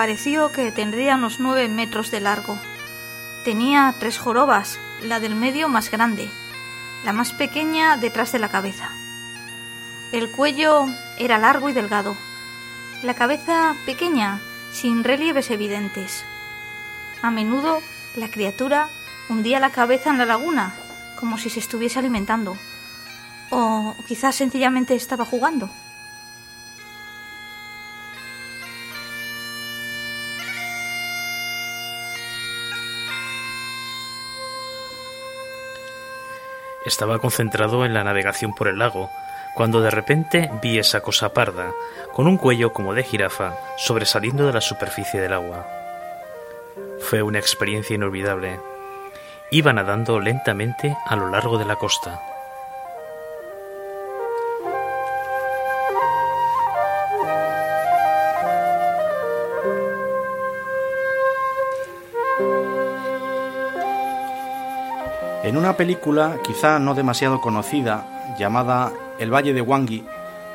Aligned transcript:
pareció 0.00 0.50
que 0.50 0.72
tendría 0.72 1.16
unos 1.16 1.40
nueve 1.40 1.68
metros 1.68 2.10
de 2.10 2.20
largo. 2.20 2.58
Tenía 3.44 3.94
tres 4.00 4.16
jorobas, 4.16 4.78
la 5.02 5.20
del 5.20 5.34
medio 5.34 5.68
más 5.68 5.90
grande, 5.90 6.30
la 7.04 7.12
más 7.12 7.34
pequeña 7.34 7.98
detrás 7.98 8.32
de 8.32 8.38
la 8.38 8.48
cabeza. 8.48 8.88
El 10.10 10.30
cuello 10.30 10.86
era 11.18 11.36
largo 11.36 11.68
y 11.68 11.74
delgado, 11.74 12.16
la 13.02 13.12
cabeza 13.12 13.74
pequeña, 13.84 14.40
sin 14.72 15.04
relieves 15.04 15.50
evidentes. 15.50 16.24
A 17.20 17.30
menudo 17.30 17.82
la 18.16 18.30
criatura 18.30 18.88
hundía 19.28 19.60
la 19.60 19.68
cabeza 19.68 20.08
en 20.08 20.16
la 20.16 20.24
laguna, 20.24 20.72
como 21.18 21.36
si 21.36 21.50
se 21.50 21.60
estuviese 21.60 21.98
alimentando, 21.98 22.56
o 23.50 23.94
quizás 24.08 24.34
sencillamente 24.34 24.94
estaba 24.94 25.26
jugando. 25.26 25.68
Estaba 36.90 37.20
concentrado 37.20 37.84
en 37.84 37.94
la 37.94 38.02
navegación 38.02 38.52
por 38.52 38.66
el 38.66 38.80
lago, 38.80 39.10
cuando 39.54 39.80
de 39.80 39.92
repente 39.92 40.50
vi 40.60 40.80
esa 40.80 41.02
cosa 41.02 41.32
parda, 41.32 41.70
con 42.12 42.26
un 42.26 42.36
cuello 42.36 42.72
como 42.72 42.94
de 42.94 43.04
jirafa, 43.04 43.54
sobresaliendo 43.76 44.44
de 44.44 44.52
la 44.52 44.60
superficie 44.60 45.20
del 45.20 45.32
agua. 45.32 45.68
Fue 46.98 47.22
una 47.22 47.38
experiencia 47.38 47.94
inolvidable. 47.94 48.58
Iba 49.52 49.72
nadando 49.72 50.18
lentamente 50.18 50.96
a 51.06 51.14
lo 51.14 51.30
largo 51.30 51.58
de 51.58 51.64
la 51.64 51.76
costa. 51.76 52.20
En 65.50 65.56
una 65.56 65.76
película 65.76 66.38
quizá 66.44 66.78
no 66.78 66.94
demasiado 66.94 67.40
conocida, 67.40 68.36
llamada 68.38 68.92
El 69.18 69.34
Valle 69.34 69.52
de 69.52 69.60
Wangi, 69.60 70.06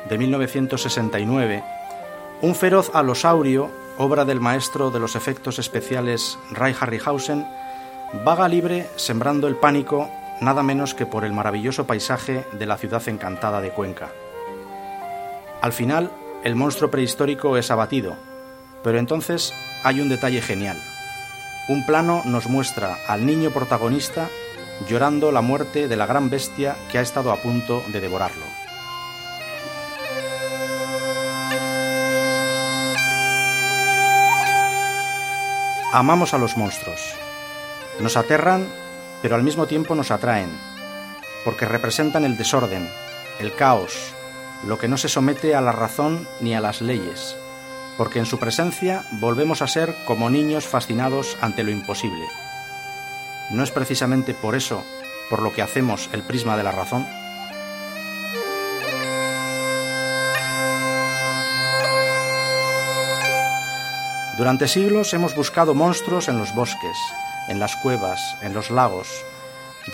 de 0.08 0.16
1969, 0.16 1.62
un 2.40 2.54
feroz 2.54 2.90
alosaurio, 2.94 3.70
obra 3.98 4.24
del 4.24 4.40
maestro 4.40 4.90
de 4.90 4.98
los 4.98 5.14
efectos 5.14 5.58
especiales 5.58 6.38
Ray 6.50 6.74
Harryhausen, 6.80 7.46
vaga 8.24 8.48
libre 8.48 8.88
sembrando 8.96 9.48
el 9.48 9.56
pánico 9.56 10.08
nada 10.40 10.62
menos 10.62 10.94
que 10.94 11.04
por 11.04 11.26
el 11.26 11.34
maravilloso 11.34 11.86
paisaje 11.86 12.46
de 12.52 12.64
la 12.64 12.78
ciudad 12.78 13.06
encantada 13.06 13.60
de 13.60 13.72
Cuenca. 13.72 14.08
Al 15.60 15.74
final, 15.74 16.10
el 16.42 16.56
monstruo 16.56 16.90
prehistórico 16.90 17.58
es 17.58 17.70
abatido, 17.70 18.16
pero 18.82 18.98
entonces 18.98 19.52
hay 19.84 20.00
un 20.00 20.08
detalle 20.08 20.40
genial. 20.40 20.80
Un 21.68 21.84
plano 21.84 22.22
nos 22.24 22.48
muestra 22.48 22.96
al 23.06 23.26
niño 23.26 23.50
protagonista 23.50 24.30
llorando 24.88 25.32
la 25.32 25.40
muerte 25.40 25.88
de 25.88 25.96
la 25.96 26.06
gran 26.06 26.30
bestia 26.30 26.76
que 26.90 26.98
ha 26.98 27.02
estado 27.02 27.32
a 27.32 27.36
punto 27.36 27.82
de 27.88 28.00
devorarlo. 28.00 28.44
Amamos 35.92 36.34
a 36.34 36.38
los 36.38 36.56
monstruos. 36.58 37.14
Nos 38.00 38.18
aterran, 38.18 38.66
pero 39.22 39.34
al 39.34 39.42
mismo 39.42 39.66
tiempo 39.66 39.94
nos 39.94 40.10
atraen, 40.10 40.50
porque 41.44 41.64
representan 41.64 42.24
el 42.24 42.36
desorden, 42.36 42.90
el 43.38 43.54
caos, 43.54 44.12
lo 44.66 44.78
que 44.78 44.88
no 44.88 44.98
se 44.98 45.08
somete 45.08 45.54
a 45.54 45.60
la 45.60 45.72
razón 45.72 46.28
ni 46.40 46.54
a 46.54 46.60
las 46.60 46.82
leyes, 46.82 47.36
porque 47.96 48.18
en 48.18 48.26
su 48.26 48.38
presencia 48.38 49.04
volvemos 49.12 49.62
a 49.62 49.68
ser 49.68 49.94
como 50.04 50.28
niños 50.28 50.66
fascinados 50.66 51.38
ante 51.40 51.64
lo 51.64 51.70
imposible. 51.70 52.26
¿No 53.50 53.62
es 53.62 53.70
precisamente 53.70 54.34
por 54.34 54.54
eso 54.54 54.82
por 55.30 55.42
lo 55.42 55.52
que 55.52 55.62
hacemos 55.62 56.08
el 56.12 56.22
prisma 56.22 56.56
de 56.56 56.62
la 56.62 56.72
razón? 56.72 57.06
Durante 64.36 64.68
siglos 64.68 65.14
hemos 65.14 65.34
buscado 65.34 65.74
monstruos 65.74 66.28
en 66.28 66.38
los 66.38 66.54
bosques, 66.54 66.96
en 67.48 67.58
las 67.58 67.74
cuevas, 67.76 68.36
en 68.42 68.52
los 68.52 68.70
lagos. 68.70 69.08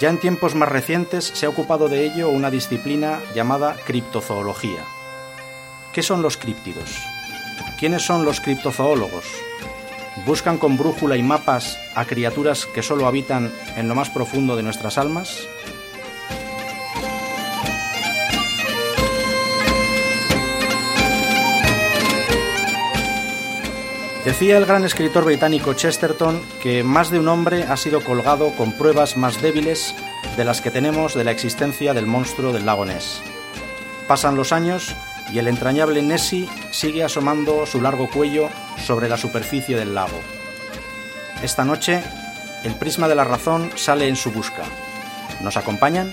Ya 0.01 0.09
en 0.09 0.19
tiempos 0.19 0.55
más 0.55 0.69
recientes 0.69 1.27
se 1.27 1.47
ha 1.47 1.51
ocupado 1.51 1.89
de 1.89 2.05
ello 2.07 2.29
una 2.31 2.51
disciplina 2.51 3.21
llamada 3.35 3.77
criptozoología. 3.87 4.83
¿Qué 5.93 6.03
son 6.03 6.23
los 6.23 6.39
críptidos? 6.39 6.91
¿Quiénes 7.79 8.03
son 8.03 8.25
los 8.25 8.41
criptozoólogos? 8.41 9.27
¿Buscan 10.27 10.59
con 10.59 10.77
brújula 10.77 11.17
y 11.17 11.23
mapas 11.23 11.79
a 11.95 12.05
criaturas 12.05 12.67
que 12.67 12.83
solo 12.83 13.07
habitan 13.07 13.53
en 13.77 13.89
lo 13.89 13.95
más 13.95 14.11
profundo 14.11 14.57
de 14.57 14.63
nuestras 14.63 14.99
almas? 14.99 15.49
Decía 24.25 24.57
el 24.57 24.67
gran 24.67 24.85
escritor 24.85 25.25
británico 25.25 25.75
Chesterton 25.75 26.41
que 26.63 26.85
más 26.85 27.11
de 27.11 27.19
un 27.19 27.27
hombre 27.27 27.65
ha 27.65 27.77
sido 27.77 28.05
colgado 28.05 28.53
con 28.53 28.71
pruebas 28.71 29.17
más 29.17 29.43
débiles 29.43 29.97
de 30.37 30.45
las 30.45 30.61
que 30.61 30.71
tenemos 30.71 31.15
de 31.15 31.25
la 31.25 31.33
existencia 31.33 31.93
del 31.93 32.07
monstruo 32.07 32.53
del 32.53 32.65
lago 32.65 32.85
Ness. 32.85 33.21
Pasan 34.07 34.37
los 34.37 34.53
años 34.53 34.95
y 35.31 35.39
el 35.39 35.49
entrañable 35.49 36.03
Nessie 36.03 36.49
sigue 36.71 37.05
asomando 37.05 37.67
su 37.67 37.81
largo 37.81 38.09
cuello 38.09 38.49
sobre 38.79 39.09
la 39.09 39.17
superficie 39.17 39.77
del 39.77 39.95
lago. 39.95 40.21
Esta 41.43 41.65
noche, 41.65 42.03
el 42.65 42.75
prisma 42.75 43.09
de 43.09 43.15
la 43.15 43.25
razón 43.25 43.71
sale 43.77 44.09
en 44.09 44.17
su 44.17 44.31
busca. 44.31 44.63
¿Nos 45.41 45.57
acompañan? 45.57 46.13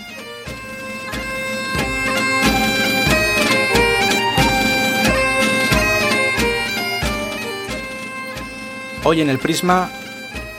Hoy 9.03 9.21
en 9.21 9.29
el 9.29 9.39
prisma, 9.39 9.89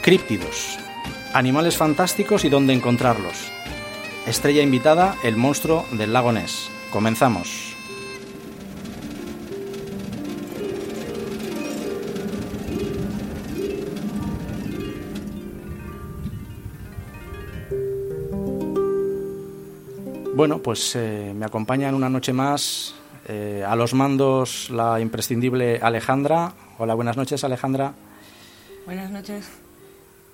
críptidos, 0.01 0.79
animales 1.33 1.77
fantásticos 1.77 2.45
y 2.45 2.49
dónde 2.49 2.73
encontrarlos. 2.73 3.53
Estrella 4.27 4.63
invitada, 4.63 5.17
el 5.23 5.37
monstruo 5.37 5.87
del 5.93 6.13
lago 6.13 6.33
Ness. 6.33 6.71
Comenzamos. 6.91 7.70
Bueno, 20.41 20.63
pues 20.63 20.97
eh, 20.97 21.35
me 21.37 21.45
acompaña 21.45 21.91
en 21.91 21.95
una 21.95 22.09
noche 22.09 22.33
más 22.33 22.95
eh, 23.29 23.63
a 23.69 23.77
los 23.77 23.93
mandos 23.93 24.71
la 24.71 24.99
imprescindible 24.99 25.81
Alejandra. 25.83 26.55
Hola, 26.79 26.95
buenas 26.95 27.19
noches, 27.19 27.45
Alejandra. 27.45 27.93
Buenas 28.87 29.11
noches. 29.11 29.51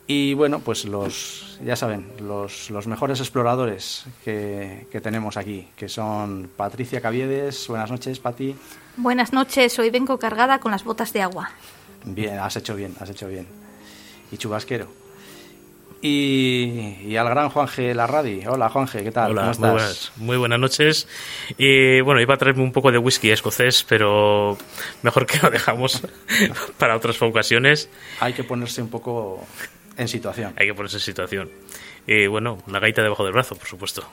Y 0.06 0.34
bueno, 0.34 0.60
pues 0.60 0.84
los, 0.84 1.58
ya 1.60 1.74
saben, 1.74 2.06
los, 2.20 2.70
los 2.70 2.86
mejores 2.86 3.18
exploradores 3.18 4.06
que, 4.24 4.86
que, 4.92 5.00
tenemos 5.00 5.36
aquí, 5.36 5.66
que 5.74 5.88
son 5.88 6.50
Patricia 6.56 7.00
Caviedes. 7.00 7.66
Buenas 7.66 7.90
noches, 7.90 8.20
Pati. 8.20 8.54
Buenas 8.96 9.32
noches, 9.32 9.76
hoy 9.80 9.90
vengo 9.90 10.20
cargada 10.20 10.60
con 10.60 10.70
las 10.70 10.84
botas 10.84 11.12
de 11.12 11.22
agua. 11.22 11.50
Bien, 12.04 12.38
has 12.38 12.54
hecho 12.54 12.76
bien, 12.76 12.94
has 13.00 13.10
hecho 13.10 13.26
bien. 13.26 13.48
Y 14.30 14.36
chubasquero. 14.36 15.05
Y, 16.02 16.98
y, 17.06 17.16
al 17.16 17.28
gran 17.28 17.48
Juanje 17.48 17.94
Larradi. 17.94 18.46
Hola, 18.46 18.68
Juanje, 18.68 19.02
¿qué 19.02 19.10
tal? 19.10 19.30
Hola, 19.30 19.40
¿Cómo 19.40 19.52
estás? 19.52 19.60
Muy, 19.60 19.70
buenas, 19.70 20.12
muy 20.16 20.36
buenas 20.36 20.60
noches. 20.60 21.08
Y 21.56 22.00
bueno, 22.02 22.20
iba 22.20 22.34
a 22.34 22.36
traerme 22.36 22.62
un 22.62 22.72
poco 22.72 22.92
de 22.92 22.98
whisky 22.98 23.30
escocés, 23.30 23.84
pero 23.88 24.58
mejor 25.02 25.26
que 25.26 25.38
lo 25.42 25.50
dejamos 25.50 26.02
para 26.78 26.96
otras 26.96 27.20
ocasiones. 27.22 27.88
Hay 28.20 28.34
que 28.34 28.44
ponerse 28.44 28.82
un 28.82 28.88
poco 28.88 29.44
en 29.96 30.08
situación. 30.08 30.52
Hay 30.56 30.66
que 30.66 30.74
ponerse 30.74 30.98
en 30.98 31.02
situación. 31.02 31.50
Y 32.06 32.26
bueno, 32.26 32.58
una 32.66 32.78
gaita 32.78 33.02
debajo 33.02 33.24
del 33.24 33.32
brazo, 33.32 33.56
por 33.56 33.66
supuesto. 33.66 34.06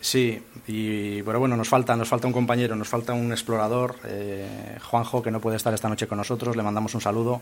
Sí, 0.00 0.40
y 0.68 1.22
pero 1.22 1.40
bueno, 1.40 1.56
nos 1.56 1.68
falta, 1.68 1.96
nos 1.96 2.08
falta 2.08 2.28
un 2.28 2.32
compañero, 2.32 2.76
nos 2.76 2.88
falta 2.88 3.12
un 3.12 3.32
explorador, 3.32 3.96
eh, 4.04 4.78
Juanjo, 4.82 5.22
que 5.22 5.30
no 5.30 5.40
puede 5.40 5.56
estar 5.56 5.74
esta 5.74 5.88
noche 5.88 6.06
con 6.06 6.18
nosotros. 6.18 6.54
Le 6.54 6.62
mandamos 6.62 6.94
un 6.94 7.00
saludo. 7.00 7.40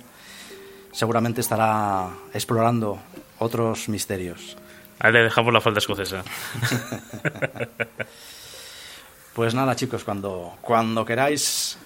Seguramente 0.91 1.41
estará 1.41 2.09
explorando 2.33 3.01
otros 3.45 3.89
misterios. 3.89 4.57
Ahí 4.99 5.13
le 5.13 5.23
dejamos 5.23 5.53
la 5.53 5.61
falda 5.61 5.79
escocesa. 5.79 6.25
pues 9.35 9.55
nada, 9.55 9.77
chicos, 9.77 10.05
cuando, 10.05 10.57
cuando 10.61 11.05
queráis, 11.05 11.79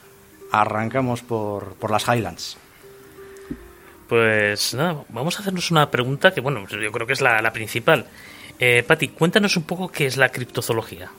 arrancamos 0.53 1.23
por, 1.23 1.75
por 1.75 1.91
las 1.91 2.07
Highlands. 2.07 2.57
Pues 4.09 4.75
nada, 4.75 5.05
vamos 5.11 5.37
a 5.37 5.41
hacernos 5.41 5.71
una 5.71 5.91
pregunta 5.91 6.33
que, 6.33 6.41
bueno, 6.41 6.67
yo 6.67 6.93
creo 6.93 7.07
que 7.07 7.13
es 7.13 7.21
la, 7.21 7.43
la 7.43 7.53
principal. 7.53 8.07
Eh, 8.59 8.83
Patti, 8.87 9.09
cuéntanos 9.09 9.57
un 9.57 9.65
poco 9.65 9.89
qué 9.89 10.07
es 10.07 10.17
la 10.17 10.31
criptozoología. 10.31 11.11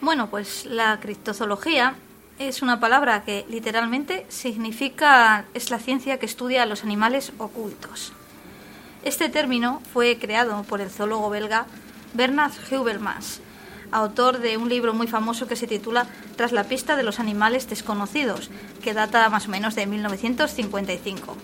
Bueno, 0.00 0.28
pues 0.28 0.66
la 0.66 0.98
criptozoología 1.00 1.94
es 2.38 2.62
una 2.62 2.78
palabra 2.78 3.24
que 3.24 3.44
literalmente 3.48 4.26
significa 4.28 5.46
es 5.54 5.70
la 5.70 5.78
ciencia 5.78 6.18
que 6.18 6.26
estudia 6.26 6.62
a 6.62 6.66
los 6.66 6.84
animales 6.84 7.32
ocultos. 7.38 8.12
Este 9.04 9.28
término 9.28 9.80
fue 9.92 10.18
creado 10.18 10.62
por 10.64 10.80
el 10.80 10.90
zoólogo 10.90 11.30
belga 11.30 11.66
Bernard 12.14 12.52
Heuvelmans, 12.70 13.40
autor 13.92 14.38
de 14.38 14.56
un 14.56 14.68
libro 14.68 14.92
muy 14.92 15.06
famoso 15.06 15.46
que 15.46 15.56
se 15.56 15.66
titula 15.66 16.06
Tras 16.36 16.52
la 16.52 16.64
pista 16.64 16.96
de 16.96 17.04
los 17.04 17.20
animales 17.20 17.68
desconocidos, 17.68 18.50
que 18.82 18.94
data 18.94 19.28
más 19.30 19.46
o 19.46 19.50
menos 19.50 19.74
de 19.74 19.86
1955. 19.86 21.36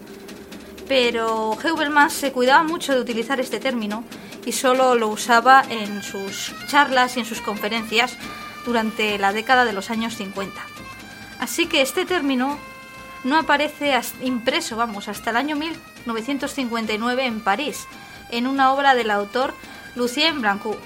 Pero 0.89 1.57
Heuvelmans 1.63 2.13
se 2.13 2.33
cuidaba 2.33 2.63
mucho 2.65 2.93
de 2.93 3.01
utilizar 3.01 3.41
este 3.41 3.61
término 3.61 4.05
y 4.45 4.53
solo 4.53 4.95
lo 4.95 5.09
usaba 5.09 5.65
en 5.69 6.03
sus 6.03 6.53
charlas 6.69 7.17
y 7.17 7.21
en 7.21 7.27
sus 7.27 7.41
conferencias 7.41 8.17
durante 8.67 9.17
la 9.19 9.33
década 9.33 9.65
de 9.65 9.73
los 9.73 9.91
años 9.91 10.17
50. 10.17 10.61
Así 11.41 11.67
que 11.67 11.83
este 11.83 12.05
término 12.05 12.59
no 13.25 13.39
aparece 13.39 13.99
impreso, 14.23 14.77
vamos, 14.77 15.09
hasta 15.09 15.31
el 15.31 15.37
año 15.37 15.57
1959 15.57 17.27
en 17.27 17.41
París, 17.41 17.87
en 18.31 18.47
una 18.47 18.73
obra 18.73 18.95
del 18.95 19.11
autor 19.11 19.55
Lucien 19.97 20.41
Brancourt. 20.41 20.81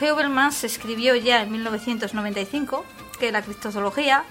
Heuvelmans 0.00 0.62
escribió 0.64 1.16
ya 1.16 1.42
en 1.42 1.50
1995 1.50 2.84
que 3.18 3.32
la 3.32 3.42
criptozoología 3.42 4.24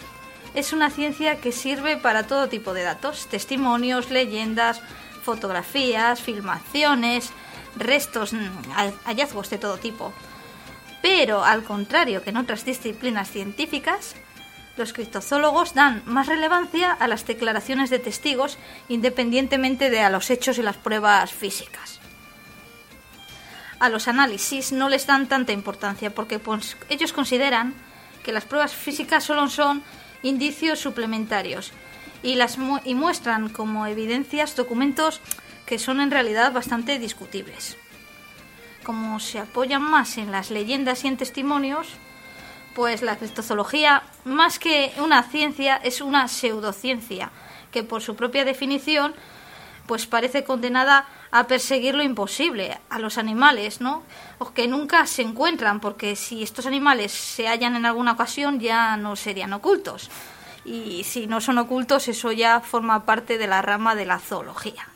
es 0.54 0.72
una 0.72 0.90
ciencia 0.90 1.42
que 1.42 1.52
sirve 1.52 1.98
para 1.98 2.26
todo 2.26 2.48
tipo 2.48 2.74
de 2.74 2.84
datos, 2.84 3.28
testimonios, 3.28 4.10
leyendas, 4.10 4.82
fotografías, 5.24 6.22
filmaciones, 6.22 7.32
restos, 7.76 8.34
mm, 8.34 8.72
hallazgos 9.06 9.50
de 9.50 9.58
todo 9.58 9.78
tipo. 9.78 10.14
Pero, 11.02 11.44
al 11.44 11.64
contrario 11.64 12.24
que 12.24 12.30
en 12.30 12.38
otras 12.38 12.66
disciplinas 12.66 13.30
científicas, 13.30 14.16
los 14.78 14.94
criptozoólogos 14.94 15.74
dan 15.74 16.04
más 16.06 16.28
relevancia 16.28 16.92
a 16.92 17.08
las 17.08 17.26
declaraciones 17.26 17.90
de 17.90 18.00
testigos 18.00 18.58
independientemente 18.88 19.90
de 19.90 20.02
a 20.02 20.10
los 20.10 20.30
hechos 20.30 20.58
y 20.58 20.64
las 20.64 20.78
pruebas 20.78 21.32
físicas. 21.32 22.00
A 23.80 23.90
los 23.90 24.08
análisis 24.08 24.72
no 24.72 24.90
les 24.90 25.06
dan 25.06 25.28
tanta 25.28 25.52
importancia 25.52 26.14
porque 26.14 26.40
pues, 26.40 26.78
ellos 26.90 27.14
consideran 27.14 27.74
que 28.24 28.32
las 28.32 28.46
pruebas 28.46 28.74
físicas 28.74 29.24
solo 29.24 29.50
son 29.50 29.84
indicios 30.24 30.80
suplementarios 30.80 31.72
y, 32.24 32.36
las 32.36 32.58
y 32.84 32.96
muestran 32.96 33.50
como 33.50 33.86
evidencias 33.86 34.56
documentos 34.56 35.22
que 35.66 35.80
son 35.80 36.02
en 36.02 36.12
realidad 36.12 36.52
bastante 36.52 36.98
discutibles. 36.98 37.78
Como 38.84 39.20
se 39.20 39.40
apoyan 39.40 39.82
más 39.82 40.18
en 40.18 40.32
las 40.32 40.50
leyendas 40.50 41.04
y 41.04 41.08
en 41.08 41.18
testimonios, 41.18 41.90
pues 42.78 43.02
la 43.02 43.16
criptozoología, 43.16 44.04
más 44.24 44.60
que 44.60 44.94
una 45.00 45.24
ciencia, 45.24 45.78
es 45.78 46.00
una 46.00 46.28
pseudociencia, 46.28 47.32
que 47.72 47.82
por 47.82 48.04
su 48.04 48.16
propia 48.16 48.46
definición, 48.46 49.16
pues 49.88 50.06
parece 50.06 50.44
condenada 50.44 51.08
a 51.32 51.48
perseguir 51.48 51.96
lo 51.96 52.04
imposible, 52.04 52.78
a 52.92 53.00
los 53.00 53.18
animales, 53.18 53.82
¿no? 53.82 54.04
O 54.38 54.54
que 54.54 54.68
nunca 54.68 55.08
se 55.08 55.24
encuentran, 55.24 55.80
porque 55.80 56.16
si 56.16 56.44
estos 56.44 56.68
animales 56.68 57.12
se 57.12 57.48
hallan 57.48 57.76
en 57.76 57.88
alguna 57.88 58.12
ocasión 58.12 58.60
ya 58.60 58.96
no 58.96 59.16
serían 59.16 59.54
ocultos. 59.54 60.12
Y 60.64 61.04
si 61.04 61.26
no 61.26 61.42
son 61.42 61.58
ocultos, 61.58 62.08
eso 62.08 62.32
ya 62.32 62.60
forma 62.60 63.06
parte 63.06 63.40
de 63.40 63.48
la 63.48 63.64
rama 63.64 63.96
de 63.96 64.06
la 64.06 64.20
zoología. 64.20 64.88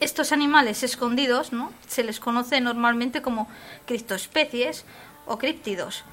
Estos 0.00 0.30
animales 0.32 0.82
escondidos 0.82 1.52
¿no? 1.52 1.72
se 1.88 2.04
les 2.04 2.20
conoce 2.20 2.60
normalmente 2.60 3.20
como 3.20 3.48
criptoespecies 3.86 4.84
o 5.28 5.38
críptidos, 5.38 6.04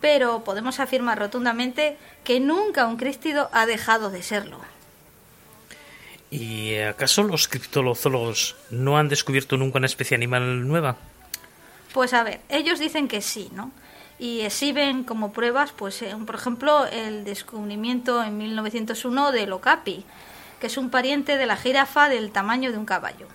pero 0.00 0.44
podemos 0.44 0.80
afirmar 0.80 1.18
rotundamente 1.18 1.96
que 2.24 2.40
nunca 2.40 2.86
un 2.86 2.96
críptido 2.96 3.50
ha 3.52 3.66
dejado 3.66 4.10
de 4.10 4.22
serlo. 4.22 4.58
¿Y 6.30 6.76
acaso 6.78 7.22
los 7.24 7.46
criptozoólogos 7.46 8.56
no 8.70 8.96
han 8.96 9.08
descubierto 9.08 9.58
nunca 9.58 9.78
una 9.78 9.86
especie 9.86 10.14
animal 10.14 10.66
nueva? 10.66 10.96
Pues 11.92 12.14
a 12.14 12.22
ver, 12.22 12.40
ellos 12.48 12.78
dicen 12.78 13.06
que 13.06 13.20
sí, 13.20 13.50
¿no? 13.52 13.70
Y 14.18 14.40
exhiben 14.40 15.04
como 15.04 15.32
pruebas, 15.32 15.72
pues, 15.72 16.00
eh, 16.00 16.16
por 16.24 16.36
ejemplo, 16.36 16.86
el 16.86 17.24
descubrimiento 17.24 18.22
en 18.24 18.38
1901 18.38 19.30
del 19.30 19.52
okapi, 19.52 20.04
que 20.58 20.68
es 20.68 20.76
un 20.78 20.88
pariente 20.88 21.36
de 21.36 21.44
la 21.44 21.56
jirafa 21.56 22.08
del 22.08 22.30
tamaño 22.32 22.72
de 22.72 22.78
un 22.78 22.86
caballo, 22.86 23.26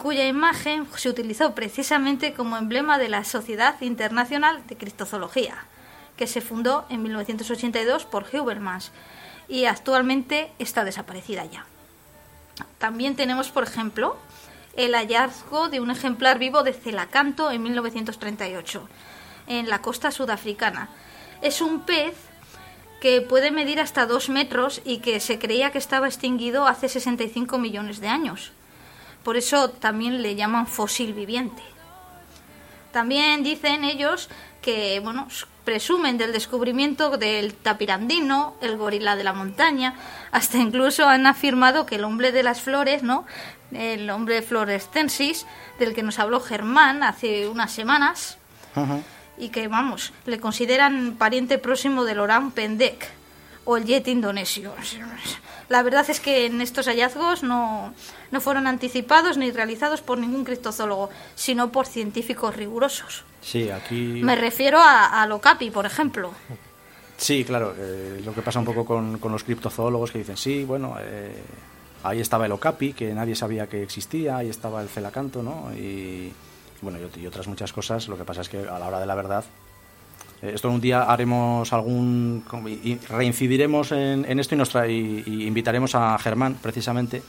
cuya 0.00 0.26
imagen 0.26 0.86
se 0.96 1.10
utilizó 1.10 1.54
precisamente 1.54 2.32
como 2.32 2.56
emblema 2.56 2.98
de 2.98 3.10
la 3.10 3.22
Sociedad 3.22 3.78
Internacional 3.82 4.66
de 4.66 4.78
Cristozoología, 4.78 5.66
que 6.16 6.26
se 6.26 6.40
fundó 6.40 6.86
en 6.88 7.02
1982 7.02 8.06
por 8.06 8.24
Hubermans 8.32 8.92
y 9.46 9.66
actualmente 9.66 10.52
está 10.58 10.84
desaparecida 10.84 11.44
ya. 11.44 11.66
También 12.78 13.14
tenemos, 13.14 13.50
por 13.50 13.62
ejemplo, 13.62 14.16
el 14.74 14.94
hallazgo 14.94 15.68
de 15.68 15.80
un 15.80 15.90
ejemplar 15.90 16.38
vivo 16.38 16.62
de 16.62 16.72
celacanto 16.72 17.50
en 17.50 17.62
1938, 17.62 18.88
en 19.48 19.68
la 19.68 19.82
costa 19.82 20.10
sudafricana. 20.10 20.88
Es 21.42 21.60
un 21.60 21.80
pez 21.80 22.14
que 23.02 23.20
puede 23.20 23.50
medir 23.50 23.80
hasta 23.80 24.06
dos 24.06 24.30
metros 24.30 24.80
y 24.84 24.98
que 24.98 25.20
se 25.20 25.38
creía 25.38 25.72
que 25.72 25.78
estaba 25.78 26.06
extinguido 26.06 26.66
hace 26.66 26.88
65 26.88 27.58
millones 27.58 28.00
de 28.00 28.08
años. 28.08 28.52
Por 29.24 29.36
eso 29.36 29.70
también 29.70 30.22
le 30.22 30.34
llaman 30.34 30.66
fósil 30.66 31.12
viviente. 31.12 31.62
También 32.92 33.42
dicen 33.42 33.84
ellos 33.84 34.28
que, 34.62 35.00
bueno, 35.00 35.28
presumen 35.64 36.18
del 36.18 36.32
descubrimiento 36.32 37.16
del 37.16 37.54
tapirandino, 37.54 38.56
el 38.60 38.76
gorila 38.76 39.14
de 39.14 39.24
la 39.24 39.32
montaña, 39.32 39.94
hasta 40.32 40.58
incluso 40.58 41.06
han 41.06 41.26
afirmado 41.26 41.86
que 41.86 41.96
el 41.96 42.04
hombre 42.04 42.32
de 42.32 42.42
las 42.42 42.60
flores, 42.60 43.02
¿no? 43.02 43.26
El 43.72 44.10
hombre 44.10 44.42
florescensis, 44.42 45.46
del 45.78 45.94
que 45.94 46.02
nos 46.02 46.18
habló 46.18 46.40
Germán 46.40 47.02
hace 47.02 47.48
unas 47.48 47.70
semanas, 47.70 48.38
y 49.38 49.50
que, 49.50 49.68
vamos, 49.68 50.12
le 50.26 50.40
consideran 50.40 51.14
pariente 51.16 51.58
próximo 51.58 52.04
del 52.04 52.20
orán 52.20 52.50
pendek 52.50 53.19
o 53.64 53.76
el 53.76 53.84
jet 53.84 54.08
indonesio. 54.08 54.72
La 55.68 55.82
verdad 55.82 56.08
es 56.08 56.20
que 56.20 56.46
en 56.46 56.60
estos 56.60 56.86
hallazgos 56.86 57.42
no, 57.42 57.94
no 58.30 58.40
fueron 58.40 58.66
anticipados 58.66 59.36
ni 59.36 59.50
realizados 59.50 60.00
por 60.00 60.18
ningún 60.18 60.44
criptozoólogo, 60.44 61.10
sino 61.34 61.70
por 61.70 61.86
científicos 61.86 62.56
rigurosos. 62.56 63.24
Sí, 63.40 63.70
aquí... 63.70 64.20
Me 64.22 64.36
refiero 64.36 64.78
a, 64.78 65.22
a 65.22 65.26
Locapi, 65.26 65.70
por 65.70 65.86
ejemplo. 65.86 66.32
Sí, 67.16 67.44
claro, 67.44 67.74
eh, 67.76 68.22
lo 68.24 68.34
que 68.34 68.42
pasa 68.42 68.58
un 68.58 68.64
poco 68.64 68.84
con, 68.84 69.18
con, 69.18 69.30
los 69.30 69.44
criptozoólogos 69.44 70.10
que 70.10 70.18
dicen, 70.18 70.38
sí, 70.38 70.64
bueno, 70.64 70.96
eh, 70.98 71.42
ahí 72.02 72.18
estaba 72.18 72.46
el 72.46 72.52
Okapi, 72.52 72.94
que 72.94 73.12
nadie 73.12 73.34
sabía 73.34 73.66
que 73.66 73.82
existía, 73.82 74.38
ahí 74.38 74.48
estaba 74.48 74.80
el 74.80 74.88
celacanto, 74.88 75.42
¿no? 75.42 75.70
Y 75.74 76.32
bueno, 76.80 76.98
y, 77.16 77.26
otras 77.26 77.46
muchas 77.46 77.72
cosas. 77.72 78.08
Lo 78.08 78.16
que 78.16 78.24
pasa 78.24 78.40
es 78.40 78.48
que 78.48 78.58
a 78.58 78.78
la 78.78 78.86
hora 78.86 79.00
de 79.00 79.06
la 79.06 79.14
verdad, 79.14 79.44
esto 80.42 80.70
un 80.70 80.80
día 80.80 81.02
haremos 81.02 81.72
algún. 81.72 82.44
Reincidiremos 83.08 83.92
en, 83.92 84.38
esto 84.38 84.54
y, 84.54 84.58
nos 84.58 84.74
y, 84.74 85.46
invitaremos 85.46 85.94
a 85.94 86.18
Germán, 86.18 86.56
precisamente. 86.62 87.22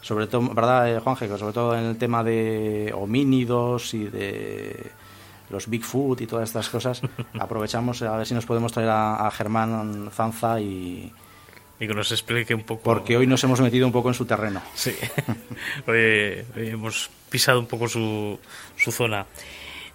Sobre 0.00 0.26
todo, 0.26 0.54
¿verdad, 0.54 0.96
eh, 0.96 1.00
Juan 1.00 1.16
Sobre 1.16 1.52
todo 1.52 1.76
en 1.76 1.84
el 1.84 1.98
tema 1.98 2.24
de 2.24 2.92
homínidos 2.96 3.92
y 3.92 4.04
de 4.04 4.90
los 5.50 5.68
Bigfoot 5.68 6.20
y 6.22 6.26
todas 6.26 6.48
estas 6.48 6.68
cosas. 6.70 7.02
Aprovechamos 7.38 8.00
a 8.02 8.16
ver 8.16 8.26
si 8.26 8.34
nos 8.34 8.46
podemos 8.46 8.72
traer 8.72 8.88
a, 8.90 9.30
Germán 9.30 10.10
Zanza 10.10 10.60
y, 10.60 11.12
y 11.78 11.86
que 11.86 11.94
nos 11.94 12.10
explique 12.12 12.54
un 12.54 12.62
poco. 12.62 12.82
Porque 12.82 13.16
hoy 13.16 13.26
nos 13.26 13.44
hemos 13.44 13.60
metido 13.60 13.86
un 13.86 13.92
poco 13.92 14.08
en 14.08 14.14
su 14.14 14.24
terreno. 14.24 14.62
Sí, 14.74 14.94
hoy, 15.86 16.44
hemos 16.56 17.10
pisado 17.28 17.60
un 17.60 17.66
poco 17.66 17.88
su, 17.88 18.38
su 18.76 18.90
zona. 18.90 19.26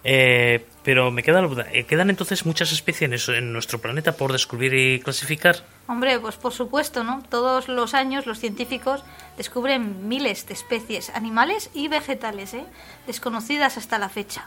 Eh, 0.04 0.64
pero 0.86 1.10
me 1.10 1.24
queda 1.24 1.42
la 1.42 1.48
duda, 1.48 1.66
eh, 1.72 1.84
¿quedan 1.84 2.10
entonces 2.10 2.46
muchas 2.46 2.70
especies 2.70 3.28
en 3.28 3.52
nuestro 3.52 3.80
planeta 3.80 4.12
por 4.12 4.30
descubrir 4.30 4.72
y 4.72 5.00
clasificar? 5.00 5.64
Hombre, 5.88 6.20
pues 6.20 6.36
por 6.36 6.52
supuesto, 6.52 7.02
¿no? 7.02 7.24
Todos 7.28 7.66
los 7.66 7.92
años 7.92 8.24
los 8.24 8.38
científicos 8.38 9.02
descubren 9.36 10.06
miles 10.06 10.46
de 10.46 10.54
especies 10.54 11.10
animales 11.10 11.70
y 11.74 11.88
vegetales, 11.88 12.54
¿eh? 12.54 12.64
desconocidas 13.08 13.76
hasta 13.76 13.98
la 13.98 14.08
fecha. 14.08 14.46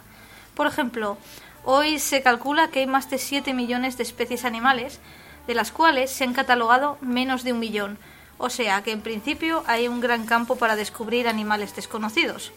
Por 0.56 0.66
ejemplo, 0.66 1.18
hoy 1.66 2.00
se 2.00 2.22
calcula 2.22 2.70
que 2.70 2.80
hay 2.80 2.88
más 2.88 3.10
de 3.10 3.18
7 3.18 3.54
millones 3.54 3.98
de 3.98 4.04
especies 4.04 4.46
animales, 4.46 5.02
de 5.46 5.56
las 5.56 5.74
cuales 5.74 6.10
se 6.10 6.24
han 6.24 6.34
catalogado 6.34 6.98
menos 7.02 7.44
de 7.44 7.52
un 7.52 7.60
millón, 7.60 7.98
o 8.38 8.50
sea 8.50 8.82
que 8.82 8.94
en 8.94 9.02
principio 9.02 9.66
hay 9.68 9.90
un 9.90 10.00
gran 10.00 10.26
campo 10.26 10.56
para 10.56 10.78
descubrir 10.78 11.28
animales 11.28 11.76
desconocidos 11.76 12.54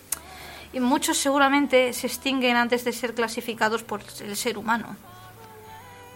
y 0.72 0.80
muchos 0.80 1.18
seguramente 1.18 1.92
se 1.92 2.06
extinguen 2.06 2.56
antes 2.56 2.84
de 2.84 2.92
ser 2.92 3.14
clasificados 3.14 3.82
por 3.82 4.00
el 4.20 4.36
ser 4.36 4.58
humano. 4.58 4.96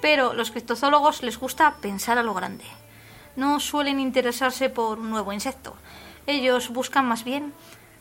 Pero 0.01 0.33
los 0.33 0.51
criptozoólogos 0.51 1.23
les 1.23 1.39
gusta 1.39 1.77
pensar 1.81 2.19
a 2.19 2.23
lo 2.23 2.35
grande. 2.35 2.65
No 3.37 3.61
suelen 3.61 4.01
interesarse 4.01 4.71
por 4.71 4.99
un 4.99 5.11
nuevo 5.11 5.33
insecto. 5.33 5.77
Ellos 6.27 6.71
buscan 6.71 7.07
más 7.07 7.25
bien 7.25 7.53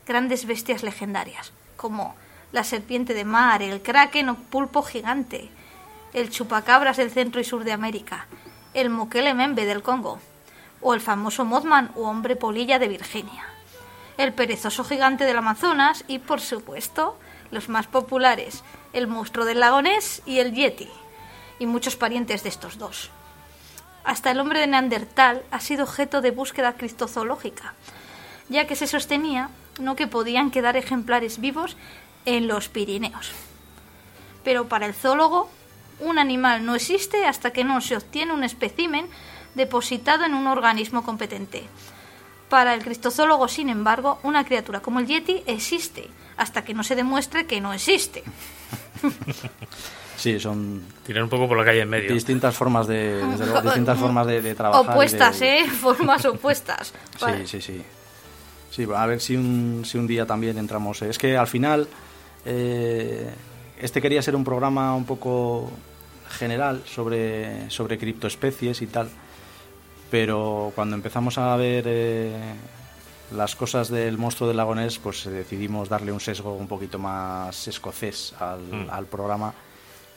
grandes 0.05 0.45
bestias 0.45 0.83
legendarias, 0.83 1.51
como 1.75 2.15
la 2.51 2.63
serpiente 2.63 3.13
de 3.13 3.25
mar, 3.25 3.61
el 3.61 3.81
kraken 3.81 4.29
o 4.29 4.35
pulpo 4.35 4.81
gigante, 4.81 5.49
el 6.13 6.29
chupacabras 6.29 6.97
del 6.97 7.11
centro 7.11 7.41
y 7.41 7.43
sur 7.43 7.63
de 7.63 7.73
América, 7.73 8.27
el 8.73 8.89
moquele 8.89 9.33
membe 9.33 9.65
del 9.65 9.81
Congo, 9.81 10.19
o 10.81 10.93
el 10.93 11.01
famoso 11.01 11.43
Mothman 11.43 11.91
o 11.95 12.03
hombre 12.03 12.35
polilla 12.35 12.79
de 12.79 12.87
Virginia, 12.87 13.43
el 14.17 14.33
perezoso 14.33 14.83
gigante 14.83 15.25
del 15.25 15.37
Amazonas 15.37 16.03
y, 16.07 16.19
por 16.19 16.41
supuesto, 16.41 17.17
los 17.51 17.69
más 17.69 17.87
populares, 17.87 18.63
el 18.93 19.07
monstruo 19.07 19.45
del 19.45 19.59
lago 19.59 19.81
Ness 19.81 20.21
y 20.25 20.39
el 20.39 20.53
Yeti, 20.53 20.89
y 21.59 21.65
muchos 21.65 21.95
parientes 21.95 22.43
de 22.43 22.49
estos 22.49 22.77
dos. 22.77 23.11
Hasta 24.03 24.31
el 24.31 24.39
hombre 24.39 24.59
de 24.59 24.67
Neandertal 24.67 25.43
ha 25.51 25.59
sido 25.59 25.83
objeto 25.83 26.21
de 26.21 26.31
búsqueda 26.31 26.73
cristozoológica, 26.73 27.73
ya 28.49 28.67
que 28.67 28.75
se 28.75 28.87
sostenía 28.87 29.49
no 29.79 29.95
que 29.95 30.07
podían 30.07 30.51
quedar 30.51 30.77
ejemplares 30.77 31.39
vivos 31.39 31.75
en 32.25 32.47
los 32.47 32.69
Pirineos. 32.69 33.31
Pero 34.43 34.69
para 34.69 34.85
el 34.85 34.93
zoólogo, 34.93 35.49
un 35.99 36.19
animal 36.19 36.65
no 36.65 36.75
existe 36.75 37.25
hasta 37.25 37.51
que 37.51 37.63
no 37.63 37.81
se 37.81 37.97
obtiene 37.97 38.33
un 38.33 38.43
espécimen 38.43 39.07
depositado 39.55 40.25
en 40.25 40.33
un 40.33 40.47
organismo 40.47 41.03
competente. 41.03 41.67
Para 42.55 42.73
el 42.73 42.81
cristozoólogo, 42.85 43.49
sin 43.49 43.67
embargo, 43.67 44.17
una 44.23 44.45
criatura 44.45 44.79
como 44.79 45.01
el 45.01 45.07
Yeti 45.07 45.43
existe 45.45 46.07
hasta 46.37 46.63
que 46.63 46.73
no 46.73 46.83
se 46.85 46.95
demuestre 46.95 47.45
que 47.47 47.59
no 47.59 47.73
existe. 47.73 48.23
Sí, 50.17 50.39
son 50.39 50.81
Tirar 51.05 51.21
un 51.23 51.29
poco 51.29 51.49
por 51.49 51.57
la 51.57 51.65
calle 51.65 51.81
en 51.81 51.89
medio. 51.89 52.13
distintas 52.13 52.55
formas 52.55 52.87
de, 52.87 53.25
desde 53.27 53.45
luego, 53.45 53.61
distintas 53.61 53.99
formas 53.99 54.25
de, 54.25 54.41
de 54.41 54.55
trabajar. 54.55 54.93
Opuestas, 54.93 55.37
de- 55.41 55.59
¿eh? 55.59 55.67
Formas 55.81 56.23
opuestas. 56.23 56.93
Sí, 57.19 57.45
sí, 57.45 57.61
sí. 57.61 57.81
Sí, 58.71 58.87
a 58.95 59.05
ver 59.05 59.19
si 59.19 59.35
un, 59.35 59.83
si 59.85 59.97
un 59.97 60.07
día 60.07 60.25
también 60.25 60.57
entramos. 60.57 61.01
Es 61.01 61.17
que 61.17 61.35
al 61.35 61.47
final, 61.47 61.89
eh, 62.45 63.29
este 63.81 64.01
quería 64.01 64.21
ser 64.21 64.37
un 64.37 64.45
programa 64.45 64.95
un 64.95 65.03
poco 65.05 65.69
general 66.29 66.81
sobre, 66.85 67.69
sobre 67.69 67.97
criptoespecies 67.97 68.81
y 68.81 68.87
tal, 68.87 69.09
pero 70.11 70.71
cuando 70.75 70.95
empezamos 70.95 71.37
a 71.37 71.55
ver 71.55 71.83
eh, 71.87 72.33
las 73.35 73.55
cosas 73.55 73.89
del 73.89 74.17
monstruo 74.17 74.47
del 74.47 74.57
lago 74.57 74.75
Ness, 74.75 74.99
pues 74.99 75.25
eh, 75.25 75.31
decidimos 75.31 75.89
darle 75.89 76.11
un 76.11 76.19
sesgo 76.19 76.53
un 76.53 76.67
poquito 76.67 76.99
más 76.99 77.67
escocés 77.67 78.33
al, 78.39 78.61
Mm. 78.61 78.89
al 78.89 79.05
programa 79.07 79.53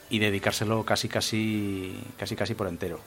y 0.09 0.19
dedicárselo 0.19 0.83
casi, 0.83 1.07
casi, 1.07 1.95
casi, 2.17 2.35
casi 2.35 2.53
por 2.55 2.67
entero 2.67 2.99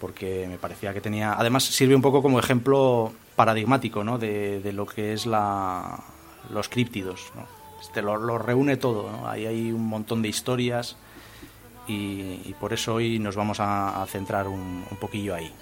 porque 0.00 0.46
me 0.48 0.56
parecía 0.56 0.94
que 0.94 1.02
tenía... 1.02 1.34
Además 1.34 1.62
sirve 1.64 1.94
un 1.94 2.00
poco 2.00 2.22
como 2.22 2.38
ejemplo 2.38 3.12
paradigmático 3.36 4.02
¿no? 4.02 4.16
de, 4.16 4.60
de 4.60 4.72
lo 4.72 4.86
que 4.86 5.12
es 5.12 5.26
la, 5.26 6.02
los 6.48 6.70
críptidos. 6.70 7.30
¿no? 7.34 7.46
Este, 7.82 8.00
lo, 8.00 8.16
lo 8.16 8.38
reúne 8.38 8.78
todo, 8.78 9.10
¿no? 9.12 9.28
ahí 9.28 9.44
hay 9.44 9.70
un 9.70 9.86
montón 9.86 10.22
de 10.22 10.28
historias 10.28 10.96
y, 11.86 12.40
y 12.46 12.54
por 12.58 12.72
eso 12.72 12.94
hoy 12.94 13.18
nos 13.18 13.36
vamos 13.36 13.60
a, 13.60 14.02
a 14.02 14.06
centrar 14.06 14.48
un, 14.48 14.86
un 14.90 14.96
poquillo 14.98 15.34
ahí. 15.34 15.52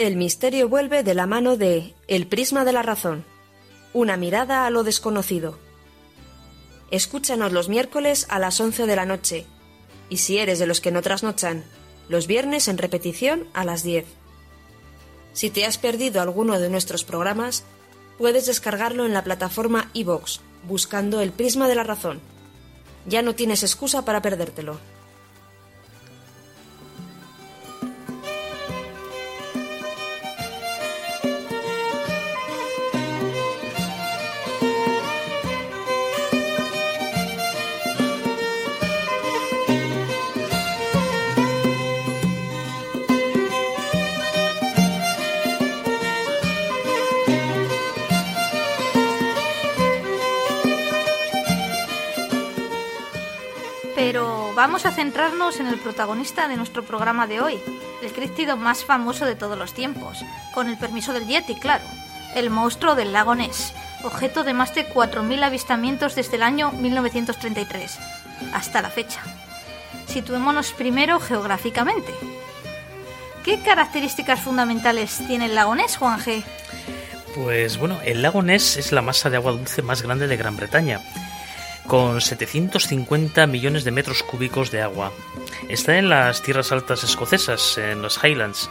El 0.00 0.16
misterio 0.16 0.66
vuelve 0.66 1.02
de 1.02 1.12
la 1.12 1.26
mano 1.26 1.58
de 1.58 1.94
El 2.08 2.26
prisma 2.26 2.64
de 2.64 2.72
la 2.72 2.80
razón. 2.80 3.22
Una 3.92 4.16
mirada 4.16 4.64
a 4.64 4.70
lo 4.70 4.82
desconocido. 4.82 5.58
Escúchanos 6.90 7.52
los 7.52 7.68
miércoles 7.68 8.24
a 8.30 8.38
las 8.38 8.58
11 8.62 8.86
de 8.86 8.96
la 8.96 9.04
noche. 9.04 9.44
Y 10.08 10.16
si 10.16 10.38
eres 10.38 10.58
de 10.58 10.66
los 10.66 10.80
que 10.80 10.90
no 10.90 11.02
trasnochan, 11.02 11.64
los 12.08 12.26
viernes 12.26 12.66
en 12.68 12.78
repetición 12.78 13.46
a 13.52 13.66
las 13.66 13.82
10. 13.82 14.06
Si 15.34 15.50
te 15.50 15.66
has 15.66 15.76
perdido 15.76 16.22
alguno 16.22 16.58
de 16.58 16.70
nuestros 16.70 17.04
programas, 17.04 17.64
puedes 18.16 18.46
descargarlo 18.46 19.04
en 19.04 19.12
la 19.12 19.22
plataforma 19.22 19.90
iVoox, 19.92 20.40
buscando 20.66 21.20
El 21.20 21.32
prisma 21.32 21.68
de 21.68 21.74
la 21.74 21.84
razón. 21.84 22.20
Ya 23.04 23.20
no 23.20 23.34
tienes 23.34 23.62
excusa 23.64 24.06
para 24.06 24.22
perdértelo. 24.22 24.78
Vamos 54.82 54.94
a 54.94 55.02
centrarnos 55.02 55.60
en 55.60 55.66
el 55.66 55.78
protagonista 55.78 56.48
de 56.48 56.56
nuestro 56.56 56.82
programa 56.82 57.26
de 57.26 57.42
hoy, 57.42 57.60
el 58.02 58.12
críptido 58.12 58.56
más 58.56 58.82
famoso 58.82 59.26
de 59.26 59.34
todos 59.34 59.58
los 59.58 59.74
tiempos, 59.74 60.24
con 60.54 60.70
el 60.70 60.78
permiso 60.78 61.12
del 61.12 61.26
Yeti, 61.26 61.54
claro, 61.56 61.84
el 62.34 62.48
monstruo 62.48 62.94
del 62.94 63.12
lago 63.12 63.34
Ness, 63.34 63.74
objeto 64.04 64.42
de 64.42 64.54
más 64.54 64.74
de 64.74 64.88
4.000 64.88 65.42
avistamientos 65.42 66.14
desde 66.14 66.36
el 66.36 66.42
año 66.42 66.72
1933 66.72 67.98
hasta 68.54 68.80
la 68.80 68.88
fecha. 68.88 69.20
Situémonos 70.06 70.72
primero 70.72 71.20
geográficamente. 71.20 72.14
¿Qué 73.44 73.60
características 73.60 74.40
fundamentales 74.40 75.20
tiene 75.26 75.44
el 75.46 75.56
lago 75.56 75.74
Ness, 75.74 75.98
Juan 75.98 76.20
G? 76.20 76.42
Pues 77.34 77.76
bueno, 77.76 77.98
el 78.02 78.22
lago 78.22 78.42
Ness 78.42 78.78
es 78.78 78.92
la 78.92 79.02
masa 79.02 79.28
de 79.28 79.36
agua 79.36 79.52
dulce 79.52 79.82
más 79.82 80.00
grande 80.00 80.26
de 80.26 80.38
Gran 80.38 80.56
Bretaña, 80.56 81.02
con 81.90 82.20
750 82.20 83.48
millones 83.48 83.82
de 83.82 83.90
metros 83.90 84.22
cúbicos 84.22 84.70
de 84.70 84.80
agua. 84.80 85.10
Está 85.68 85.98
en 85.98 86.08
las 86.08 86.40
tierras 86.40 86.70
altas 86.70 87.02
escocesas, 87.02 87.78
en 87.78 88.00
los 88.00 88.22
Highlands, 88.22 88.70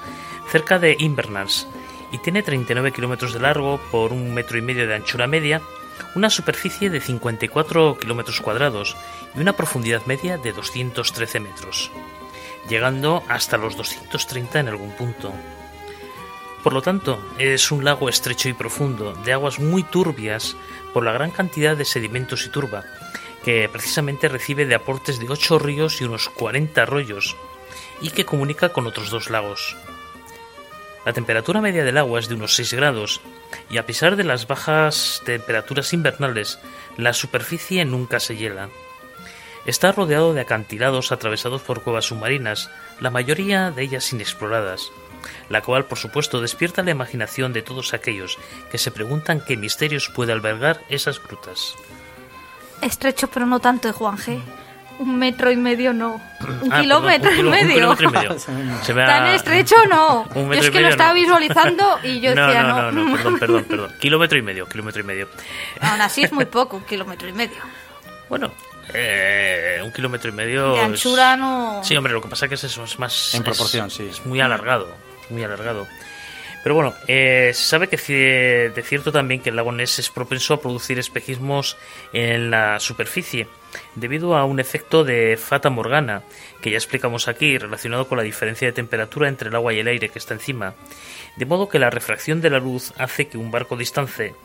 cerca 0.50 0.80
de 0.80 0.96
Inverness, 0.98 1.68
y 2.14 2.20
tiene 2.20 2.44
39 2.44 2.94
kilómetros 2.94 3.34
de 3.34 3.42
largo 3.42 3.78
por 3.92 4.14
un 4.14 4.34
metro 4.34 4.58
y 4.58 4.62
medio 4.62 4.88
de 4.88 4.96
anchura 4.96 5.28
media, 5.28 5.62
una 6.16 6.30
superficie 6.30 6.90
de 6.90 7.02
54 7.02 7.98
kilómetros 8.00 8.40
cuadrados 8.40 8.96
y 9.36 9.42
una 9.42 9.52
profundidad 9.52 10.06
media 10.06 10.38
de 10.38 10.54
213 10.54 11.42
metros, 11.42 11.92
llegando 12.70 13.22
hasta 13.28 13.58
los 13.58 13.76
230 13.76 14.62
en 14.62 14.70
algún 14.70 14.92
punto. 14.92 15.34
Por 16.64 16.72
lo 16.72 16.82
tanto, 16.82 17.22
es 17.38 17.70
un 17.72 17.84
lago 17.84 18.08
estrecho 18.08 18.48
y 18.48 18.54
profundo, 18.54 19.14
de 19.26 19.34
aguas 19.34 19.60
muy 19.60 19.84
turbias 19.84 20.56
por 20.94 21.04
la 21.04 21.12
gran 21.12 21.32
cantidad 21.32 21.78
de 21.78 21.86
sedimentos 21.86 22.46
y 22.46 22.50
turba, 22.50 22.84
que 23.44 23.70
precisamente 23.70 24.28
recibe 24.28 24.66
de 24.66 24.76
aportes 24.76 25.20
de 25.20 25.30
8 25.30 25.60
ríos 25.60 26.02
y 26.02 26.06
unos 26.06 26.30
40 26.30 26.82
arroyos, 26.82 27.36
y 28.02 28.12
que 28.12 28.26
comunica 28.26 28.70
con 28.70 28.88
otros 28.88 29.10
dos 29.10 29.30
lagos. 29.30 29.76
La 31.06 31.14
temperatura 31.14 31.62
media 31.62 31.84
del 31.84 31.98
agua 31.98 32.20
es 32.20 32.28
de 32.28 32.36
unos 32.36 32.56
6 32.56 32.74
grados, 32.74 33.22
y 33.70 33.78
a 33.78 33.86
pesar 33.86 34.16
de 34.16 34.24
las 34.24 34.48
bajas 34.48 35.22
temperaturas 35.26 35.94
invernales, 35.94 36.60
la 36.98 37.14
superficie 37.14 37.86
nunca 37.86 38.20
se 38.20 38.36
hiela. 38.36 38.70
Está 39.66 39.92
rodeado 39.92 40.34
de 40.34 40.42
acantilados 40.42 41.12
atravesados 41.12 41.62
por 41.62 41.84
cuevas 41.84 42.06
submarinas, 42.06 42.70
la 43.00 43.10
mayoría 43.10 43.72
de 43.72 43.84
ellas 43.84 44.12
inexploradas, 44.12 44.92
la 45.50 45.62
cual 45.62 45.86
por 45.86 45.98
supuesto 45.98 46.42
despierta 46.42 46.84
la 46.84 46.92
imaginación 46.92 47.54
de 47.54 47.62
todos 47.62 47.94
aquellos 47.94 48.38
que 48.72 48.78
se 48.78 48.92
preguntan 48.92 49.42
qué 49.46 49.58
misterios 49.58 50.10
puede 50.14 50.32
albergar 50.34 50.82
esas 50.90 51.22
grutas. 51.22 51.76
Estrecho, 52.82 53.28
pero 53.28 53.46
no 53.46 53.60
tanto, 53.60 53.90
¿eh, 53.90 53.92
Juan 53.92 54.18
G. 54.18 54.40
Un 55.00 55.18
metro 55.18 55.50
y 55.50 55.56
medio 55.56 55.94
no. 55.94 56.22
Un 56.62 56.74
Ah, 56.74 56.82
kilómetro 56.82 57.30
perdón, 57.30 57.48
un 57.48 57.54
y 57.54 57.58
kilo- 57.58 57.62
un 57.62 57.68
medio. 57.68 57.76
kilómetro 57.96 58.10
y 58.10 58.12
medio. 58.12 58.40
Se 58.84 58.94
me 58.94 59.04
ha- 59.04 59.08
Tan 59.08 59.28
estrecho 59.28 59.76
no. 59.90 60.22
Un 60.36 60.48
Yo 60.52 60.60
es 60.60 60.68
y 60.68 60.72
que 60.72 60.82
lo 60.82 60.90
estaba 60.90 61.10
no. 61.10 61.16
visualizando 61.16 62.00
y 62.04 62.20
yo 62.20 62.36
no, 62.36 62.46
decía 62.48 62.64
no, 62.64 62.92
no, 62.92 63.06
no, 63.06 63.16
perdón, 63.16 63.40
perdón, 63.40 63.64
perdón. 63.66 63.94
Kilómetro 64.00 64.38
y 64.38 64.42
medio, 64.42 64.68
kilómetro 64.68 65.02
y 65.02 65.06
medio. 65.06 65.30
Aún 65.82 66.02
así 66.02 66.24
es 66.24 66.32
muy 66.34 66.46
poco, 66.46 66.78
un 66.78 66.84
kilómetro 66.84 67.28
y 67.30 67.34
medio. 67.34 67.58
Bueno, 68.28 68.52
eh, 68.94 69.80
un 69.84 69.92
kilómetro 69.94 70.30
y 70.30 70.34
medio. 70.34 70.74
De 70.74 70.80
es- 70.80 70.84
anchura 70.86 71.38
no. 71.38 71.82
Sí, 71.84 71.96
hombre, 71.96 72.12
lo 72.14 72.22
que 72.22 72.28
pasa 72.28 72.46
es 72.46 72.50
que 72.50 72.56
es 72.56 72.64
eso, 72.66 72.84
es 72.84 73.00
más. 73.00 73.34
En 73.34 73.42
es- 73.42 73.46
proporción, 73.46 73.90
sí. 73.90 74.08
Es 74.12 74.26
muy 74.26 74.42
alargado, 74.42 74.88
es 74.88 75.09
muy 75.30 75.44
alargado. 75.44 75.88
Pero 76.62 76.76
bueno, 76.76 76.94
eh, 77.08 77.52
se 77.54 77.64
sabe 77.64 77.88
que 77.88 77.98
de 78.76 78.84
cierto 78.84 79.12
también 79.12 79.42
que 79.42 79.50
el 79.50 79.56
lago 79.56 79.72
Ness 79.72 80.00
es 80.00 80.10
propenso 80.10 80.54
a 80.54 80.62
producir 80.62 81.00
espejismos 81.00 81.78
en 82.12 82.52
la 82.52 82.80
superficie, 82.82 83.48
debido 83.96 84.36
a 84.36 84.44
un 84.44 84.60
efecto 84.60 85.06
de 85.06 85.38
fata 85.38 85.70
morgana, 85.70 86.24
que 86.62 86.72
ya 86.72 86.78
explicamos 86.78 87.30
aquí, 87.30 87.58
relacionado 87.58 88.10
con 88.10 88.18
la 88.18 88.26
diferencia 88.26 88.68
de 88.68 88.74
temperatura 88.74 89.30
entre 89.30 89.50
el 89.50 89.56
agua 89.56 89.74
y 89.74 89.80
el 89.80 89.88
aire 89.88 90.10
que 90.10 90.20
está 90.20 90.34
encima. 90.34 90.76
De 91.38 91.46
modo 91.46 91.70
que 91.70 91.80
la 91.80 91.90
refracción 91.90 92.42
de 92.42 92.50
la 92.50 92.60
luz 92.60 92.94
hace 92.98 93.30
que 93.30 93.38
un 93.38 93.52
barco 93.52 93.78
distante, 93.78 94.36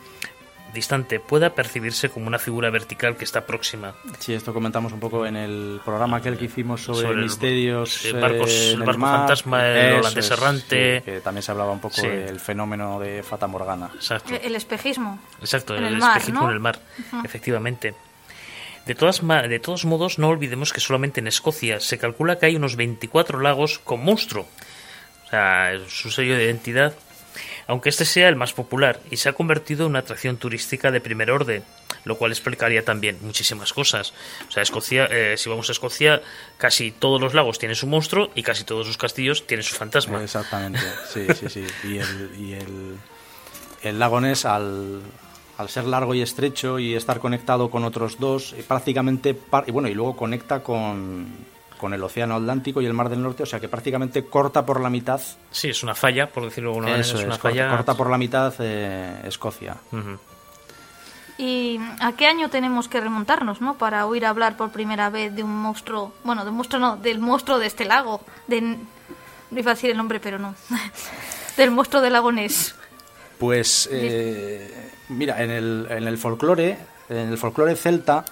distante 0.75 1.19
pueda 1.19 1.55
percibirse 1.55 2.09
como 2.09 2.27
una 2.27 2.37
figura 2.37 2.69
vertical 2.69 3.17
que 3.17 3.23
está 3.23 3.47
próxima. 3.47 3.95
Sí, 4.19 4.33
esto 4.35 4.53
comentamos 4.53 4.93
un 4.93 4.99
poco 4.99 5.25
en 5.25 5.35
el 5.35 5.81
programa 5.83 6.17
aquel 6.17 6.37
que 6.37 6.45
hicimos 6.45 6.81
sobre, 6.83 7.01
Sobre 7.07 7.17
el- 7.17 7.23
misterios. 7.23 8.05
eh, 8.05 8.13
barcos- 8.13 8.51
en 8.73 8.79
el 8.81 8.83
barco 8.85 8.99
mar. 9.01 9.17
fantasma, 9.19 9.67
el 9.67 9.93
holandés 9.95 10.29
errante. 10.29 10.99
sí, 10.99 11.05
que 11.11 11.21
también 11.21 11.41
se 11.41 11.49
hablaba 11.51 11.71
un 11.71 11.79
poco 11.79 11.95
Sí. 11.95 12.07
del 12.07 12.39
fenómeno 12.39 12.99
de 12.99 13.23
Fata 13.23 13.47
Morgana. 13.47 13.89
Exacto. 13.95 14.35
El 14.35 14.55
espejismo. 14.55 15.19
Exacto, 15.39 15.75
En 15.75 15.85
el, 15.85 15.93
el 15.93 15.99
mar, 15.99 16.17
espejismo 16.17 16.41
¿no? 16.41 16.47
en 16.49 16.53
el 16.53 16.59
mar, 16.59 16.79
efectivamente. 17.23 17.95
De, 18.85 18.93
todas, 18.93 19.21
de 19.27 19.59
todos 19.59 19.85
modos, 19.85 20.19
no 20.19 20.27
olvidemos 20.29 20.71
que 20.71 20.79
solamente 20.79 21.19
en 21.19 21.27
Escocia 21.27 21.79
se 21.79 21.97
calcula 21.97 22.37
que 22.37 22.45
hay 22.45 22.55
unos 22.55 22.75
24 22.75 23.39
lagos 23.39 23.79
con 23.79 24.03
monstruo. 24.05 24.45
O 25.25 25.29
sea, 25.29 25.73
es 25.73 25.81
su 25.91 26.11
sello 26.11 26.35
de 26.35 26.43
identidad 26.45 26.93
aunque 27.67 27.89
este 27.89 28.05
sea 28.05 28.29
el 28.29 28.35
más 28.35 28.53
popular 28.53 28.99
y 29.09 29.17
se 29.17 29.29
ha 29.29 29.33
convertido 29.33 29.85
en 29.85 29.91
una 29.91 29.99
atracción 29.99 30.37
turística 30.37 30.91
de 30.91 31.01
primer 31.01 31.31
orden, 31.31 31.63
lo 32.03 32.17
cual 32.17 32.31
explicaría 32.31 32.83
también 32.85 33.17
muchísimas 33.21 33.73
cosas. 33.73 34.13
O 34.47 34.51
sea, 34.51 34.63
Escocia, 34.63 35.05
eh, 35.05 35.35
si 35.37 35.49
vamos 35.49 35.69
a 35.69 35.71
Escocia, 35.71 36.21
casi 36.57 36.91
todos 36.91 37.19
los 37.19 37.33
lagos 37.33 37.59
tienen 37.59 37.75
su 37.75 37.87
monstruo 37.87 38.29
y 38.35 38.43
casi 38.43 38.63
todos 38.63 38.85
sus 38.85 38.97
castillos 38.97 39.47
tienen 39.47 39.63
su 39.63 39.75
fantasma. 39.75 40.21
Exactamente, 40.23 40.79
sí, 41.13 41.27
sí, 41.33 41.49
sí. 41.49 41.65
Y 41.83 41.97
el, 41.97 42.31
y 42.37 42.53
el, 42.53 42.97
el 43.83 43.99
lago 43.99 44.21
Ness, 44.21 44.45
al, 44.45 45.01
al 45.57 45.69
ser 45.69 45.85
largo 45.85 46.13
y 46.13 46.21
estrecho 46.21 46.79
y 46.79 46.93
estar 46.93 47.19
conectado 47.19 47.69
con 47.69 47.83
otros 47.83 48.19
dos, 48.19 48.55
prácticamente, 48.67 49.35
y 49.65 49.71
bueno, 49.71 49.87
y 49.87 49.93
luego 49.93 50.15
conecta 50.15 50.61
con, 50.61 51.27
con 51.77 51.93
el 51.93 52.03
Océano 52.03 52.35
Atlántico 52.35 52.81
y 52.81 52.85
el 52.85 52.93
Mar 52.93 53.09
del 53.09 53.21
Norte, 53.21 53.43
o 53.43 53.45
sea 53.45 53.59
que 53.59 53.67
prácticamente 53.67 54.25
corta 54.25 54.65
por 54.65 54.79
la 54.81 54.89
mitad. 54.89 55.21
Sí, 55.51 55.69
es 55.69 55.83
una 55.83 55.95
falla, 55.95 56.31
por 56.31 56.45
decirlo 56.45 56.69
de 56.69 56.73
alguna 56.73 56.87
manera. 56.91 57.01
Eso 57.01 57.17
es, 57.17 57.25
una 57.25 57.37
corta, 57.37 57.49
falla. 57.49 57.69
corta 57.69 57.93
por 57.95 58.09
la 58.09 58.17
mitad 58.17 58.53
eh, 58.59 59.21
Escocia. 59.25 59.77
¿Y 61.37 61.79
a 61.99 62.13
qué 62.13 62.27
año 62.27 62.49
tenemos 62.49 62.87
que 62.87 63.01
remontarnos, 63.01 63.59
no? 63.59 63.77
Para 63.77 64.05
oír 64.05 64.25
hablar 64.25 64.55
por 64.55 64.71
primera 64.71 65.09
vez 65.09 65.35
de 65.35 65.43
un 65.43 65.55
monstruo, 65.55 66.13
bueno, 66.23 66.45
de 66.45 66.49
un 66.49 66.55
monstruo 66.55 66.79
no, 66.79 66.97
del 66.97 67.19
monstruo 67.19 67.59
de 67.59 67.67
este 67.67 67.83
lago, 67.83 68.21
de, 68.47 68.61
no 68.61 68.77
iba 69.59 69.71
a 69.71 69.75
decir 69.75 69.91
el 69.91 69.97
nombre, 69.97 70.21
pero 70.21 70.39
no, 70.39 70.55
del 71.57 71.71
monstruo 71.71 72.01
del 72.01 72.13
lago 72.13 72.31
Ness. 72.31 72.75
Pues 73.37 73.89
eh, 73.91 74.91
mira, 75.09 75.43
en 75.43 75.51
el, 75.51 75.87
en 75.89 76.07
el 76.07 76.17
folclore, 76.17 76.77
en 77.09 77.29
el 77.29 77.37
folclore 77.37 77.75
celta 77.75 78.23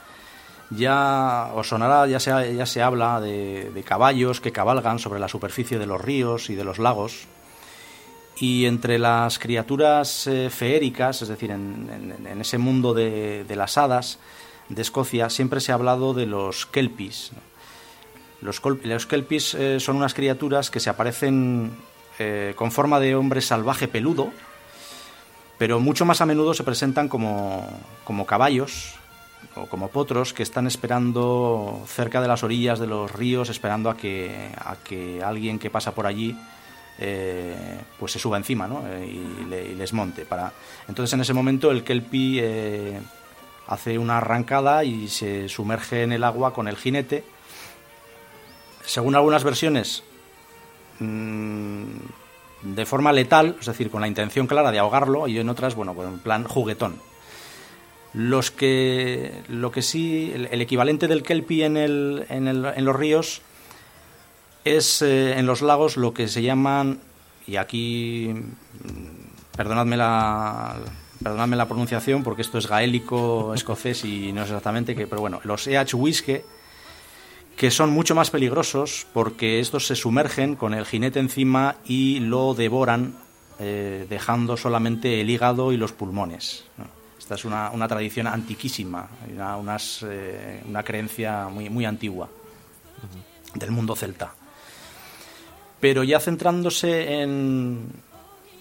ya 0.70 1.52
os 1.54 1.68
sonará, 1.68 2.08
ya 2.08 2.20
se, 2.20 2.56
ya 2.56 2.66
se 2.66 2.82
habla 2.82 3.22
de, 3.22 3.72
de 3.74 3.84
caballos 3.84 4.42
que 4.42 4.52
cabalgan 4.52 5.00
sobre 5.00 5.20
la 5.20 5.28
superficie 5.28 5.78
de 5.78 5.86
los 5.86 6.02
ríos 6.02 6.50
y 6.50 6.56
de 6.56 6.64
los 6.64 6.80
lagos. 6.80 7.28
Y 8.40 8.66
entre 8.66 8.98
las 8.98 9.38
criaturas 9.38 10.28
eh, 10.28 10.50
feéricas, 10.50 11.22
es 11.22 11.28
decir, 11.28 11.52
en, 11.52 12.38
ese 12.42 12.58
mundo 12.58 12.94
de, 12.94 13.46
las 13.56 13.78
hadas 13.78 14.20
de 14.70 14.82
Escocia, 14.82 15.30
siempre 15.30 15.62
se 15.62 15.72
ha 15.72 15.76
hablado 15.76 16.14
de 16.14 16.26
los 16.26 16.66
kelpis. 16.66 17.32
Los, 18.42 18.62
los 18.84 19.06
kelpis 19.06 19.54
eh, 19.54 19.80
son 19.80 19.98
unas 19.98 20.14
criaturas 20.14 20.72
que 20.72 20.80
se 20.80 20.90
aparecen 20.90 21.72
eh, 22.20 22.54
con 22.56 22.72
forma 22.72 23.00
de 23.00 23.16
hombre 23.16 23.40
salvaje 23.40 23.88
peludo, 23.88 24.32
pero 25.60 25.80
mucho 25.80 26.04
más 26.04 26.20
a 26.20 26.26
menudo 26.26 26.54
se 26.54 26.64
presentan 26.64 27.08
como 27.08 28.26
caballos 28.28 28.96
o 29.56 29.66
como 29.68 29.90
potros 29.90 30.34
que 30.34 30.44
están 30.44 30.68
esperando 30.68 31.84
cerca 31.88 32.22
de 32.22 32.28
las 32.28 32.44
orillas 32.44 32.80
de 32.80 32.88
los 32.88 33.12
ríos, 33.12 33.50
esperando 33.50 33.90
a 33.90 33.98
que, 33.98 34.50
a 34.58 34.76
que 34.84 35.22
alguien 35.24 35.60
que 35.60 35.70
pasa 35.70 35.94
por 35.94 36.06
allí 36.08 36.36
eh, 37.00 37.80
pues 38.00 38.12
se 38.12 38.20
suba 38.20 38.38
encima 38.38 38.68
¿no? 38.68 38.84
Eh, 38.88 39.08
y, 39.42 39.46
le- 39.46 39.72
y 39.72 39.76
les 39.76 39.94
monte. 39.94 40.26
Para... 40.26 40.52
Entonces 40.88 41.14
en 41.14 41.22
ese 41.22 41.34
momento 41.34 41.72
el 41.72 41.84
kelpie 41.84 42.42
eh, 42.44 43.00
hace 43.68 43.98
una 43.98 44.18
arrancada 44.18 44.84
y 44.84 45.08
se 45.08 45.50
sumerge 45.50 46.04
en 46.04 46.12
el 46.12 46.24
agua 46.24 46.54
con 46.54 46.68
el 46.68 46.76
jinete. 46.78 47.24
Según 48.86 49.16
algunas 49.16 49.44
versiones, 49.44 50.04
mm, 51.00 51.84
de 52.64 52.86
forma 52.86 53.12
letal, 53.12 53.56
es 53.60 53.66
decir, 53.66 53.90
con 53.90 54.02
la 54.02 54.08
intención 54.08 54.46
clara 54.48 54.72
de 54.72 54.80
ahogarlo, 54.80 55.28
y 55.28 55.40
en 55.40 55.50
otras, 55.50 55.76
bueno, 55.76 55.94
pues 55.94 56.08
en 56.08 56.20
plan 56.20 56.44
juguetón. 56.44 56.96
Los 58.14 58.52
que, 58.52 59.42
lo 59.50 59.72
que 59.72 59.82
sí, 59.82 60.32
el, 60.36 60.62
equivalente 60.62 61.08
del 61.08 61.24
kelpie 61.24 61.66
en, 61.66 61.78
el, 61.78 62.26
en, 62.30 62.48
el- 62.48 62.66
en 62.66 62.86
los 62.86 62.96
ríos 62.96 63.42
es 64.66 65.02
eh, 65.02 65.38
en 65.40 65.46
los 65.46 65.62
lagos 65.62 65.98
lo 65.98 66.14
que 66.14 66.28
se 66.28 66.42
llaman, 66.42 67.00
y 67.48 67.56
aquí 67.58 68.30
mm, 68.34 69.56
perdonadme 69.58 69.98
la, 69.98 70.76
perdonadme 71.24 71.56
la 71.56 71.68
pronunciación 71.68 72.24
porque 72.24 72.44
esto 72.44 72.58
es 72.60 72.68
gaélico, 72.68 73.54
escocés 73.56 74.06
y 74.06 74.32
no 74.32 74.42
es 74.44 74.50
exactamente 74.50 74.96
que, 74.96 75.08
pero 75.08 75.22
bueno, 75.22 75.40
los 75.44 75.66
EH 75.68 75.96
Whiske, 75.96 76.46
que 77.58 77.72
son 77.72 77.90
mucho 77.90 78.14
más 78.16 78.30
peligrosos 78.30 79.08
porque 79.14 79.60
estos 79.60 79.88
se 79.88 79.96
sumergen 79.96 80.56
con 80.56 80.74
el 80.74 80.86
jinete 80.86 81.20
encima 81.20 81.76
y 81.86 82.20
lo 82.20 82.54
devoran 82.54 83.16
eh, 83.60 84.06
dejando 84.10 84.56
solamente 84.56 85.20
el 85.22 85.30
hígado 85.30 85.72
y 85.72 85.78
los 85.78 85.92
pulmones. 85.92 86.64
Esta 87.24 87.36
es 87.36 87.46
una, 87.46 87.88
tradición 87.88 88.28
antiquísima, 88.28 89.08
una, 89.32 89.78
eh, 90.10 90.62
creencia 90.84 91.48
muy, 91.48 91.86
antigua 91.86 92.28
del 93.56 93.72
mundo 93.72 93.96
celta. 93.96 94.34
Pero 95.80 96.04
ya 96.04 96.20
centrándose 96.20 97.22
en, 97.22 97.94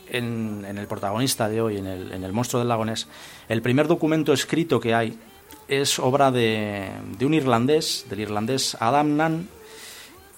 el 0.09 0.87
protagonista 0.87 1.49
de 1.49 1.61
hoy, 1.61 1.79
en 1.79 1.87
el, 1.89 2.33
monstruo 2.33 2.61
del 2.61 2.69
lago 2.69 2.85
Ness, 2.85 3.09
el 3.49 3.63
primer 3.63 3.89
documento 3.89 4.33
escrito 4.33 4.79
que 4.79 4.95
hay 4.95 5.19
es 5.67 5.99
obra 5.99 6.31
de, 6.31 6.89
un 7.21 7.35
irlandés, 7.35 8.07
del 8.09 8.21
irlandés 8.21 8.77
Adam 8.79 9.17
Nan, 9.17 9.49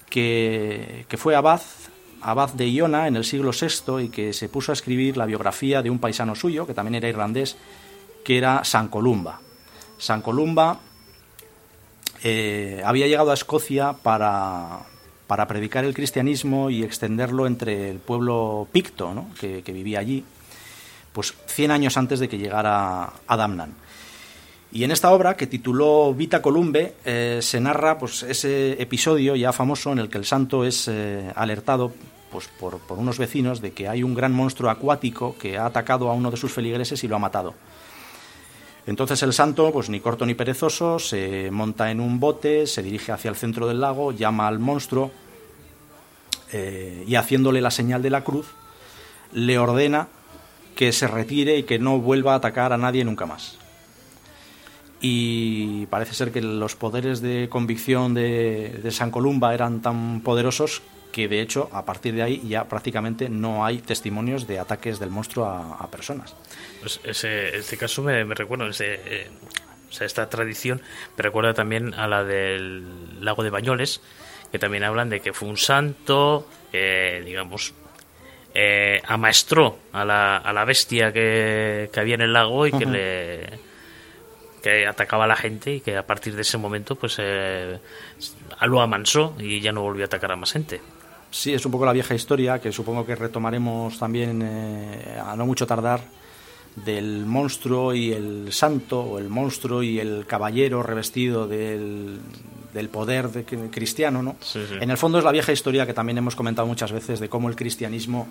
que, 0.09 1.05
que 1.07 1.17
fue 1.17 1.35
abad, 1.35 1.61
abad 2.21 2.49
de 2.53 2.71
Iona 2.71 3.07
en 3.07 3.17
el 3.17 3.23
siglo 3.23 3.51
VI 3.51 4.05
y 4.05 4.09
que 4.09 4.33
se 4.33 4.49
puso 4.49 4.71
a 4.71 4.73
escribir 4.73 5.15
la 5.15 5.27
biografía 5.27 5.83
de 5.83 5.91
un 5.91 5.99
paisano 5.99 6.33
suyo, 6.33 6.65
que 6.65 6.73
también 6.73 6.95
era 6.95 7.07
irlandés, 7.07 7.55
que 8.25 8.37
era 8.37 8.65
San 8.65 8.89
Columba. 8.89 9.39
San 9.97 10.21
Columba 10.21 10.79
eh, 12.23 12.81
había 12.83 13.07
llegado 13.07 13.31
a 13.31 13.35
Escocia 13.35 13.93
para, 13.93 14.79
para 15.27 15.47
predicar 15.47 15.85
el 15.85 15.93
cristianismo 15.93 16.69
y 16.71 16.83
extenderlo 16.83 17.45
entre 17.45 17.91
el 17.91 17.99
pueblo 17.99 18.67
picto 18.71 19.13
¿no? 19.13 19.29
que, 19.39 19.61
vivía 19.67 19.99
allí, 19.99 20.25
pues 21.13 21.35
100 21.45 21.71
años 21.71 21.97
antes 21.97 22.19
de 22.19 22.27
que 22.27 22.39
llegara 22.39 23.13
Adam 23.27 23.55
Nan. 23.55 23.73
Y 24.71 24.83
en 24.83 24.91
esta 24.91 25.11
obra, 25.11 25.37
que 25.37 25.47
tituló 25.47 26.13
Vita 26.13 26.41
Columbe, 26.41 26.95
eh, 27.05 27.39
se 27.41 27.61
narra 27.61 27.97
pues, 27.97 28.23
ese 28.23 28.81
episodio 28.81 29.35
ya 29.35 29.53
famoso 29.53 29.93
en 29.93 29.99
el 29.99 30.09
que 30.09 30.17
el 30.17 30.25
santo 30.25 30.65
es 30.65 30.89
eh, 30.89 31.31
alertado 31.35 31.93
pues, 32.31 32.49
por, 32.59 32.79
por 32.79 32.97
unos 32.97 33.19
vecinos 33.19 33.61
de 33.61 33.71
que 33.71 33.87
hay 33.87 34.03
un 34.03 34.15
gran 34.15 34.33
monstruo 34.33 34.69
acuático 34.71 35.37
que 35.39 35.57
ha 35.57 35.67
atacado 35.67 36.09
a 36.09 36.13
uno 36.13 36.31
de 36.31 36.37
sus 36.37 36.51
feligreses 36.51 37.03
y 37.03 37.07
lo 37.07 37.15
ha 37.15 37.19
matado. 37.19 37.53
Entonces 38.87 39.23
el 39.23 39.33
santo, 39.33 39.71
pues 39.71 39.89
ni 39.89 39.99
corto 39.99 40.25
ni 40.25 40.35
perezoso, 40.35 40.99
se 40.99 41.49
monta 41.51 41.89
en 41.89 41.99
un 41.99 42.19
bote, 42.19 42.67
se 42.67 42.83
dirige 42.83 43.11
hacia 43.11 43.29
el 43.29 43.35
centro 43.35 43.67
del 43.67 43.81
lago, 43.81 44.11
llama 44.11 44.47
al 44.47 44.59
monstruo 44.59 45.11
eh, 46.51 47.03
y 47.07 47.15
haciéndole 47.15 47.61
la 47.61 47.71
señal 47.71 48.03
de 48.03 48.11
la 48.11 48.23
cruz, 48.23 48.47
le 49.33 49.57
ordena 49.57 50.07
que 50.75 50.91
se 50.91 51.07
retire 51.07 51.57
y 51.57 51.63
que 51.63 51.79
no 51.79 51.99
vuelva 51.99 52.33
a 52.33 52.37
atacar 52.37 52.73
a 52.73 52.77
nadie 52.77 53.03
nunca 53.03 53.25
más. 53.25 53.57
Y 55.01 55.87
parece 55.87 56.13
ser 56.13 56.31
que 56.31 56.41
los 56.41 56.75
poderes 56.75 57.21
de 57.21 57.49
convicción 57.49 58.13
de, 58.13 58.79
de 58.83 58.91
San 58.91 59.09
Columba 59.09 59.53
eran 59.53 59.81
tan 59.81 60.21
poderosos 60.21 60.81
que 61.15 61.29
de 61.29 61.39
hecho 61.39 61.69
a 61.71 61.85
partir 61.85 62.13
de 62.13 62.23
ahí 62.23 62.41
ya 62.45 62.65
prácticamente 62.65 63.29
no 63.29 63.65
hay 63.65 63.77
testimonios 63.77 64.47
de 64.47 64.59
ataques 64.59 64.99
del 64.99 65.11
monstruo 65.11 65.45
a, 65.45 65.75
a 65.75 65.89
personas. 65.89 66.35
Pues 66.81 66.99
ese, 67.05 67.55
este 67.55 67.77
caso 67.77 68.03
me, 68.03 68.25
me 68.25 68.35
recuerda, 68.35 68.67
ese, 68.67 68.99
eh, 69.05 69.29
o 69.89 69.93
sea, 69.93 70.05
esta 70.05 70.29
tradición 70.29 70.81
me 71.15 71.23
recuerda 71.23 71.53
también 71.53 71.93
a 71.93 72.05
la 72.09 72.25
del 72.25 73.23
lago 73.23 73.43
de 73.43 73.49
Bañoles, 73.49 74.01
que 74.51 74.59
también 74.59 74.83
hablan 74.83 75.09
de 75.09 75.21
que 75.21 75.31
fue 75.31 75.47
un 75.47 75.55
santo, 75.55 76.49
que, 76.69 77.23
digamos, 77.25 77.73
eh, 78.53 79.01
amaestró 79.07 79.79
a 79.93 80.03
la, 80.03 80.35
a 80.35 80.51
la 80.51 80.65
bestia 80.65 81.13
que, 81.13 81.89
que 81.93 81.99
había 82.01 82.15
en 82.15 82.21
el 82.23 82.33
lago 82.33 82.67
y 82.67 82.73
que 82.73 82.85
le 82.85 83.75
que 84.61 84.85
atacaba 84.85 85.25
a 85.25 85.27
la 85.27 85.35
gente 85.37 85.75
y 85.75 85.79
que 85.79 85.95
a 85.95 86.05
partir 86.05 86.35
de 86.35 86.41
ese 86.41 86.57
momento 86.57 86.95
pues 86.95 87.17
eh, 87.19 87.79
lo 88.63 88.81
amansó 88.81 89.35
y 89.37 89.61
ya 89.61 89.71
no 89.71 89.83
volvió 89.83 90.03
a 90.03 90.07
atacar 90.07 90.31
a 90.31 90.35
más 90.35 90.51
gente. 90.51 90.81
Sí, 91.37 91.53
es 91.53 91.65
un 91.65 91.71
poco 91.73 91.85
la 91.85 91.91
vieja 91.91 92.15
historia 92.15 92.59
que 92.61 92.71
supongo 92.71 93.05
que 93.05 93.13
retomaremos 93.13 93.99
también 93.99 94.41
eh, 94.41 95.19
a 95.21 95.35
no 95.35 95.45
mucho 95.45 95.67
tardar 95.67 95.99
del 96.77 97.25
monstruo 97.25 97.93
y 97.93 98.13
el 98.13 98.53
santo, 98.53 99.01
o 99.01 99.19
el 99.19 99.27
monstruo 99.29 99.83
y 99.83 99.99
el 99.99 100.25
caballero 100.25 100.81
revestido 100.81 101.45
del, 101.45 102.19
del 102.73 102.87
poder 102.89 103.29
de- 103.31 103.43
cristiano, 103.69 104.23
¿no? 104.23 104.37
Sí, 104.39 104.61
sí. 104.67 104.75
En 104.79 104.89
el 104.91 104.97
fondo 104.97 105.17
es 105.17 105.25
la 105.25 105.31
vieja 105.33 105.51
historia 105.51 105.85
que 105.85 105.93
también 105.93 106.17
hemos 106.17 106.35
comentado 106.37 106.67
muchas 106.67 106.93
veces 106.93 107.19
de 107.19 107.27
cómo 107.27 107.49
el 107.49 107.55
cristianismo 107.57 108.27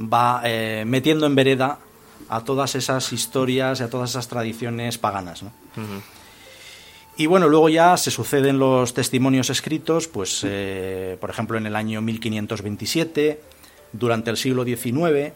va 0.00 0.40
eh, 0.44 0.84
metiendo 0.86 1.26
en 1.26 1.34
vereda 1.34 1.78
a 2.30 2.42
todas 2.42 2.74
esas 2.74 3.12
historias 3.12 3.80
y 3.80 3.82
a 3.82 3.90
todas 3.90 4.10
esas 4.10 4.28
tradiciones 4.28 4.96
paganas, 4.98 5.42
¿no? 5.42 5.52
Y 7.18 7.26
bueno, 7.26 7.48
luego 7.48 7.68
ya 7.68 7.96
se 7.96 8.12
suceden 8.12 8.60
los 8.60 8.94
testimonios 8.94 9.50
escritos, 9.50 10.06
pues 10.06 10.42
eh, 10.44 11.16
por 11.20 11.30
ejemplo 11.30 11.58
en 11.58 11.66
el 11.66 11.74
año 11.74 12.00
1527, 12.00 13.40
durante 13.92 14.30
el 14.30 14.36
siglo 14.36 14.64
XIX, 14.64 15.32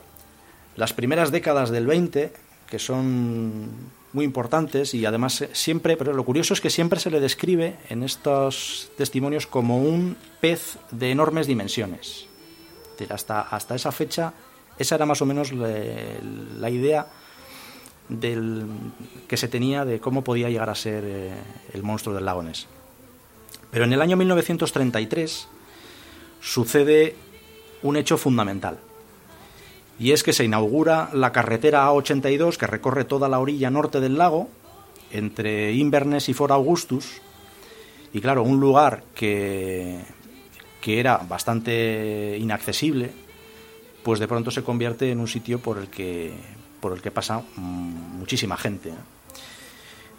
las 0.76 0.92
primeras 0.92 1.32
décadas 1.32 1.70
del 1.70 1.88
XX, 1.88 2.30
que 2.70 2.78
son 2.78 3.68
muy 4.12 4.24
importantes 4.24 4.94
y 4.94 5.04
además 5.06 5.44
siempre, 5.54 5.96
pero 5.96 6.12
lo 6.12 6.24
curioso 6.24 6.54
es 6.54 6.60
que 6.60 6.70
siempre 6.70 7.00
se 7.00 7.10
le 7.10 7.18
describe 7.18 7.74
en 7.88 8.04
estos 8.04 8.92
testimonios 8.96 9.48
como 9.48 9.78
un 9.78 10.16
pez 10.40 10.78
de 10.92 11.10
enormes 11.10 11.48
dimensiones. 11.48 12.26
Hasta, 13.10 13.40
hasta 13.40 13.74
esa 13.74 13.90
fecha, 13.90 14.34
esa 14.78 14.94
era 14.94 15.06
más 15.06 15.20
o 15.20 15.26
menos 15.26 15.50
la, 15.50 16.70
idea 16.70 17.08
del, 18.08 18.66
que 19.28 19.36
se 19.36 19.48
tenía 19.48 19.84
de 19.84 20.00
cómo 20.00 20.22
podía 20.22 20.50
llegar 20.50 20.70
a 20.70 20.74
ser 20.74 21.04
eh, 21.06 21.32
el 21.72 21.82
monstruo 21.82 22.14
del 22.14 22.24
lago 22.24 22.42
Ness. 22.42 22.66
Pero 23.70 23.84
en 23.84 23.92
el 23.92 24.02
año 24.02 24.16
1933 24.16 25.48
sucede 26.40 27.16
un 27.82 27.96
hecho 27.96 28.18
fundamental. 28.18 28.78
Y 29.98 30.12
es 30.12 30.22
que 30.22 30.32
se 30.32 30.44
inaugura 30.44 31.10
la 31.12 31.32
carretera 31.32 31.88
A82 31.88 32.56
que 32.56 32.66
recorre 32.66 33.04
toda 33.04 33.28
la 33.28 33.38
orilla 33.38 33.70
norte 33.70 34.00
del 34.00 34.18
lago, 34.18 34.48
entre 35.10 35.72
Inverness 35.72 36.28
y 36.28 36.34
Fort 36.34 36.52
Augustus. 36.52 37.20
Y 38.12 38.20
claro, 38.20 38.42
un 38.42 38.60
lugar 38.60 39.04
que, 39.14 40.00
que 40.80 41.00
era 41.00 41.18
bastante 41.18 42.36
inaccesible, 42.38 43.10
pues 44.02 44.18
de 44.18 44.28
pronto 44.28 44.50
se 44.50 44.62
convierte 44.62 45.10
en 45.10 45.20
un 45.20 45.28
sitio 45.28 45.60
por 45.60 45.78
el 45.78 45.88
que, 45.88 46.34
por 46.82 46.92
el 46.92 47.00
que 47.00 47.12
pasa 47.12 47.40
muchísima 47.56 48.56
gente. 48.56 48.92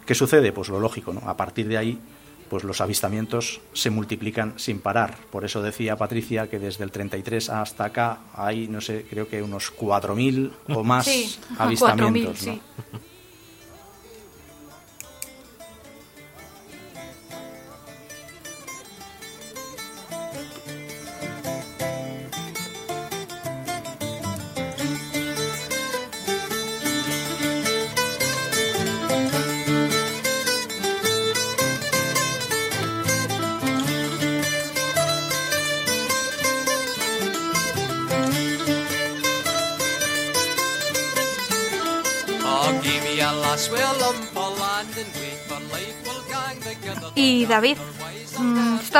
¿Qué 0.06 0.14
sucede? 0.14 0.50
Pues 0.50 0.70
lo 0.70 0.80
lógico, 0.80 1.12
¿no? 1.12 1.20
A 1.28 1.36
partir 1.36 1.68
de 1.68 1.76
ahí 1.76 2.00
pues 2.48 2.64
los 2.64 2.80
avistamientos 2.80 3.60
se 3.72 3.90
multiplican 3.90 4.54
sin 4.58 4.80
parar. 4.80 5.16
Por 5.30 5.44
eso 5.44 5.62
decía 5.62 5.96
Patricia 5.96 6.48
que 6.48 6.58
desde 6.58 6.84
el 6.84 6.90
33 6.90 7.50
hasta 7.50 7.84
acá 7.84 8.18
hay, 8.34 8.68
no 8.68 8.80
sé, 8.80 9.06
creo 9.08 9.28
que 9.28 9.42
unos 9.42 9.72
4.000 9.74 10.52
o 10.68 10.84
más 10.84 11.08
avistamientos. 11.58 12.46
Y 12.46 12.60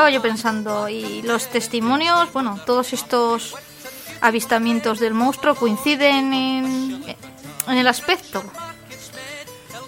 yo 0.09 0.23
pensando, 0.23 0.89
y 0.89 1.23
los 1.23 1.49
testimonios, 1.49 2.33
bueno, 2.33 2.61
todos 2.67 2.93
estos 2.93 3.55
avistamientos 4.21 5.01
del 5.01 5.15
monstruo 5.15 5.55
coinciden 5.55 6.33
en, 6.33 7.05
en 7.69 7.77
el 7.77 7.87
aspecto. 7.87 8.43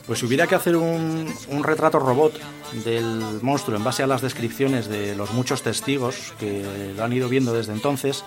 Pues 0.06 0.20
si 0.20 0.26
hubiera 0.26 0.46
que 0.46 0.54
hacer 0.54 0.76
un, 0.76 1.34
un, 1.48 1.64
retrato 1.64 1.98
robot 1.98 2.38
del 2.84 3.40
monstruo 3.42 3.76
en 3.76 3.82
base 3.82 4.02
a 4.02 4.06
las 4.06 4.22
descripciones 4.22 4.88
de 4.88 5.16
los 5.16 5.32
muchos 5.32 5.62
testigos 5.62 6.32
que 6.38 6.92
lo 6.96 7.02
han 7.02 7.12
ido 7.12 7.28
viendo 7.28 7.52
desde 7.52 7.72
entonces, 7.72 8.24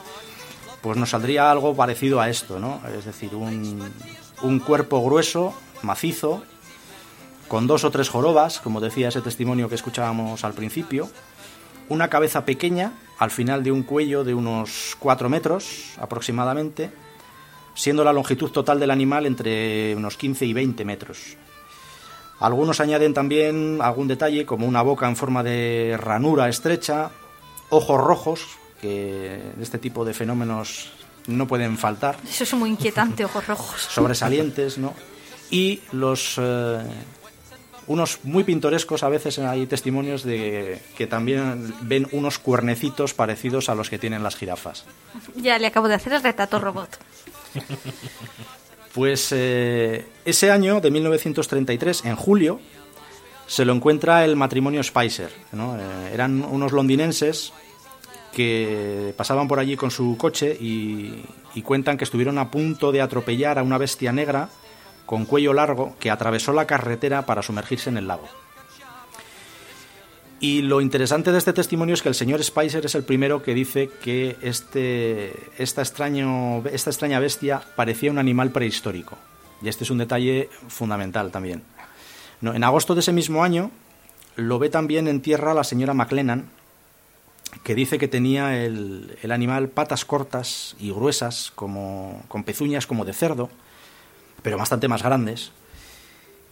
pues 0.81 0.97
nos 0.97 1.11
saldría 1.11 1.49
algo 1.49 1.75
parecido 1.75 2.19
a 2.19 2.29
esto, 2.29 2.59
¿no? 2.59 2.81
Es 2.97 3.05
decir, 3.05 3.33
un, 3.35 3.81
un 4.41 4.59
cuerpo 4.59 5.01
grueso, 5.03 5.53
macizo, 5.81 6.43
con 7.47 7.65
dos 7.65 7.83
o 7.83 7.91
tres 7.91 8.09
jorobas, 8.09 8.59
como 8.59 8.81
decía 8.81 9.09
ese 9.09 9.21
testimonio 9.21 9.69
que 9.69 9.75
escuchábamos 9.75 10.43
al 10.43 10.53
principio, 10.53 11.09
una 11.89 12.07
cabeza 12.07 12.45
pequeña 12.45 12.93
al 13.17 13.31
final 13.31 13.63
de 13.63 13.71
un 13.71 13.83
cuello 13.83 14.23
de 14.23 14.33
unos 14.33 14.95
cuatro 14.97 15.29
metros 15.29 15.93
aproximadamente, 15.99 16.89
siendo 17.75 18.03
la 18.03 18.13
longitud 18.13 18.49
total 18.49 18.79
del 18.79 18.91
animal 18.91 19.25
entre 19.25 19.93
unos 19.95 20.15
15 20.15 20.45
y 20.45 20.53
20 20.53 20.85
metros. 20.85 21.37
Algunos 22.39 22.79
añaden 22.79 23.13
también 23.13 23.79
algún 23.81 24.07
detalle 24.07 24.45
como 24.45 24.65
una 24.65 24.81
boca 24.81 25.07
en 25.07 25.17
forma 25.17 25.43
de 25.43 25.97
ranura 25.99 26.47
estrecha, 26.47 27.11
ojos 27.69 27.99
rojos, 27.99 28.45
que 28.81 29.41
este 29.59 29.77
tipo 29.77 30.05
de 30.05 30.13
fenómenos 30.13 30.91
no 31.27 31.47
pueden 31.47 31.77
faltar. 31.77 32.17
Eso 32.27 32.45
es 32.45 32.53
muy 32.53 32.69
inquietante, 32.69 33.25
ojos 33.25 33.45
rojos. 33.45 33.81
Sobresalientes, 33.81 34.77
¿no? 34.77 34.93
Y 35.51 35.81
los 35.91 36.35
eh, 36.37 36.79
unos 37.89 38.19
muy 38.23 38.43
pintorescos, 38.43 39.01
a 39.01 39.09
veces 39.09 39.39
hay 39.39 39.65
testimonios 39.65 40.23
de 40.23 40.79
que 40.95 41.07
también 41.07 41.73
ven 41.81 42.07
unos 42.11 42.37
cuernecitos 42.37 43.15
parecidos 43.15 43.67
a 43.67 43.73
los 43.73 43.89
que 43.89 43.97
tienen 43.97 44.21
las 44.21 44.35
jirafas. 44.35 44.85
Ya 45.35 45.57
le 45.57 45.65
acabo 45.65 45.87
de 45.87 45.95
hacer 45.95 46.13
el 46.13 46.23
retrato 46.23 46.59
robot. 46.59 46.97
Pues 48.93 49.29
eh, 49.31 50.07
ese 50.25 50.49
año 50.49 50.81
de 50.81 50.89
1933, 50.89 52.05
en 52.05 52.15
julio, 52.15 52.59
se 53.45 53.63
lo 53.63 53.71
encuentra 53.71 54.25
el 54.25 54.35
matrimonio 54.35 54.81
Spicer. 54.83 55.29
Eh, 55.53 56.11
eran 56.11 56.43
unos 56.43 56.71
londinenses 56.71 57.53
que 58.33 59.13
pasaban 59.15 59.47
por 59.47 59.59
allí 59.59 59.75
con 59.75 59.91
su 59.91 60.17
coche 60.17 60.57
y 60.59 61.61
cuentan 61.63 61.97
que 61.97 62.03
estuvieron 62.03 62.39
a 62.39 62.49
punto 62.49 62.91
de 62.91 63.01
atropellar 63.01 63.59
a 63.59 63.63
una 63.63 63.77
bestia 63.77 64.11
negra 64.11 64.49
con 65.09 65.25
cuello 65.25 65.53
largo 65.53 65.95
que 65.99 66.11
atravesó 66.11 66.53
la 66.53 66.67
carretera 66.67 67.25
para 67.25 67.41
sumergirse 67.41 67.89
en 67.89 67.97
el 67.97 68.05
lago. 68.05 68.29
Y 70.39 70.61
lo 70.61 70.81
interesante 70.81 71.31
de 71.31 71.39
este 71.39 71.51
testimonio 71.51 71.95
es 71.95 72.03
que 72.03 72.09
el 72.09 72.13
señor 72.13 72.43
Spicer 72.43 72.85
es 72.85 72.93
el 72.93 73.03
primero 73.03 73.41
que 73.41 73.55
dice 73.55 73.89
que 74.03 74.37
este, 74.43 75.33
esta, 75.57 75.81
extraño, 75.81 76.63
esta 76.67 76.91
extraña 76.91 77.19
bestia 77.19 77.59
parecía 77.75 78.11
un 78.11 78.19
animal 78.19 78.51
prehistórico. 78.51 79.17
Y 79.63 79.69
este 79.69 79.83
es 79.83 79.89
un 79.89 79.97
detalle 79.97 80.47
fundamental 80.67 81.31
también. 81.31 81.63
en 82.43 82.63
agosto 82.63 82.93
de 82.93 82.99
ese 82.99 83.11
mismo 83.11 83.43
año 83.43 83.71
lo 84.35 84.59
ve 84.59 84.69
también 84.69 85.07
en 85.07 85.21
tierra 85.21 85.55
la 85.55 85.63
señora 85.63 85.95
McLennan, 85.95 86.51
que 87.63 87.73
dice 87.73 87.97
que 87.97 88.07
tenía 88.07 88.63
el, 88.63 89.17
el 89.23 89.31
animal 89.31 89.69
patas 89.69 90.05
cortas 90.05 90.75
y 90.79 90.91
gruesas, 90.91 91.51
como, 91.55 92.21
con 92.27 92.43
pezuñas 92.43 92.85
como 92.85 93.05
de 93.05 93.13
cerdo, 93.13 93.49
pero 94.41 94.57
bastante 94.57 94.87
más 94.87 95.03
grandes, 95.03 95.51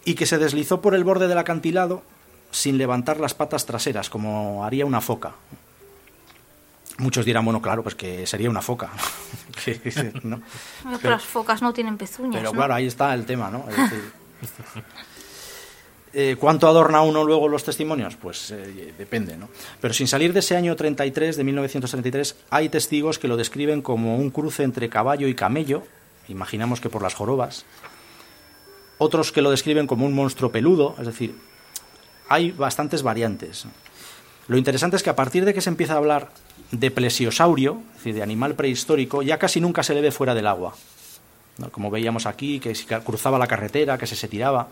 y 0.06 0.16
que 0.16 0.26
se 0.26 0.38
deslizó 0.38 0.82
por 0.82 0.96
el 0.96 1.04
borde 1.04 1.28
del 1.28 1.38
acantilado 1.38 2.04
sin 2.52 2.78
levantar 2.78 3.20
las 3.20 3.34
patas 3.34 3.66
traseras, 3.66 4.10
como 4.10 4.64
haría 4.64 4.86
una 4.86 5.02
foca. 5.02 5.34
Muchos 7.00 7.26
dirán, 7.26 7.46
bueno, 7.46 7.62
claro, 7.62 7.84
pues 7.84 7.94
que 7.94 8.26
sería 8.26 8.50
una 8.50 8.62
foca. 8.62 8.90
¿no? 10.24 10.42
Pero, 11.02 11.10
las 11.12 11.24
focas 11.24 11.62
no 11.62 11.74
tienen 11.74 11.98
pezuñas. 11.98 12.42
Pero 12.42 12.52
claro, 12.54 12.74
ahí 12.74 12.88
está 12.88 13.14
el 13.14 13.26
tema, 13.26 13.50
¿no? 13.50 13.66
Eh, 16.14 16.36
¿Cuánto 16.40 16.68
adorna 16.68 17.02
uno 17.02 17.24
luego 17.24 17.48
los 17.48 17.64
testimonios? 17.64 18.16
Pues 18.16 18.50
eh, 18.50 18.94
depende, 18.98 19.38
¿no? 19.38 19.50
Pero 19.80 19.94
sin 19.94 20.08
salir 20.08 20.34
de 20.34 20.40
ese 20.40 20.56
año 20.56 20.76
33, 20.76 21.36
de 21.36 21.44
1933, 21.44 22.36
hay 22.50 22.70
testigos 22.70 23.20
que 23.20 23.28
lo 23.28 23.38
describen 23.38 23.84
como 23.84 24.16
un 24.16 24.32
cruce 24.32 24.64
entre 24.64 24.90
caballo 24.90 25.28
y 25.28 25.36
camello, 25.36 25.84
imaginamos 26.30 26.82
que 26.82 26.90
por 26.90 27.02
las 27.02 27.14
jorobas, 27.14 27.66
otros 28.98 29.32
que 29.32 29.42
lo 29.42 29.52
describen 29.52 29.88
como 29.88 30.06
un 30.06 30.14
monstruo 30.14 30.52
peludo, 30.52 30.96
es 31.00 31.06
decir, 31.06 31.36
hay 32.30 32.52
bastantes 32.52 33.04
variantes. 33.04 33.66
Lo 34.48 34.58
interesante 34.58 34.96
es 34.96 35.04
que 35.04 35.10
a 35.10 35.16
partir 35.16 35.46
de 35.46 35.54
que 35.54 35.62
se 35.62 35.70
empieza 35.70 35.94
a 35.94 35.98
hablar 35.98 36.30
de 36.72 36.92
plesiosaurio, 36.92 37.82
de 38.04 38.24
animal 38.24 38.56
prehistórico, 38.56 39.22
ya 39.22 39.38
casi 39.38 39.60
nunca 39.60 39.84
se 39.84 39.94
le 39.94 40.02
ve 40.02 40.12
fuera 40.12 40.34
del 40.34 40.48
agua. 40.48 40.74
Como 41.72 41.90
veíamos 41.90 42.26
aquí, 42.26 42.60
que 42.60 42.74
cruzaba 43.04 43.40
la 43.40 43.48
carretera, 43.48 43.98
que 43.98 44.08
se, 44.08 44.16
se 44.16 44.28
tiraba. 44.28 44.70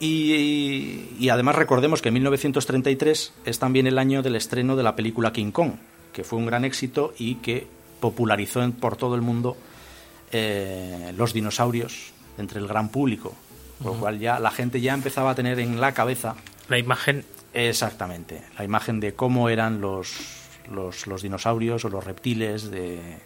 Y, 0.00 1.10
y, 1.18 1.28
además 1.28 1.56
recordemos 1.56 2.02
que 2.02 2.10
1933 2.10 3.32
es 3.44 3.58
también 3.58 3.86
el 3.86 3.98
año 3.98 4.22
del 4.22 4.36
estreno 4.36 4.76
de 4.76 4.82
la 4.82 4.96
película 4.96 5.32
King 5.32 5.50
Kong, 5.50 5.72
que 6.12 6.24
fue 6.24 6.38
un 6.38 6.46
gran 6.46 6.64
éxito 6.64 7.14
y 7.18 7.36
que 7.36 7.66
popularizó 8.00 8.68
por 8.72 8.96
todo 8.96 9.14
el 9.14 9.22
mundo 9.22 9.56
eh, 10.32 11.12
los 11.16 11.32
dinosaurios 11.32 12.12
entre 12.38 12.60
el 12.60 12.66
gran 12.66 12.88
público, 12.88 13.34
por 13.82 13.94
lo 13.94 14.00
cual 14.00 14.18
ya 14.18 14.38
la 14.38 14.50
gente 14.50 14.80
ya 14.80 14.94
empezaba 14.94 15.30
a 15.30 15.34
tener 15.34 15.60
en 15.60 15.80
la 15.80 15.92
cabeza 15.92 16.34
la 16.68 16.78
imagen 16.78 17.24
exactamente 17.52 18.42
la 18.58 18.64
imagen 18.64 18.98
de 18.98 19.14
cómo 19.14 19.48
eran 19.48 19.80
los 19.80 20.42
los, 20.70 21.22
dinosaurios 21.22 21.84
o 21.84 21.88
los 21.88 22.04
reptiles 22.04 22.70
de, 22.70 23.18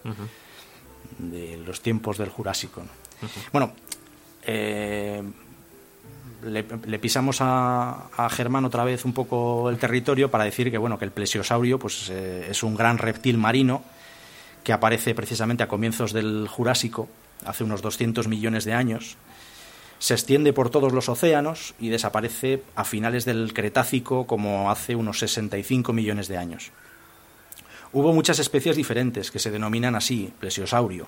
de 1.18 1.56
los 1.58 1.80
tiempos 1.80 2.18
del 2.18 2.28
Jurásico. 2.28 2.82
Bueno, 3.52 3.72
eh, 4.42 5.22
le, 6.44 6.98
pisamos 6.98 7.40
a, 7.40 8.08
a, 8.16 8.28
Germán 8.28 8.64
otra 8.64 8.84
vez 8.84 9.04
un 9.04 9.12
poco 9.12 9.70
el 9.70 9.78
territorio 9.78 10.30
para 10.30 10.44
decir 10.44 10.70
que 10.70 10.78
bueno 10.78 10.98
que 10.98 11.04
el 11.04 11.10
plesiosaurio 11.10 11.78
pues 11.78 12.10
eh, 12.10 12.46
es 12.50 12.62
un 12.62 12.76
gran 12.76 12.98
reptil 12.98 13.38
marino 13.38 13.82
que 14.68 14.74
aparece 14.74 15.14
precisamente 15.14 15.62
a 15.62 15.66
comienzos 15.66 16.12
del 16.12 16.46
Jurásico, 16.46 17.08
hace 17.46 17.64
unos 17.64 17.80
200 17.80 18.28
millones 18.28 18.66
de 18.66 18.74
años, 18.74 19.16
se 19.98 20.12
extiende 20.12 20.52
por 20.52 20.68
todos 20.68 20.92
los 20.92 21.08
océanos 21.08 21.74
y 21.80 21.88
desaparece 21.88 22.62
a 22.74 22.84
finales 22.84 23.24
del 23.24 23.54
Cretácico 23.54 24.26
como 24.26 24.70
hace 24.70 24.94
unos 24.94 25.20
65 25.20 25.94
millones 25.94 26.28
de 26.28 26.36
años. 26.36 26.70
Hubo 27.94 28.12
muchas 28.12 28.40
especies 28.40 28.76
diferentes 28.76 29.30
que 29.30 29.38
se 29.38 29.50
denominan 29.50 29.94
así, 29.94 30.34
plesiosaurio, 30.38 31.06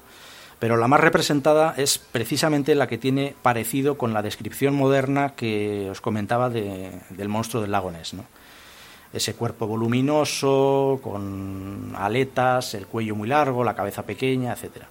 pero 0.58 0.78
la 0.78 0.88
más 0.88 1.00
representada 1.00 1.74
es 1.76 1.98
precisamente 1.98 2.74
la 2.74 2.88
que 2.88 2.96
tiene 2.96 3.34
parecido 3.42 3.98
con 3.98 4.14
la 4.14 4.22
descripción 4.22 4.74
moderna 4.74 5.34
que 5.36 5.90
os 5.90 6.00
comentaba 6.00 6.48
del 6.48 7.28
monstruo 7.28 7.60
del 7.60 7.72
lago 7.72 7.90
Ness. 7.90 8.14
Ese 9.12 9.34
cuerpo 9.34 9.66
voluminoso, 9.66 11.00
con 11.02 11.92
aletas, 11.96 12.74
el 12.74 12.86
cuello 12.86 13.16
muy 13.16 13.28
largo, 13.28 13.64
la 13.64 13.74
cabeza 13.74 14.04
pequeña, 14.04 14.52
etcétera. 14.52 14.88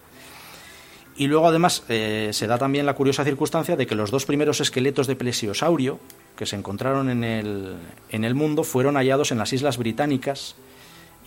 Y 1.15 1.27
luego, 1.27 1.47
además, 1.47 1.84
eh, 1.89 2.29
se 2.32 2.47
da 2.47 2.58
también 2.58 2.86
la 2.86 2.95
curiosa 2.95 3.23
circunstancia 3.23 3.75
de 3.75 3.86
que 3.86 3.95
los 3.95 4.12
dos 4.12 4.25
primeros 4.25 4.62
esqueletos 4.62 5.08
de 5.08 5.15
plesiosaurio 5.15 5.99
que 6.38 6.45
se 6.45 6.55
encontraron 6.55 7.10
en 7.10 7.23
el, 7.25 7.75
en 8.10 8.23
el 8.23 8.36
mundo 8.36 8.63
fueron 8.63 8.95
hallados 8.95 9.32
en 9.34 9.38
las 9.38 9.51
Islas 9.51 9.77
Británicas 9.77 10.55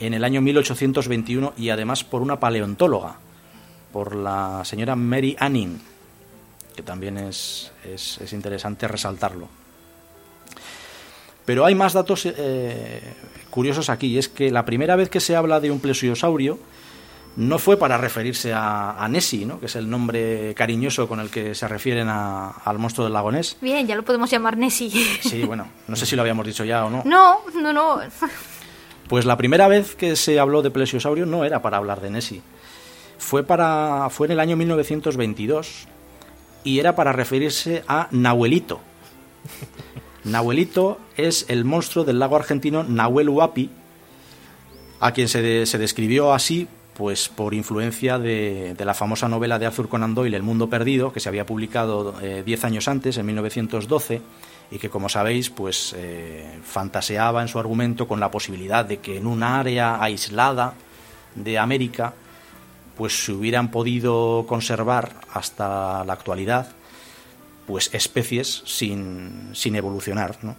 en 0.01 0.15
el 0.15 0.25
año 0.25 0.41
1821 0.41 1.53
y 1.57 1.69
además 1.69 2.05
por 2.05 2.23
una 2.23 2.41
paleontóloga, 2.41 3.17
por 3.93 4.17
la 4.17 4.63
señora 4.65 4.97
Mary 4.97 5.37
Anning, 5.39 5.79
que 6.75 6.83
también 6.83 7.19
es, 7.19 7.71
es, 7.85 8.33
interesante 8.33 8.89
resaltarlo. 8.89 9.49
Pero 11.45 11.65
hay 11.65 11.75
más 11.75 11.93
datos 11.93 12.27
eh, 12.27 13.01
curiosos 13.51 13.91
aquí, 13.91 14.09
y 14.09 14.19
es 14.19 14.29
que 14.29 14.51
la 14.51 14.65
primera 14.65 14.97
vez 14.97 15.09
que 15.09 15.21
se 15.21 15.37
habla 15.37 15.61
de 15.61 15.71
un 15.71 15.81
plesiosaurio 15.81 16.59
no 17.37 17.59
fue 17.59 17.79
para 17.79 17.97
referirse 17.97 18.53
a, 18.55 19.07
Nessie, 19.09 19.47
¿no? 19.47 19.59
que 19.59 19.67
es 19.67 19.77
el 19.77 19.89
nombre 19.89 20.55
cariñoso 20.55 21.09
con 21.09 21.21
el 21.21 21.31
que 21.31 21.55
se 21.55 21.67
refieren 21.67 22.09
al 22.09 22.79
monstruo 22.79 23.05
del 23.05 23.15
lago 23.15 23.33
Ness. 23.33 23.57
Bien, 23.61 23.87
ya 23.87 23.95
lo 23.95 24.03
podemos 24.03 24.31
llamar 24.31 24.57
Nessie. 24.57 24.91
Sí, 25.23 25.43
bueno, 25.45 25.67
no 25.89 25.97
sé 25.97 26.05
si 26.05 26.15
lo 26.15 26.23
habíamos 26.23 26.47
dicho 26.47 26.65
ya 26.65 26.85
o 26.85 26.91
no. 26.91 27.03
No, 27.05 27.41
no, 27.55 27.73
no. 27.73 28.01
Pues 29.09 29.25
la 29.25 29.37
primera 29.37 29.69
vez 29.69 29.95
que 29.95 30.17
se 30.17 30.39
habló 30.39 30.63
de 30.63 30.71
plesiosaurio 30.71 31.27
no 31.27 31.45
era 31.45 31.63
para 31.63 31.79
hablar 31.79 32.01
de 32.01 32.11
Nessie. 32.11 32.43
Fue, 33.19 33.45
para, 33.45 34.09
fue 34.11 34.27
en 34.27 34.33
el 34.33 34.41
año 34.41 34.57
1922 34.57 35.87
y 36.65 36.79
era 36.79 36.95
para 36.95 37.13
referirse 37.13 37.85
a 37.89 38.09
Nahuelito. 38.11 38.81
Nahuelito 40.25 41.01
es 41.17 41.47
el 41.49 41.65
monstruo 41.65 42.05
del 42.05 42.19
lago 42.19 42.37
argentino 42.37 42.85
Nahuel 42.85 43.29
Huapi, 43.29 43.71
a 45.01 45.13
quien 45.13 45.29
se, 45.29 45.67
se 45.67 45.79
describió 45.79 46.33
así 46.33 46.69
pues 46.95 47.29
por 47.29 47.55
influencia 47.55 48.19
de, 48.19 48.77
la 48.79 48.95
famosa 48.95 49.29
novela 49.29 49.59
de 49.59 49.67
Arthur 49.67 49.89
Conan 49.89 50.15
Doyle, 50.15 50.37
El 50.37 50.43
mundo 50.43 50.69
perdido, 50.69 51.13
que 51.13 51.21
se 51.21 51.29
había 51.29 51.47
publicado 51.47 52.15
eh, 52.21 52.43
diez 52.45 52.65
años 52.65 52.89
antes, 52.89 53.17
en 53.17 53.27
1912, 53.27 54.21
y 54.71 54.79
que, 54.79 54.91
como 54.91 55.09
sabéis, 55.09 55.51
pues 55.51 55.95
eh, 55.97 56.59
fantaseaba 56.65 57.43
en 57.43 57.49
su 57.49 57.59
argumento 57.59 58.07
con 58.07 58.21
la 58.21 58.31
posibilidad 58.31 58.85
de 58.85 58.99
que 58.99 59.17
en 59.17 59.27
un 59.27 59.43
área 59.43 60.03
aislada 60.03 60.75
de 61.35 61.59
América, 61.59 62.15
pues 62.97 63.25
se 63.25 63.33
hubieran 63.33 63.71
podido 63.71 64.45
conservar 64.47 65.13
hasta 65.33 66.05
la 66.05 66.13
actualidad, 66.13 66.69
pues 67.67 67.93
especies 67.95 68.63
sin, 68.67 69.51
sin 69.53 69.77
evolucionar, 69.77 70.39
¿no? 70.43 70.57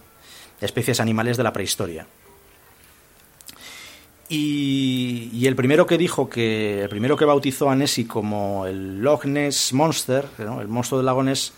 especies 0.60 1.00
animales 1.00 1.36
de 1.36 1.42
la 1.42 1.52
prehistoria. 1.52 2.06
Y, 4.28 5.46
el 5.46 5.54
primero 5.54 5.86
que 5.86 5.98
dijo 5.98 6.30
que, 6.30 6.82
el 6.82 6.88
primero 6.88 7.16
que 7.16 7.26
bautizó 7.26 7.68
a 7.68 7.76
Nessie 7.76 8.06
como 8.06 8.66
el 8.66 9.02
Loch 9.02 9.26
Ness 9.26 9.72
Monster, 9.74 10.26
el 10.38 10.68
monstruo 10.68 10.98
del 10.98 11.06
lago 11.06 11.22
Ness, 11.22 11.52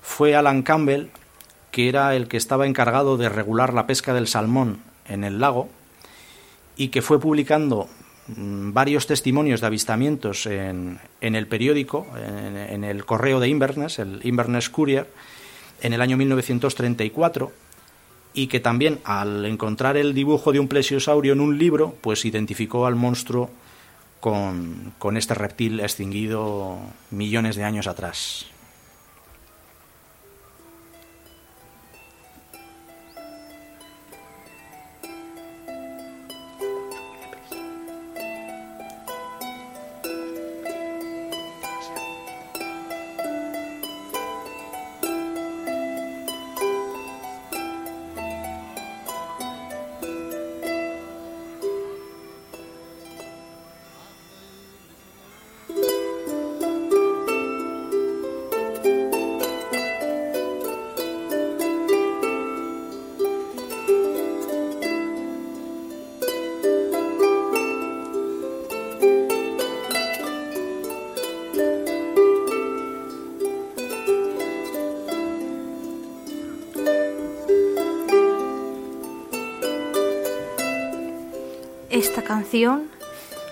fue 0.00 0.36
Alan 0.36 0.62
Campbell, 0.62 1.08
que 1.72 1.88
era 1.88 2.14
el 2.14 2.28
que 2.28 2.36
estaba 2.36 2.66
encargado 2.66 3.16
de 3.16 3.28
regular 3.28 3.74
la 3.74 3.86
pesca 3.86 4.14
del 4.14 4.28
salmón 4.28 4.80
en 5.08 5.24
el 5.24 5.40
lago 5.40 5.68
y 6.76 6.88
que 6.88 7.02
fue 7.02 7.20
publicando 7.20 7.88
varios 8.28 9.06
testimonios 9.06 9.60
de 9.60 9.66
avistamientos 9.66 10.46
en, 10.46 10.98
el 11.20 11.46
periódico, 11.46 12.06
en, 12.16 12.56
en, 12.56 12.84
el 12.84 13.04
correo 13.04 13.40
de 13.40 13.48
Inverness, 13.48 13.98
el 13.98 14.20
Inverness 14.24 14.70
Courier, 14.70 15.08
en 15.80 15.92
el 15.92 16.00
año 16.00 16.16
1934 16.16 17.52
y 18.34 18.46
que 18.46 18.60
también 18.60 19.00
al 19.04 19.44
encontrar 19.44 19.96
el 19.96 20.14
dibujo 20.14 20.52
de 20.52 20.60
un 20.60 20.68
plesiosaurio 20.68 21.32
en 21.32 21.40
un 21.40 21.58
libro, 21.58 21.96
pues 22.00 22.24
identificó 22.24 22.86
al 22.86 22.94
monstruo 22.94 23.50
con, 24.20 24.94
con 24.98 25.16
este 25.16 25.34
reptil 25.34 25.80
extinguido 25.80 26.78
millones 27.10 27.56
de 27.56 27.64
años 27.64 27.86
atrás. 27.86 28.46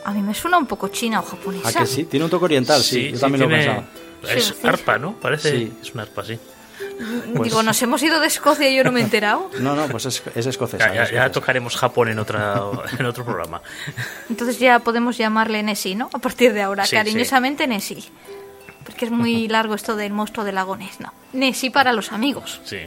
A 0.05 0.13
mí 0.13 0.23
me 0.23 0.35
suena 0.35 0.59
un 0.59 0.67
poco 0.67 0.89
china 0.89 1.21
o 1.21 1.23
japonesa. 1.23 1.69
¿A 1.69 1.73
que 1.73 1.87
sí? 1.87 2.05
Tiene 2.05 2.25
un 2.25 2.31
toque 2.31 2.45
oriental, 2.47 2.83
sí. 2.83 3.13
yo 3.13 3.21
también 3.21 3.43
lo 3.43 3.49
pensaba. 3.49 3.85
Es 4.29 4.55
arpa, 4.65 4.99
¿no? 4.99 5.15
Parece. 5.15 5.51
Sí. 5.51 5.73
Es 5.83 5.95
una 5.95 6.03
arpa, 6.03 6.25
sí. 6.25 6.39
Pues 7.35 7.51
Digo, 7.51 7.63
nos 7.63 7.81
hemos 7.83 8.03
ido 8.03 8.21
de 8.21 8.27
Escocia 8.27 8.69
y 8.69 8.77
yo 8.77 8.85
no 8.85 8.93
me 8.93 9.01
he 9.01 9.03
enterado. 9.03 9.51
No, 9.61 9.75
no, 9.75 9.89
pues 9.89 10.07
es, 10.07 10.23
es 10.35 10.47
escocesa. 10.47 11.11
Ya, 11.11 11.31
tocaremos 11.31 11.77
Japón 11.77 12.09
en, 12.09 12.19
otra, 12.19 12.61
en 12.99 13.07
otro 13.07 13.25
programa. 13.25 13.63
Entonces 14.29 14.59
ya 14.59 14.79
podemos 14.81 15.17
llamarle 15.17 15.63
Nessie, 15.63 15.95
¿no? 15.95 16.11
A 16.13 16.19
partir 16.19 16.53
de 16.53 16.63
ahora, 16.63 16.85
cariñosamente 16.87 17.67
Nessie. 17.67 18.05
Porque 18.85 19.07
es 19.07 19.11
muy 19.11 19.49
largo 19.49 19.75
esto 19.75 19.97
del 19.97 20.13
monstruo 20.13 20.45
de 20.45 20.53
lagones, 20.53 21.01
¿no? 21.01 21.13
Nessie 21.33 21.71
para 21.71 21.93
los 21.93 22.13
amigos. 22.13 22.61
Sí. 22.65 22.79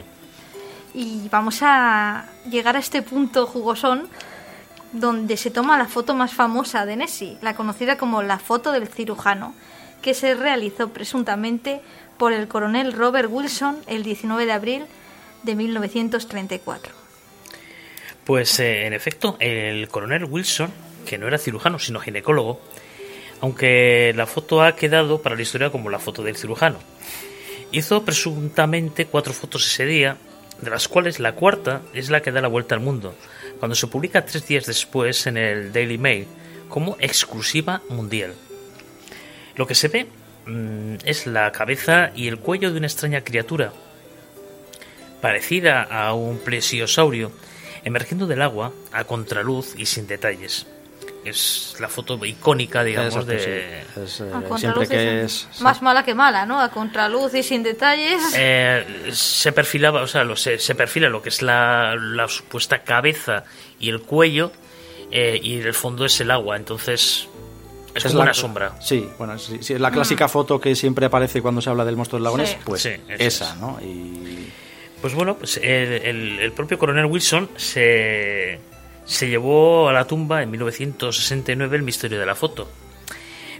Y 0.94 1.28
vamos 1.28 1.58
a 1.62 2.26
llegar 2.48 2.76
a 2.76 2.78
este 2.78 3.02
punto 3.02 3.46
jugosón 3.46 4.08
donde 4.94 5.36
se 5.36 5.50
toma 5.50 5.76
la 5.76 5.86
foto 5.86 6.14
más 6.14 6.32
famosa 6.32 6.86
de 6.86 6.96
Nessie, 6.96 7.36
la 7.42 7.54
conocida 7.54 7.98
como 7.98 8.22
la 8.22 8.38
foto 8.38 8.72
del 8.72 8.88
cirujano, 8.88 9.54
que 10.00 10.14
se 10.14 10.34
realizó 10.34 10.90
presuntamente 10.90 11.80
por 12.16 12.32
el 12.32 12.46
coronel 12.46 12.92
Robert 12.92 13.28
Wilson 13.30 13.76
el 13.86 14.04
19 14.04 14.46
de 14.46 14.52
abril 14.52 14.84
de 15.42 15.56
1934. 15.56 16.92
Pues 18.24 18.58
eh, 18.60 18.86
en 18.86 18.92
efecto, 18.92 19.36
el 19.40 19.88
coronel 19.88 20.24
Wilson, 20.24 20.70
que 21.04 21.18
no 21.18 21.26
era 21.26 21.38
cirujano 21.38 21.78
sino 21.78 22.00
ginecólogo, 22.00 22.60
aunque 23.40 24.12
la 24.16 24.26
foto 24.26 24.62
ha 24.62 24.76
quedado 24.76 25.20
para 25.20 25.36
la 25.36 25.42
historia 25.42 25.70
como 25.70 25.90
la 25.90 25.98
foto 25.98 26.22
del 26.22 26.36
cirujano, 26.36 26.78
hizo 27.72 28.04
presuntamente 28.04 29.06
cuatro 29.06 29.32
fotos 29.32 29.66
ese 29.66 29.84
día, 29.84 30.16
de 30.60 30.70
las 30.70 30.86
cuales 30.86 31.18
la 31.18 31.32
cuarta 31.32 31.82
es 31.92 32.10
la 32.10 32.22
que 32.22 32.30
da 32.30 32.40
la 32.40 32.48
vuelta 32.48 32.74
al 32.74 32.80
mundo, 32.80 33.14
cuando 33.64 33.76
se 33.76 33.86
publica 33.86 34.26
tres 34.26 34.46
días 34.46 34.66
después 34.66 35.26
en 35.26 35.38
el 35.38 35.72
Daily 35.72 35.96
Mail 35.96 36.26
como 36.68 36.98
exclusiva 37.00 37.80
mundial. 37.88 38.34
Lo 39.56 39.66
que 39.66 39.74
se 39.74 39.88
ve 39.88 40.06
mm, 40.44 40.96
es 41.06 41.26
la 41.26 41.50
cabeza 41.50 42.12
y 42.14 42.28
el 42.28 42.36
cuello 42.36 42.70
de 42.70 42.76
una 42.76 42.88
extraña 42.88 43.24
criatura, 43.24 43.72
parecida 45.22 45.82
a 45.82 46.12
un 46.12 46.36
plesiosaurio, 46.36 47.32
emergiendo 47.84 48.26
del 48.26 48.42
agua 48.42 48.74
a 48.92 49.04
contraluz 49.04 49.74
y 49.78 49.86
sin 49.86 50.06
detalles 50.06 50.66
es 51.24 51.76
la 51.80 51.88
foto 51.88 52.24
icónica, 52.24 52.82
digamos, 52.84 53.26
de... 53.26 53.84
siempre 54.58 54.86
que 54.88 55.22
es... 55.22 55.48
Más 55.60 55.82
mala 55.82 56.04
que 56.04 56.14
mala, 56.14 56.46
¿no? 56.46 56.60
A 56.60 56.70
contraluz 56.70 57.34
y 57.34 57.42
sin 57.42 57.62
detalles. 57.62 58.20
Eh, 58.36 59.10
se 59.12 59.52
perfilaba, 59.52 60.02
o 60.02 60.06
sea, 60.06 60.24
se, 60.36 60.74
perfila 60.74 61.08
lo 61.08 61.22
que 61.22 61.28
es 61.28 61.42
la, 61.42 61.96
supuesta 62.28 62.82
cabeza 62.82 63.44
y 63.78 63.88
el 63.90 64.00
cuello, 64.02 64.52
eh, 65.10 65.38
y 65.42 65.58
el 65.60 65.74
fondo 65.74 66.04
es 66.04 66.20
el 66.20 66.30
agua. 66.30 66.56
Entonces, 66.56 67.28
Es, 67.94 68.04
como 68.04 68.20
una 68.22 68.34
sombra. 68.34 68.72
Sí, 68.80 69.08
bueno, 69.18 69.38
sí, 69.38 69.58
sí, 69.60 69.74
es 69.74 69.80
la 69.80 69.90
clásica 69.90 70.28
foto 70.28 70.60
que 70.60 70.74
siempre 70.74 71.06
aparece 71.06 71.40
cuando 71.42 71.60
se 71.60 71.70
habla 71.70 71.84
del 71.84 71.96
monstruo 71.96 72.18
del 72.18 72.24
lagones, 72.24 72.50
Sí. 72.50 72.56
pues 72.64 72.82
Sí, 72.82 72.90
esa, 73.08 73.52
es. 73.52 73.56
¿no? 73.60 73.78
Y 73.80 74.50
Pues 75.00 75.14
bueno, 75.14 75.36
pues 75.36 75.58
el, 75.58 75.64
el- 76.02 76.38
el 76.40 76.52
propio 76.52 76.78
coronel 76.78 77.04
Wilson 77.06 77.50
se, 77.56 78.58
se 79.04 79.28
llevó 79.28 79.88
a 79.88 79.92
la 79.92 80.06
tumba 80.06 80.42
en 80.42 80.50
1969 80.50 81.76
el 81.76 81.82
misterio 81.82 82.18
de 82.18 82.26
la 82.26 82.34
foto. 82.34 82.70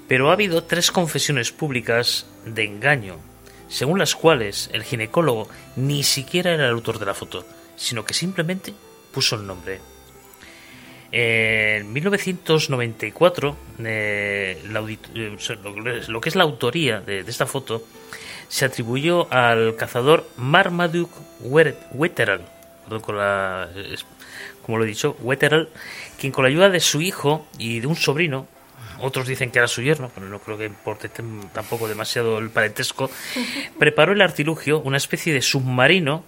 Pero 0.08 0.30
ha 0.30 0.34
habido 0.34 0.64
tres 0.64 0.90
confesiones 0.90 1.52
públicas 1.52 2.26
de 2.44 2.64
engaño, 2.64 3.16
según 3.68 3.98
las 3.98 4.14
cuales 4.14 4.68
el 4.72 4.82
ginecólogo 4.84 5.48
ni 5.76 6.02
siquiera 6.02 6.52
era 6.52 6.66
el 6.66 6.72
autor 6.72 6.98
de 6.98 7.06
la 7.06 7.14
foto, 7.14 7.46
sino 7.76 8.04
que 8.04 8.14
simplemente 8.14 8.74
puso 9.12 9.36
el 9.36 9.46
nombre. 9.46 9.80
En 11.10 11.92
1994, 11.92 13.56
eh, 13.84 14.60
eh, 14.64 15.36
lo, 16.08 16.20
que 16.20 16.28
es 16.28 16.34
la 16.36 16.42
autoría 16.42 17.00
de, 17.00 17.20
esta 17.20 17.46
foto 17.46 17.84
se 18.48 18.64
atribuyó 18.64 19.32
al 19.32 19.76
cazador 19.76 20.28
Marmaduke 20.36 21.14
Wetterell, 21.40 22.40
perdón 22.84 23.00
con 23.00 23.16
la- 23.16 23.68
como 24.64 24.78
lo 24.78 24.84
he 24.84 24.88
dicho, 24.88 25.16
Wetterell, 25.20 25.68
quien 26.18 26.32
con 26.32 26.44
la 26.44 26.48
ayuda 26.48 26.70
de 26.70 26.80
su 26.80 27.00
hijo 27.02 27.46
y 27.58 27.80
de 27.80 27.86
un 27.86 27.96
sobrino, 27.96 28.46
otros 29.00 29.26
dicen 29.26 29.50
que 29.50 29.58
era 29.58 29.68
su 29.68 29.82
yerno, 29.82 30.10
pero 30.14 30.28
no 30.28 30.38
creo 30.38 30.56
que 30.56 30.64
importe 30.66 31.10
tem- 31.10 31.50
tampoco 31.52 31.88
demasiado 31.88 32.38
el 32.38 32.50
parentesco, 32.50 33.10
preparó 33.78 34.12
el 34.12 34.20
artilugio, 34.22 34.80
una 34.80 34.96
especie 34.96 35.32
de 35.32 35.42
submarino 35.42 36.24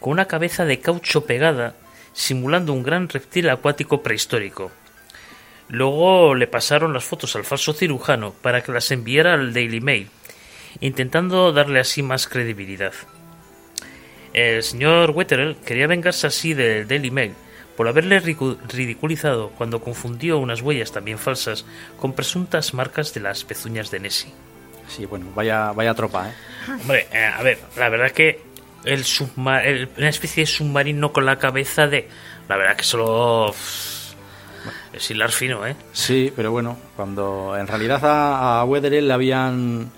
con 0.00 0.12
una 0.12 0.26
cabeza 0.26 0.64
de 0.64 0.80
caucho 0.80 1.24
pegada, 1.24 1.74
simulando 2.12 2.72
un 2.72 2.82
gran 2.82 3.08
reptil 3.08 3.48
acuático 3.48 4.02
prehistórico. 4.02 4.72
Luego 5.68 6.34
le 6.34 6.46
pasaron 6.46 6.92
las 6.92 7.04
fotos 7.04 7.36
al 7.36 7.44
falso 7.44 7.72
cirujano 7.72 8.32
para 8.32 8.62
que 8.62 8.72
las 8.72 8.90
enviara 8.90 9.34
al 9.34 9.52
Daily 9.52 9.80
Mail, 9.80 10.08
intentando 10.80 11.52
darle 11.52 11.78
así 11.78 12.02
más 12.02 12.26
credibilidad. 12.26 12.92
El 14.32 14.62
señor 14.62 15.10
Wetterell 15.10 15.56
quería 15.56 15.86
vengarse 15.86 16.26
así 16.26 16.54
del 16.54 16.86
Daily 16.88 17.10
Mail 17.10 17.34
por 17.78 17.86
haberle 17.88 18.18
ridiculizado 18.20 19.50
cuando 19.56 19.80
confundió 19.80 20.38
unas 20.38 20.60
huellas 20.62 20.90
también 20.92 21.16
falsas 21.16 21.64
con 21.98 22.12
presuntas 22.12 22.74
marcas 22.74 23.14
de 23.14 23.20
las 23.20 23.44
pezuñas 23.44 23.90
de 23.90 24.00
Nessie. 24.00 24.32
sí, 24.88 25.06
bueno, 25.06 25.26
vaya, 25.34 25.72
vaya 25.72 25.94
tropa, 25.94 26.28
¿eh? 26.28 26.32
Hombre, 26.82 27.06
eh, 27.12 27.24
a 27.24 27.42
ver, 27.42 27.58
la 27.76 27.88
verdad 27.88 28.10
que 28.10 28.40
el 28.84 29.04
subma- 29.04 29.62
el- 29.64 29.88
una 29.96 30.08
especie 30.08 30.42
de 30.42 30.46
submarino 30.46 31.12
con 31.12 31.24
la 31.24 31.38
cabeza 31.38 31.86
de... 31.86 32.08
La 32.48 32.56
verdad 32.56 32.76
que 32.76 32.82
solo... 32.84 33.54
Es 34.92 35.10
hilar 35.10 35.30
fino, 35.30 35.64
¿eh? 35.66 35.76
Sí, 35.92 36.32
pero 36.34 36.50
bueno, 36.50 36.76
cuando 36.96 37.56
en 37.56 37.66
realidad 37.68 38.04
a, 38.04 38.60
a 38.60 38.64
Wetherell 38.64 39.06
le 39.06 39.14
habían 39.14 39.90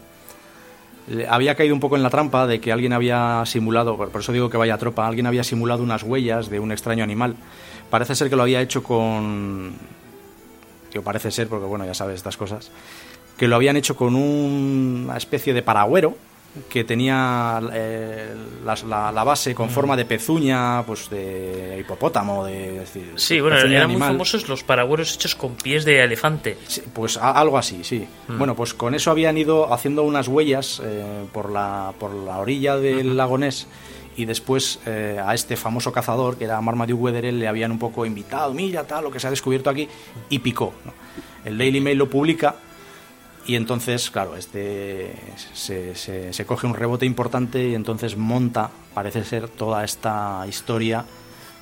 le 1.09 1.27
había 1.27 1.55
caído 1.57 1.75
un 1.75 1.81
poco 1.81 1.97
en 1.97 2.03
la 2.03 2.11
trampa 2.11 2.47
de 2.47 2.61
que 2.61 2.71
alguien 2.73 2.93
había 2.93 3.43
simulado, 3.47 3.97
por 3.97 4.21
eso 4.21 4.33
digo 4.33 4.49
que 4.51 4.57
vaya 4.57 4.79
tropa, 4.79 5.07
alguien 5.09 5.27
había 5.27 5.43
simulado 5.43 5.83
unas 5.83 6.03
huellas 6.05 6.51
de 6.51 6.61
un 6.61 6.71
extraño 6.73 7.03
animal. 7.03 7.35
Parece 7.91 8.15
ser 8.15 8.31
que 8.31 8.37
lo 8.37 8.43
había 8.43 8.61
hecho 8.61 8.83
con 8.83 9.73
digo, 10.93 11.05
parece 11.05 11.31
ser 11.31 11.49
porque 11.49 11.67
bueno, 11.67 11.85
ya 11.85 11.95
sabes 11.95 12.17
estas 12.17 12.37
cosas, 12.37 12.71
que 13.37 13.47
lo 13.49 13.57
habían 13.57 13.77
hecho 13.77 13.95
con 13.97 14.15
un- 14.15 15.03
una 15.09 15.17
especie 15.17 15.53
de 15.55 15.63
paragüero 15.63 16.17
que 16.69 16.83
tenía 16.83 17.61
eh, 17.73 18.35
la, 18.65 19.13
la 19.13 19.23
base 19.23 19.55
con 19.55 19.71
forma 19.71 19.97
de 19.97 20.05
pezuña, 20.05 20.83
pues 20.85 21.09
de 21.09 21.79
hipopótamo, 21.81 22.45
de, 22.45 22.85
Sí, 23.15 23.41
bueno, 23.41 23.57
eran 23.57 23.69
muy 23.71 23.77
animal. 23.77 24.09
famosos 24.11 24.49
los 24.49 24.65
paragüeros 24.65 25.15
hechos 25.15 25.37
con 25.37 25.55
pies 25.55 25.85
de 25.85 26.03
elefante. 26.03 26.59
Sí, 26.67 26.83
pues 26.93 27.17
a- 27.19 27.31
algo 27.31 27.57
así, 27.57 27.85
sí. 27.85 28.05
Bueno, 28.27 28.57
pues 28.57 28.75
con 28.75 28.97
eso 28.97 29.13
habían 29.13 29.39
ido 29.39 29.73
haciendo 29.73 30.03
unas 30.03 30.27
huellas 30.27 30.83
eh, 30.85 31.25
por, 31.33 31.53
la, 31.53 31.93
por 32.01 32.13
la 32.13 32.39
orilla 32.39 32.77
del 32.79 33.17
lago 33.17 33.39
Ness 33.39 33.69
y 34.17 34.25
después 34.25 34.81
eh, 34.87 35.21
a 35.25 35.35
este 35.35 35.57
famoso 35.57 35.93
cazador, 35.93 36.37
que 36.37 36.45
era 36.45 36.61
Marmaduke 36.61 37.01
Wetherell, 37.01 37.39
le 37.39 37.49
habían 37.49 37.71
un 37.73 37.79
poco 37.79 38.05
invitado, 38.05 38.53
mira 38.53 38.85
tal, 38.87 39.05
lo 39.05 39.11
que 39.11 39.21
se 39.21 39.27
ha 39.27 39.31
descubierto 39.31 39.71
aquí, 39.71 39.89
y 40.29 40.39
picó. 40.41 40.73
El 41.45 41.57
Daily 41.57 41.81
Mail 41.81 41.97
lo 41.99 42.11
publica 42.11 42.57
y 43.47 43.55
entonces, 43.57 44.11
claro, 44.11 44.37
este 44.37 45.15
se, 45.55 45.95
se- 45.95 46.33
se 46.33 46.45
coge 46.45 46.67
un 46.67 46.75
rebote 46.75 47.07
importante 47.07 47.69
y 47.69 47.75
entonces 47.75 48.17
monta, 48.17 48.71
parece 48.93 49.25
ser, 49.25 49.49
toda 49.49 49.83
esta 49.85 50.45
historia 50.49 51.05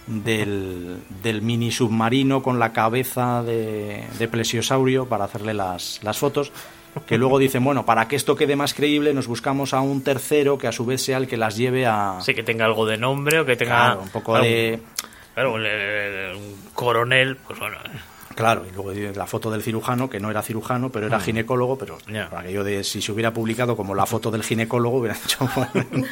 del, 0.06 0.98
del 1.22 1.42
mini 1.42 1.70
submarino 1.70 2.42
con 2.42 2.58
la 2.58 2.72
cabeza 2.72 3.42
de, 3.42 4.04
de 4.18 4.28
plesiosaurio 4.28 5.06
para 5.06 5.24
hacerle 5.26 5.54
las, 5.54 6.00
las 6.02 6.18
fotos. 6.18 6.50
Que 7.06 7.18
luego 7.18 7.38
dicen, 7.38 7.62
bueno, 7.64 7.84
para 7.86 8.08
que 8.08 8.16
esto 8.16 8.36
quede 8.36 8.56
más 8.56 8.74
creíble, 8.74 9.12
nos 9.14 9.26
buscamos 9.26 9.74
a 9.74 9.80
un 9.80 10.02
tercero 10.02 10.58
que 10.58 10.66
a 10.66 10.72
su 10.72 10.84
vez 10.86 11.02
sea 11.02 11.18
el 11.18 11.26
que 11.28 11.36
las 11.36 11.56
lleve 11.56 11.86
a. 11.86 12.18
Sí, 12.22 12.34
que 12.34 12.42
tenga 12.42 12.64
algo 12.64 12.86
de 12.86 12.96
nombre 12.98 13.40
o 13.40 13.44
que 13.46 13.56
tenga... 13.56 13.76
Claro, 13.86 14.00
un 14.02 14.08
poco 14.10 14.38
de. 14.38 14.80
Claro, 15.34 15.56
el- 15.56 16.36
un 16.36 16.56
coronel, 16.74 17.36
pues 17.36 17.58
bueno... 17.58 17.76
Claro, 18.34 18.64
y 18.70 18.72
luego 18.72 18.92
la 19.16 19.26
foto 19.26 19.50
del 19.50 19.62
cirujano, 19.64 20.08
que 20.08 20.20
no 20.20 20.30
era 20.30 20.42
cirujano, 20.42 20.90
pero 20.90 21.08
era 21.08 21.18
ginecólogo, 21.18 21.76
pero 21.76 21.98
Ya. 22.06 22.28
para 22.30 22.42
aquello 22.42 22.62
de 22.62 22.84
si 22.84 23.02
se 23.02 23.10
hubiera 23.10 23.32
publicado 23.32 23.76
como 23.76 23.96
la 23.96 24.06
foto 24.06 24.30
del 24.30 24.44
ginecólogo, 24.44 24.98
hubiera 24.98 25.16
dicho, 25.16 25.48
bueno, 25.56 26.06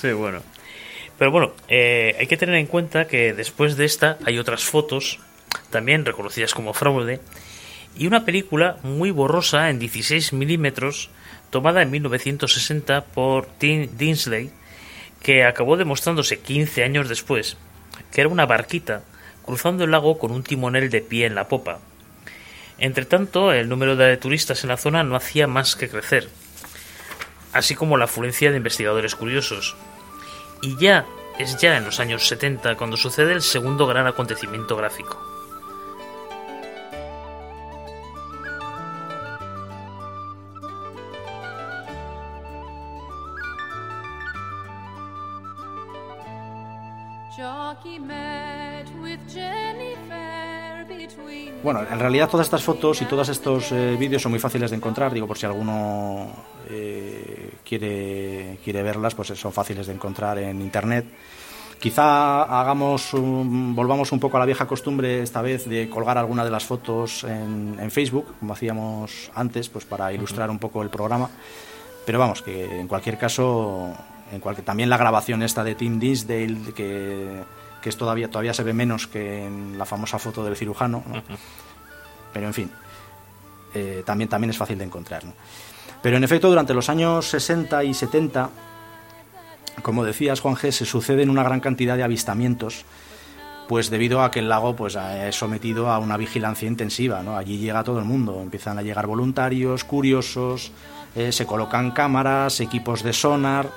Sí, 0.00 0.12
bueno. 0.12 0.40
Pero 1.18 1.30
bueno, 1.30 1.52
eh, 1.68 2.16
hay 2.18 2.26
que 2.26 2.36
tener 2.38 2.54
en 2.54 2.66
cuenta 2.66 3.06
que 3.06 3.34
después 3.34 3.76
de 3.76 3.84
esta 3.84 4.16
hay 4.24 4.38
otras 4.38 4.64
fotos, 4.64 5.18
también 5.68 6.04
reconocidas 6.06 6.54
como 6.54 6.72
fraude, 6.72 7.20
y 7.96 8.06
una 8.06 8.24
película 8.24 8.76
muy 8.82 9.10
borrosa 9.10 9.70
en 9.70 9.78
16 9.78 10.32
milímetros, 10.32 11.10
tomada 11.50 11.82
en 11.82 11.90
1960 11.90 13.04
por 13.06 13.46
Tim 13.46 13.88
Dinsley, 13.96 14.50
que 15.22 15.44
acabó 15.44 15.76
demostrándose 15.76 16.38
15 16.38 16.84
años 16.84 17.08
después 17.08 17.56
que 18.12 18.20
era 18.20 18.30
una 18.30 18.46
barquita 18.46 19.02
cruzando 19.44 19.84
el 19.84 19.90
lago 19.90 20.18
con 20.18 20.30
un 20.30 20.42
timonel 20.42 20.90
de 20.90 21.00
pie 21.00 21.26
en 21.26 21.34
la 21.34 21.48
popa. 21.48 21.78
Entre 22.78 23.04
tanto, 23.04 23.52
el 23.52 23.68
número 23.68 23.96
de 23.96 24.16
turistas 24.16 24.62
en 24.62 24.68
la 24.68 24.76
zona 24.76 25.02
no 25.02 25.16
hacía 25.16 25.46
más 25.46 25.76
que 25.76 25.88
crecer, 25.88 26.28
así 27.52 27.74
como 27.74 27.96
la 27.96 28.04
afluencia 28.04 28.50
de 28.50 28.56
investigadores 28.56 29.14
curiosos. 29.14 29.76
Y 30.62 30.76
ya 30.78 31.06
es 31.38 31.56
ya 31.58 31.76
en 31.76 31.84
los 31.84 32.00
años 32.00 32.26
70 32.26 32.76
cuando 32.76 32.96
sucede 32.96 33.32
el 33.32 33.42
segundo 33.42 33.86
gran 33.86 34.06
acontecimiento 34.06 34.76
gráfico. 34.76 35.29
Bueno, 51.62 51.80
en 51.90 51.98
realidad 51.98 52.28
todas 52.28 52.46
estas 52.46 52.62
fotos 52.62 53.00
y 53.02 53.04
todos 53.04 53.28
estos 53.28 53.70
eh, 53.72 53.96
vídeos 53.98 54.22
son 54.22 54.32
muy 54.32 54.38
fáciles 54.38 54.70
de 54.70 54.76
encontrar, 54.76 55.12
digo, 55.12 55.26
por 55.26 55.36
si 55.38 55.46
alguno 55.46 56.28
eh, 56.70 57.52
quiere, 57.64 58.58
quiere 58.64 58.82
verlas, 58.82 59.14
pues 59.14 59.28
son 59.28 59.52
fáciles 59.52 59.86
de 59.86 59.92
encontrar 59.92 60.38
en 60.38 60.60
internet. 60.60 61.06
Quizá 61.78 62.42
hagamos 62.60 63.14
un- 63.14 63.74
volvamos 63.74 64.12
un 64.12 64.20
poco 64.20 64.36
a 64.36 64.40
la 64.40 64.46
vieja 64.46 64.66
costumbre 64.66 65.22
esta 65.22 65.40
vez 65.42 65.66
de 65.68 65.88
colgar 65.88 66.18
alguna 66.18 66.44
de 66.44 66.50
las 66.50 66.64
fotos 66.64 67.24
en, 67.24 67.76
en 67.80 67.90
Facebook, 67.90 68.34
como 68.38 68.52
hacíamos 68.52 69.30
antes, 69.34 69.68
pues 69.70 69.84
para 69.86 70.12
ilustrar 70.12 70.50
un 70.50 70.58
poco 70.58 70.82
el 70.82 70.90
programa. 70.90 71.30
Pero 72.04 72.18
vamos, 72.18 72.42
que 72.42 72.80
en 72.80 72.86
cualquier 72.88 73.16
caso, 73.18 73.94
en 74.32 74.40
cualquier, 74.40 74.64
también 74.64 74.88
la 74.90 74.96
grabación 74.96 75.42
esta 75.42 75.64
de 75.64 75.74
Tim 75.74 75.98
Dinsdale, 75.98 76.72
que, 76.74 77.42
que 77.80 77.88
es 77.88 77.96
todavía, 77.96 78.28
todavía 78.28 78.54
se 78.54 78.62
ve 78.62 78.72
menos 78.72 79.06
que 79.06 79.46
en 79.46 79.78
la 79.78 79.84
famosa 79.84 80.18
foto 80.18 80.44
del 80.44 80.56
cirujano, 80.56 81.02
¿no? 81.06 81.22
pero 82.32 82.46
en 82.46 82.54
fin, 82.54 82.70
eh, 83.74 84.02
también, 84.04 84.28
también 84.28 84.50
es 84.50 84.56
fácil 84.56 84.78
de 84.78 84.84
encontrar. 84.84 85.24
¿no? 85.24 85.32
Pero 86.02 86.16
en 86.16 86.24
efecto, 86.24 86.48
durante 86.48 86.74
los 86.74 86.88
años 86.88 87.26
60 87.28 87.84
y 87.84 87.94
70, 87.94 88.50
como 89.82 90.04
decías, 90.04 90.40
Juan 90.40 90.56
G., 90.56 90.70
se 90.70 90.84
suceden 90.84 91.30
una 91.30 91.42
gran 91.42 91.60
cantidad 91.60 91.96
de 91.96 92.02
avistamientos, 92.02 92.84
pues 93.68 93.88
debido 93.88 94.22
a 94.22 94.30
que 94.30 94.40
el 94.40 94.48
lago 94.48 94.74
pues, 94.74 94.96
es 94.96 95.36
sometido 95.36 95.90
a 95.90 95.98
una 95.98 96.16
vigilancia 96.16 96.66
intensiva. 96.66 97.22
¿no? 97.22 97.36
Allí 97.36 97.58
llega 97.58 97.84
todo 97.84 97.98
el 97.98 98.04
mundo, 98.04 98.40
empiezan 98.42 98.78
a 98.78 98.82
llegar 98.82 99.06
voluntarios, 99.06 99.84
curiosos, 99.84 100.72
eh, 101.14 101.32
se 101.32 101.46
colocan 101.46 101.92
cámaras, 101.92 102.60
equipos 102.60 103.02
de 103.02 103.12
sonar, 103.12 103.70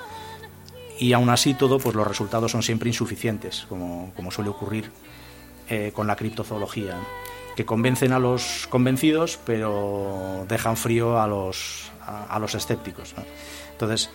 y 0.98 1.12
aún 1.12 1.28
así 1.30 1.54
todo, 1.54 1.78
pues 1.78 1.94
los 1.94 2.06
resultados 2.06 2.52
son 2.52 2.62
siempre 2.62 2.88
insuficientes, 2.88 3.66
como, 3.68 4.12
como 4.14 4.30
suele 4.30 4.50
ocurrir 4.50 4.90
eh, 5.68 5.92
con 5.94 6.06
la 6.06 6.16
criptozoología, 6.16 6.96
que 7.56 7.64
convencen 7.64 8.12
a 8.12 8.18
los 8.18 8.66
convencidos, 8.68 9.38
pero 9.44 10.46
dejan 10.48 10.76
frío 10.76 11.20
a 11.20 11.26
los, 11.26 11.90
a, 12.06 12.38
los 12.38 12.54
escépticos. 12.54 13.14
Entonces, 13.72 14.10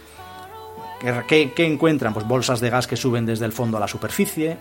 ¿qué, 1.01 1.23
qué, 1.27 1.53
qué 1.53 1.65
encuentran? 1.65 2.13
Pues 2.13 2.27
bolsas 2.27 2.59
de 2.59 2.69
gas 2.69 2.87
que 2.87 2.95
suben 2.95 3.25
desde 3.25 3.45
el 3.45 3.51
fondo 3.51 3.77
a 3.77 3.79
la 3.79 3.87
superficie, 3.87 4.57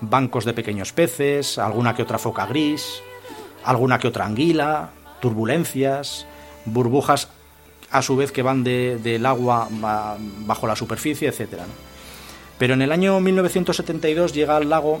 bancos 0.00 0.44
de 0.44 0.54
pequeños 0.54 0.92
peces, 0.92 1.58
alguna 1.58 1.94
que 1.94 2.02
otra 2.02 2.18
foca 2.18 2.46
gris, 2.46 3.00
alguna 3.64 3.98
que 3.98 4.08
otra 4.08 4.26
anguila, 4.26 4.90
turbulencias, 5.20 6.26
burbujas 6.64 7.28
a 7.94 8.02
su 8.02 8.16
vez 8.16 8.32
que 8.32 8.42
van 8.42 8.64
de- 8.64 8.98
del 9.02 9.24
agua 9.24 9.68
ba- 9.70 10.16
bajo 10.18 10.66
la 10.66 10.74
superficie. 10.76 11.30
¿no? 11.30 11.72
Pero 12.58 12.74
en 12.74 12.82
el 12.82 12.90
año 12.92 13.20
1972 13.20 14.32
llega 14.32 14.56
al 14.56 14.68
lago 14.68 15.00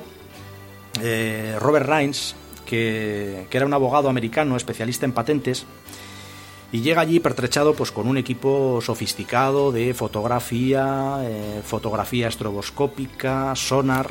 eh, 1.02 1.56
Robert 1.60 1.86
Rhines, 1.88 2.36
que, 2.64 3.46
que 3.50 3.56
era 3.56 3.66
un 3.66 3.74
abogado 3.74 4.08
americano 4.08 4.56
especialista 4.56 5.06
en 5.06 5.12
patentes, 5.12 5.66
y 6.72 6.80
llega 6.82 7.00
allí 7.02 7.20
pertrechado 7.20 7.74
pues, 7.74 7.90
con 7.90 8.06
un 8.06 8.16
equipo 8.16 8.80
sofisticado 8.80 9.72
de 9.72 9.92
fotografía, 9.94 11.18
eh, 11.22 11.62
fotografía 11.64 12.28
estroboscópica, 12.28 13.54
sonar, 13.56 14.10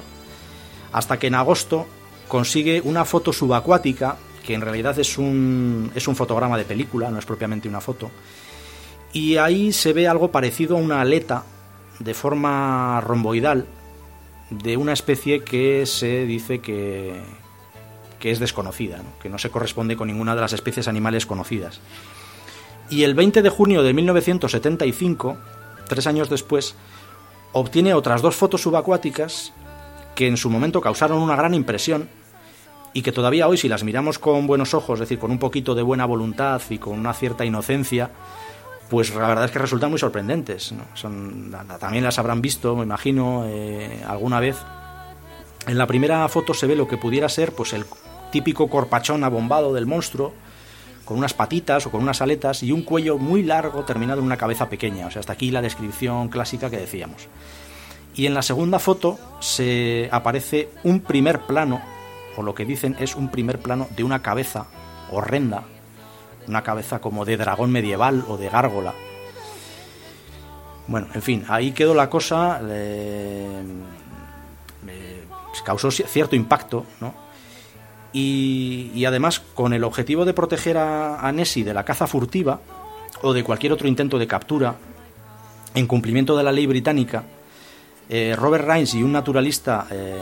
hasta 0.92 1.18
que 1.20 1.28
en 1.28 1.36
agosto 1.36 1.86
consigue 2.28 2.82
una 2.84 3.06
foto 3.06 3.32
subacuática, 3.34 4.18
que 4.46 4.54
en 4.54 4.62
realidad 4.62 4.98
es 5.00 5.18
un, 5.18 5.92
es 5.96 6.08
un 6.08 6.16
fotograma 6.18 6.58
de 6.58 6.66
película, 6.66 7.10
no 7.10 7.20
es 7.20 7.26
propiamente 7.26 7.68
una 7.70 7.80
foto, 7.82 8.12
y 9.14 9.38
ahí 9.38 9.72
se 9.72 9.94
ve 9.94 10.08
algo 10.08 10.32
parecido 10.32 10.76
a 10.76 10.80
una 10.80 11.02
aleta 11.02 11.44
de 12.00 12.14
forma 12.14 13.00
romboidal 13.02 13.68
de 14.50 14.76
una 14.76 14.94
especie 14.94 15.44
que 15.44 15.86
se 15.86 16.26
dice 16.26 16.60
que, 16.60 17.22
que 18.20 18.32
es 18.32 18.40
desconocida, 18.40 18.98
¿no? 18.98 19.20
que 19.22 19.30
no 19.30 19.38
se 19.38 19.50
corresponde 19.50 19.96
con 19.96 20.08
ninguna 20.08 20.36
de 20.36 20.42
las 20.42 20.54
especies 20.54 20.88
animales 20.88 21.26
conocidas. 21.26 21.80
Y 22.90 23.04
el 23.04 23.14
20 23.14 23.42
de 23.42 23.50
junio 23.50 23.84
de 23.84 23.94
1975, 23.94 25.38
tres 25.88 26.08
años 26.08 26.30
después, 26.30 26.76
obtiene 27.54 27.94
otras 27.94 28.22
dos 28.22 28.36
fotos 28.36 28.62
subacuáticas 28.62 29.54
que 30.16 30.28
en 30.28 30.38
su 30.38 30.50
momento 30.50 30.82
causaron 30.82 31.20
una 31.20 31.36
gran 31.36 31.54
impresión 31.54 32.10
y 32.94 33.02
que 33.02 33.12
todavía 33.12 33.48
hoy, 33.48 33.58
si 33.58 33.68
las 33.68 33.84
miramos 33.84 34.20
con 34.20 34.46
buenos 34.46 34.74
ojos, 34.74 34.96
es 34.96 35.02
decir, 35.02 35.20
con 35.20 35.32
un 35.32 35.40
poquito 35.40 35.74
de 35.74 35.82
buena 35.82 36.06
voluntad 36.06 36.62
y 36.70 36.78
con 36.78 37.00
una 37.00 37.14
cierta 37.14 37.46
inocencia, 37.46 38.12
pues 38.90 39.14
la 39.16 39.28
verdad 39.28 39.46
es 39.46 39.52
que 39.52 39.60
resultan 39.60 39.90
muy 39.90 40.00
sorprendentes. 40.00 40.74
también 41.80 42.04
las 42.04 42.20
habrán 42.20 42.42
visto, 42.42 42.76
me 42.76 42.84
imagino, 42.84 43.46
eh, 43.48 44.04
alguna 44.08 44.40
vez. 44.40 44.58
En 45.68 45.78
la 45.78 45.88
primera 45.88 46.28
foto 46.28 46.54
se 46.54 46.68
ve 46.68 46.76
lo 46.76 46.88
que 46.88 46.98
pudiera 46.98 47.30
ser 47.30 47.54
pues 47.54 47.74
el 47.74 47.86
típico 48.32 48.70
corpachón 48.70 49.24
abombado 49.24 49.74
del 49.74 49.86
monstruo, 49.86 50.34
con 51.06 51.18
unas 51.18 51.34
patitas 51.34 51.86
o 51.86 51.92
con 51.92 52.02
unas 52.02 52.22
aletas 52.22 52.64
y 52.64 52.72
un 52.72 52.84
cuello 52.84 53.18
muy 53.18 53.44
largo 53.44 53.84
terminado 53.84 54.20
en 54.20 54.26
una 54.26 54.38
cabeza 54.38 54.70
pequeña. 54.70 55.08
O 55.08 55.12
sea, 55.12 55.22
hasta 55.22 55.34
aquí 55.34 55.52
la 55.52 55.62
descripción 55.62 56.30
clásica 56.30 56.70
que 56.70 56.78
decíamos. 56.78 57.28
Y 58.16 58.26
en 58.28 58.34
la 58.34 58.42
segunda 58.42 58.80
foto 58.80 59.18
se 59.40 60.08
aparece 60.12 60.70
un 60.84 61.00
primer 61.02 61.42
plano, 61.42 61.82
o 62.38 62.44
lo 62.44 62.54
que 62.54 62.66
dicen 62.66 62.96
es 63.00 63.16
un 63.16 63.30
primer 63.30 63.60
plano 63.60 63.88
de 63.96 64.04
una 64.04 64.22
cabeza 64.22 64.68
horrenda, 65.12 65.64
una 66.48 66.64
cabeza 66.64 67.00
como 67.00 67.26
de 67.26 67.38
dragón 67.38 67.72
medieval 67.72 68.24
o 68.28 68.38
de 68.38 68.50
gárgola. 68.50 68.94
Bueno, 70.88 71.08
en 71.14 71.22
fin, 71.22 71.46
ahí 71.48 71.72
quedó 71.72 71.94
la 71.94 72.10
cosa, 72.10 72.60
causó 75.64 75.88
ci- 75.90 76.06
cierto 76.06 76.36
impacto, 76.36 76.86
¿no? 77.00 77.14
Y, 78.12 78.92
y 78.94 79.06
además, 79.06 79.42
con 79.54 79.74
el 79.74 79.84
objetivo 79.84 80.26
de 80.26 80.34
proteger 80.34 80.78
a, 80.78 81.20
a 81.20 81.32
Nessie 81.32 81.64
de 81.64 81.74
la 81.74 81.86
caza 81.86 82.06
furtiva 82.06 82.60
o 83.22 83.34
de 83.34 83.44
cualquier 83.44 83.72
otro 83.74 83.88
intento 83.88 84.20
de 84.20 84.28
captura, 84.28 84.76
en 85.74 85.88
cumplimiento 85.88 86.38
de 86.38 86.44
la 86.44 86.52
ley 86.52 86.68
británica, 86.68 87.24
eh, 88.10 88.36
Robert 88.38 88.68
Rhines 88.68 88.94
y 88.94 89.02
un 89.02 89.14
naturalista, 89.14 89.88
eh, 89.90 90.18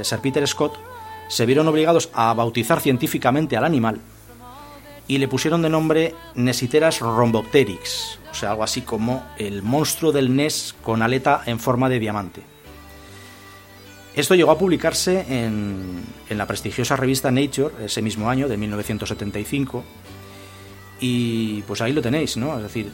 eh, 0.00 0.04
Sir 0.04 0.18
Peter 0.20 0.44
Scott, 0.48 0.74
se 1.28 1.44
vieron 1.46 1.68
obligados 1.68 2.08
a 2.14 2.32
bautizar 2.34 2.80
científicamente 2.80 3.56
al 3.56 3.64
animal 3.64 4.00
y 5.08 5.18
le 5.18 5.28
pusieron 5.28 5.62
de 5.62 5.68
nombre 5.68 6.14
Nesiteras 6.34 7.00
rhombopteryx, 7.00 8.18
o 8.30 8.34
sea, 8.34 8.50
algo 8.50 8.64
así 8.64 8.82
como 8.82 9.24
el 9.38 9.62
monstruo 9.62 10.12
del 10.12 10.34
Ness 10.34 10.74
con 10.82 11.02
aleta 11.02 11.42
en 11.46 11.60
forma 11.60 11.88
de 11.88 11.98
diamante. 11.98 12.42
Esto 14.14 14.34
llegó 14.34 14.50
a 14.50 14.58
publicarse 14.58 15.26
en, 15.28 16.02
en 16.28 16.38
la 16.38 16.46
prestigiosa 16.46 16.96
revista 16.96 17.30
Nature 17.30 17.84
ese 17.84 18.00
mismo 18.00 18.30
año, 18.30 18.48
de 18.48 18.56
1975, 18.56 19.84
y 21.00 21.62
pues 21.62 21.82
ahí 21.82 21.92
lo 21.92 22.00
tenéis, 22.00 22.36
¿no? 22.36 22.56
Es 22.56 22.62
decir, 22.62 22.86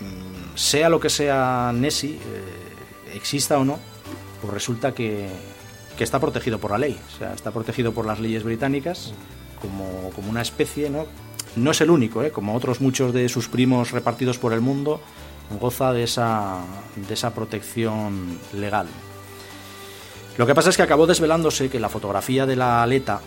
mm, 0.00 0.56
sea 0.56 0.88
lo 0.88 1.00
que 1.00 1.08
sea 1.08 1.72
Nessie, 1.74 2.16
eh, 2.16 3.14
exista 3.14 3.58
o 3.58 3.64
no, 3.64 3.78
pues 4.42 4.52
resulta 4.52 4.92
que, 4.92 5.28
que 5.96 6.04
está 6.04 6.20
protegido 6.20 6.58
por 6.58 6.70
la 6.70 6.78
ley, 6.78 6.98
o 7.14 7.18
sea, 7.18 7.32
está 7.32 7.50
protegido 7.50 7.92
por 7.92 8.04
las 8.04 8.20
leyes 8.20 8.44
británicas 8.44 9.14
como, 9.60 10.10
como 10.10 10.28
una 10.28 10.42
especie, 10.42 10.90
¿no? 10.90 11.06
No 11.56 11.70
es 11.70 11.80
el 11.80 11.90
único, 11.90 12.22
¿eh? 12.22 12.30
como 12.30 12.54
otros 12.54 12.80
muchos 12.80 13.12
de 13.12 13.28
sus 13.28 13.48
primos 13.48 13.90
repartidos 13.90 14.38
por 14.38 14.52
el 14.52 14.60
mundo, 14.60 15.00
goza 15.60 15.92
de 15.92 16.02
esa, 16.02 16.58
de 16.96 17.14
esa 17.14 17.32
protección 17.34 18.38
legal. 18.52 18.86
Lo 20.36 20.46
que 20.46 20.54
pasa 20.54 20.68
es 20.70 20.76
que 20.76 20.82
acabó 20.82 21.06
desvelándose 21.06 21.70
que 21.70 21.80
la 21.80 21.88
fotografía 21.88 22.44
de 22.44 22.56
la 22.56 22.82
aleta 22.82 23.20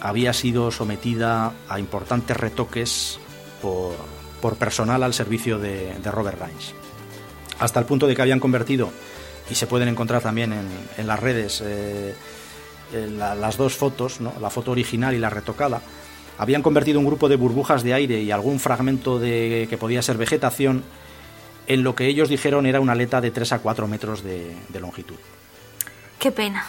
había 0.00 0.32
sido 0.32 0.70
sometida 0.72 1.52
a 1.68 1.78
importantes 1.78 2.36
retoques 2.36 3.20
por, 3.62 3.94
por 4.40 4.56
personal 4.56 5.02
al 5.04 5.14
servicio 5.14 5.58
de, 5.58 5.94
Robert 6.10 6.40
Rhines. 6.40 6.74
Hasta 7.60 7.78
el 7.78 7.86
punto 7.86 8.06
de 8.08 8.16
que 8.16 8.22
habían 8.22 8.40
convertido, 8.40 8.90
y 9.50 9.54
se 9.54 9.66
pueden 9.68 9.88
encontrar 9.88 10.22
también 10.22 10.52
en, 10.52 10.66
en 10.96 11.06
las 11.06 11.20
redes, 11.20 11.60
eh, 11.64 12.14
eh, 12.92 13.10
la- 13.16 13.34
las 13.36 13.56
dos 13.56 13.74
fotos, 13.76 14.20
¿no? 14.20 14.32
la 14.40 14.50
foto 14.50 14.70
original 14.72 15.14
y 15.14 15.18
la 15.18 15.30
retocada, 15.30 15.80
habían 16.40 16.62
convertido 16.62 16.98
un 16.98 17.04
grupo 17.06 17.28
de 17.28 17.36
burbujas 17.36 17.82
de 17.82 17.92
aire 17.94 18.22
y 18.22 18.30
algún 18.30 18.58
fragmento 18.60 19.18
de 19.18 19.66
que 19.68 19.76
podía 19.76 20.00
ser 20.02 20.16
vegetación 20.16 20.82
en 21.66 21.82
lo 21.84 21.94
que 21.94 22.06
ellos 22.06 22.28
dijeron 22.28 22.64
era 22.66 22.80
una 22.80 22.92
aleta 22.92 23.20
de 23.20 23.30
3 23.30 23.52
a 23.52 23.58
4 23.58 23.86
metros 23.86 24.22
de, 24.24 24.56
de 24.70 24.80
longitud. 24.80 25.16
Qué 26.18 26.32
pena. 26.32 26.66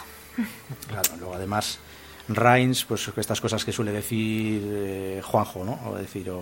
Claro, 0.88 1.10
luego 1.20 1.34
además 1.36 1.80
Rhines, 2.28 2.86
pues 2.86 3.10
estas 3.18 3.42
cosas 3.42 3.66
que 3.66 3.72
suele 3.72 3.92
decir 3.92 4.62
eh, 4.66 5.22
Juanjo, 5.24 5.64
¿no? 5.64 5.80
O 5.90 5.96
decir, 5.96 6.30
o, 6.30 6.42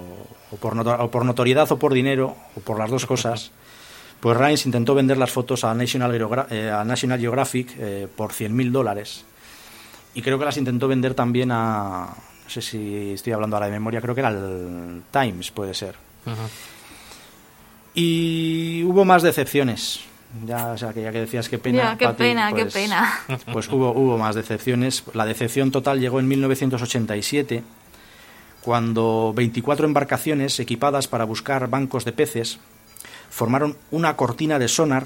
o 0.51 0.55
por 0.57 0.75
noto- 0.75 0.97
o 0.99 1.09
por 1.09 1.23
notoriedad 1.25 1.71
o 1.71 1.79
por 1.79 1.93
dinero, 1.93 2.35
o 2.55 2.59
por 2.59 2.77
las 2.77 2.89
dos 2.89 3.05
cosas. 3.05 3.51
Pues 4.19 4.35
Rhines 4.37 4.65
intentó 4.65 4.93
vender 4.95 5.17
las 5.17 5.31
fotos 5.31 5.63
a 5.63 5.73
National, 5.73 6.11
Geogra- 6.13 6.47
eh, 6.51 6.69
a 6.69 6.83
National 6.83 7.19
Geographic 7.19 7.73
eh, 7.79 8.07
por 8.13 8.31
100.000 8.33 8.71
dólares. 8.71 9.23
Y 10.13 10.21
creo 10.21 10.37
que 10.37 10.45
las 10.45 10.57
intentó 10.57 10.87
vender 10.87 11.13
también 11.13 11.51
a, 11.51 12.09
no 12.49 12.53
sé 12.53 12.63
si 12.63 13.11
estoy 13.13 13.31
hablando 13.31 13.55
ahora 13.55 13.67
de 13.67 13.73
memoria, 13.73 14.01
creo 14.01 14.15
que 14.15 14.21
era 14.21 14.29
el 14.31 15.03
Times, 15.11 15.51
puede 15.51 15.75
ser. 15.75 15.93
Y 17.93 18.81
hubo 18.85 19.05
más 19.05 19.21
decepciones. 19.21 19.99
Ya, 20.47 20.71
o 20.71 20.77
sea, 20.77 20.91
que 20.91 21.03
ya 21.03 21.11
que 21.11 21.19
decías 21.19 21.47
qué 21.47 21.59
pena. 21.59 21.77
Ya, 21.91 21.97
qué 21.99 22.05
Pati, 22.05 22.17
pena, 22.17 22.51
qué 22.53 22.63
pues- 22.63 22.73
pena. 22.73 23.19
Pues 23.53 23.67
hubo, 23.69 23.91
hubo 23.91 24.17
más 24.17 24.33
decepciones. 24.33 25.03
La 25.13 25.25
decepción 25.27 25.69
total 25.69 25.99
llegó 25.99 26.19
en 26.19 26.27
1987, 26.27 27.63
cuando 28.61 29.31
24 29.35 29.85
embarcaciones 29.85 30.59
equipadas 30.59 31.07
para 31.07 31.25
buscar 31.25 31.69
bancos 31.69 32.03
de 32.03 32.13
peces 32.13 32.57
formaron 33.29 33.77
una 33.91 34.15
cortina 34.15 34.57
de 34.57 34.69
sonar 34.69 35.05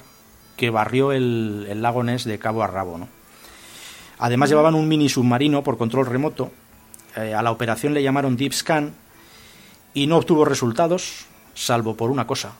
que 0.55 0.69
barrió 0.69 1.11
el, 1.11 1.67
el 1.69 1.81
lago 1.81 2.03
Ness 2.03 2.23
de 2.23 2.39
cabo 2.39 2.63
a 2.63 2.67
rabo. 2.67 2.97
¿no? 2.97 3.09
Además 4.19 4.49
llevaban 4.49 4.75
un 4.75 4.87
mini 4.87 5.09
submarino 5.09 5.61
por 5.61 5.77
control 5.77 6.05
remoto. 6.05 6.51
Eh, 7.15 7.33
a 7.33 7.41
la 7.41 7.51
operación 7.51 7.93
le 7.93 8.03
llamaron 8.03 8.37
Deep 8.37 8.53
Scan 8.53 8.93
y 9.93 10.07
no 10.07 10.17
obtuvo 10.17 10.45
resultados, 10.45 11.25
salvo 11.53 11.95
por 11.95 12.09
una 12.09 12.25
cosa. 12.25 12.53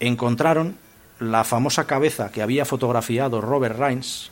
Encontraron 0.00 0.76
la 1.18 1.44
famosa 1.44 1.86
cabeza 1.86 2.32
que 2.32 2.42
había 2.42 2.64
fotografiado 2.64 3.40
Robert 3.40 3.78
Rhines 3.78 4.30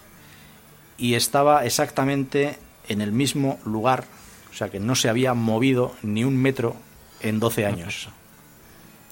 y 0.96 1.14
estaba 1.14 1.64
exactamente 1.64 2.59
en 2.88 3.01
el 3.01 3.12
mismo 3.12 3.61
lugar, 3.64 4.05
o 4.51 4.55
sea 4.55 4.70
que 4.70 4.80
no 4.80 4.94
se 4.94 5.09
había 5.09 5.34
movido 5.34 5.94
ni 6.03 6.24
un 6.24 6.36
metro 6.36 6.74
en 7.20 7.38
12 7.38 7.66
años. 7.66 8.09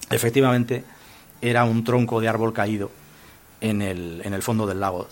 Efectivamente, 0.09 0.83
era 1.41 1.63
un 1.63 1.83
tronco 1.83 2.19
de 2.19 2.27
árbol 2.27 2.53
caído 2.53 2.91
en 3.61 3.81
el, 3.81 4.21
en 4.23 4.33
el 4.33 4.41
fondo 4.41 4.65
del 4.65 4.79
lago. 4.79 5.07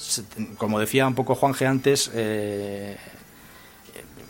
Como 0.57 0.79
decía 0.79 1.07
un 1.07 1.15
poco 1.15 1.35
Juanje 1.35 1.67
antes, 1.67 2.11
eh, 2.13 2.97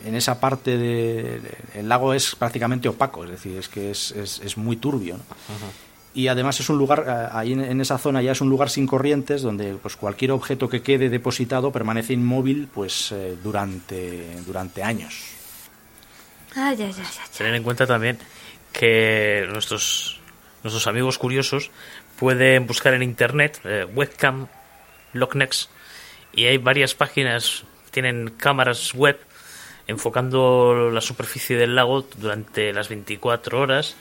en 0.05 0.15
esa 0.15 0.39
parte 0.39 0.77
del 0.77 1.41
el 1.73 1.89
lago 1.89 2.13
es 2.13 2.35
prácticamente 2.35 2.87
opaco, 2.87 3.23
es 3.23 3.31
decir, 3.31 3.57
es 3.57 3.67
que 3.69 3.91
es, 3.91 4.11
es- 4.11 4.39
es 4.43 4.57
muy 4.57 4.77
turbio. 4.77 5.17
¿no? 5.17 5.23
Y 6.13 6.27
además 6.29 6.57
es 6.61 6.69
un 6.69 6.77
lugar, 6.77 7.03
eh, 7.07 7.27
ahí 7.33 7.51
en, 7.53 7.59
en 7.61 7.81
esa 7.81 7.97
zona 7.97 8.21
ya 8.21 8.31
es 8.31 8.39
un 8.39 8.49
lugar 8.49 8.69
sin 8.69 8.87
corrientes 8.87 9.41
donde 9.41 9.73
pues 9.75 9.97
cualquier 9.97 10.31
objeto 10.31 10.69
que 10.69 10.81
quede 10.81 11.09
depositado 11.09 11.71
permanece 11.73 12.13
inmóvil 12.13 12.69
pues 12.73 13.11
eh, 13.11 13.35
durante, 13.43 14.37
durante 14.45 14.81
años. 14.83 15.13
Ay, 16.55 16.77
ay, 16.79 16.85
ay, 16.85 16.93
ay. 16.97 17.29
Tener 17.37 17.53
en 17.55 17.63
cuenta 17.63 17.85
también 17.85 18.17
que 18.71 19.45
nuestros, 19.51 20.19
nuestros 20.63 20.87
amigos 20.87 21.17
curiosos 21.17 21.69
pueden 22.17 22.65
buscar 22.65 22.93
en 22.93 23.03
internet 23.03 23.59
eh, 23.65 23.85
webcam 23.93 24.47
Lochnex 25.13 25.69
y 26.33 26.45
hay 26.45 26.57
varias 26.57 26.93
páginas 26.95 27.63
que 27.85 27.91
tienen 27.91 28.29
cámaras 28.37 28.93
web 28.93 29.19
enfocando 29.87 30.89
la 30.91 31.01
superficie 31.01 31.57
del 31.57 31.75
lago 31.75 32.05
durante 32.17 32.73
las 32.73 32.89
24 32.89 33.59
horas, 33.59 33.95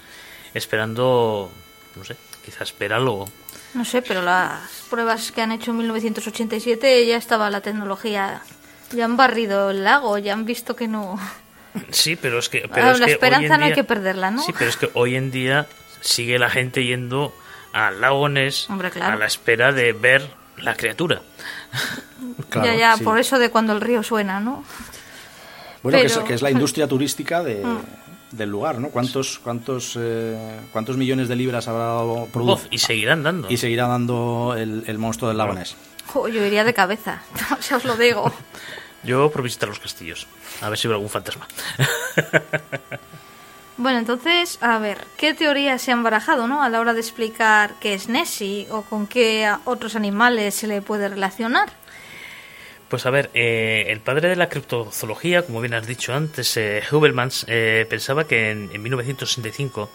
esperando, 0.54 1.50
no 1.96 2.04
sé, 2.04 2.16
quizás 2.44 2.74
ver 2.78 2.92
algo. 2.92 3.28
No 3.74 3.84
sé, 3.84 4.02
pero 4.02 4.22
las 4.22 4.60
pruebas 4.88 5.32
que 5.32 5.42
han 5.42 5.52
hecho 5.52 5.72
en 5.72 5.78
1987 5.78 7.06
ya 7.06 7.16
estaba 7.16 7.50
la 7.50 7.60
tecnología. 7.60 8.40
Ya 8.92 9.04
han 9.04 9.16
barrido 9.16 9.70
el 9.70 9.82
lago, 9.82 10.16
ya 10.18 10.32
han 10.32 10.44
visto 10.44 10.76
que 10.76 10.86
no. 10.86 11.18
Sí, 11.90 12.14
pero 12.14 12.38
es 12.38 12.48
que... 12.48 12.68
Pero 12.72 12.86
Ah, 12.86 12.90
es 12.92 13.00
la 13.00 13.06
que 13.06 13.12
hoy 13.12 13.14
esperanza 13.14 13.58
no 13.58 13.64
hay 13.64 13.72
que 13.72 13.82
perderla, 13.82 14.30
¿no? 14.30 14.42
Sí, 14.42 14.52
pero 14.56 14.70
es 14.70 14.76
que 14.76 14.90
hoy 14.94 15.16
en 15.16 15.32
día 15.32 15.66
sigue 16.00 16.38
la 16.38 16.48
gente 16.50 16.84
yendo 16.84 17.34
a 17.72 17.90
lagones 17.90 18.70
Hombre, 18.70 18.92
claro. 18.92 19.14
a 19.14 19.16
la 19.16 19.26
espera 19.26 19.72
de 19.72 19.92
ver 19.92 20.30
la 20.58 20.76
criatura. 20.76 21.20
Claro, 22.48 22.68
ya, 22.68 22.76
ya, 22.76 22.96
sí. 22.96 23.02
por 23.02 23.18
eso 23.18 23.40
de 23.40 23.50
cuando 23.50 23.72
el 23.72 23.80
río 23.80 24.04
suena, 24.04 24.38
¿no? 24.38 24.64
Bueno, 25.84 25.98
que, 26.00 26.06
es, 26.06 26.18
que 26.18 26.34
es 26.34 26.42
la 26.42 26.50
industria 26.50 26.88
turística 26.88 27.42
de, 27.44 27.64
del 28.32 28.48
lugar, 28.50 28.80
¿no? 28.80 28.88
¿Cuántos, 28.88 29.38
cuántos, 29.38 29.96
eh, 30.00 30.58
cuántos 30.72 30.96
millones 30.96 31.28
de 31.28 31.36
libras 31.36 31.68
habrá 31.68 31.84
dado 31.84 32.12
Uf, 32.24 32.34
produ- 32.34 32.66
y 32.70 32.78
seguirán 32.78 33.22
dando. 33.22 33.48
y 33.48 33.56
seguirá 33.56 33.86
dando 33.86 34.56
el, 34.58 34.82
el 34.88 34.98
monstruo 34.98 35.28
del 35.28 35.38
lago 35.38 35.52
Ness? 35.52 35.76
Jo, 36.06 36.26
yo 36.28 36.44
iría 36.44 36.64
de 36.64 36.74
cabeza, 36.74 37.22
ya 37.70 37.76
os 37.76 37.84
lo 37.84 37.96
digo. 37.96 38.32
Yo 39.04 39.30
por 39.30 39.42
visitar 39.42 39.68
los 39.68 39.78
castillos. 39.78 40.26
A 40.62 40.70
ver 40.70 40.78
si 40.78 40.88
veo 40.88 40.94
algún 40.96 41.10
fantasma. 41.10 41.46
Bueno, 43.76 43.98
entonces, 43.98 44.58
a 44.60 44.78
ver, 44.78 44.98
¿qué 45.16 45.34
teorías 45.34 45.82
se 45.82 45.90
han 45.90 46.04
barajado, 46.04 46.46
no? 46.46 46.62
A 46.62 46.68
la 46.68 46.78
hora 46.78 46.94
de 46.94 47.00
explicar 47.00 47.74
qué 47.80 47.94
es 47.94 48.08
Nessie 48.08 48.68
o 48.70 48.82
con 48.82 49.08
qué 49.08 49.46
a- 49.46 49.60
otros 49.64 49.96
animales 49.96 50.54
se 50.54 50.68
le 50.68 50.80
puede 50.80 51.08
relacionar. 51.08 51.72
Pues 52.94 53.06
a 53.06 53.10
ver, 53.10 53.28
eh, 53.34 53.86
el 53.88 53.98
padre 53.98 54.28
de 54.28 54.36
la 54.36 54.48
criptozoología, 54.48 55.42
como 55.42 55.60
bien 55.60 55.74
has 55.74 55.84
dicho 55.84 56.14
antes, 56.14 56.56
eh, 56.56 56.80
eh, 57.48 57.86
pensaba 57.90 58.28
que 58.28 58.52
en, 58.52 58.70
en 58.72 58.82
1965 58.82 59.90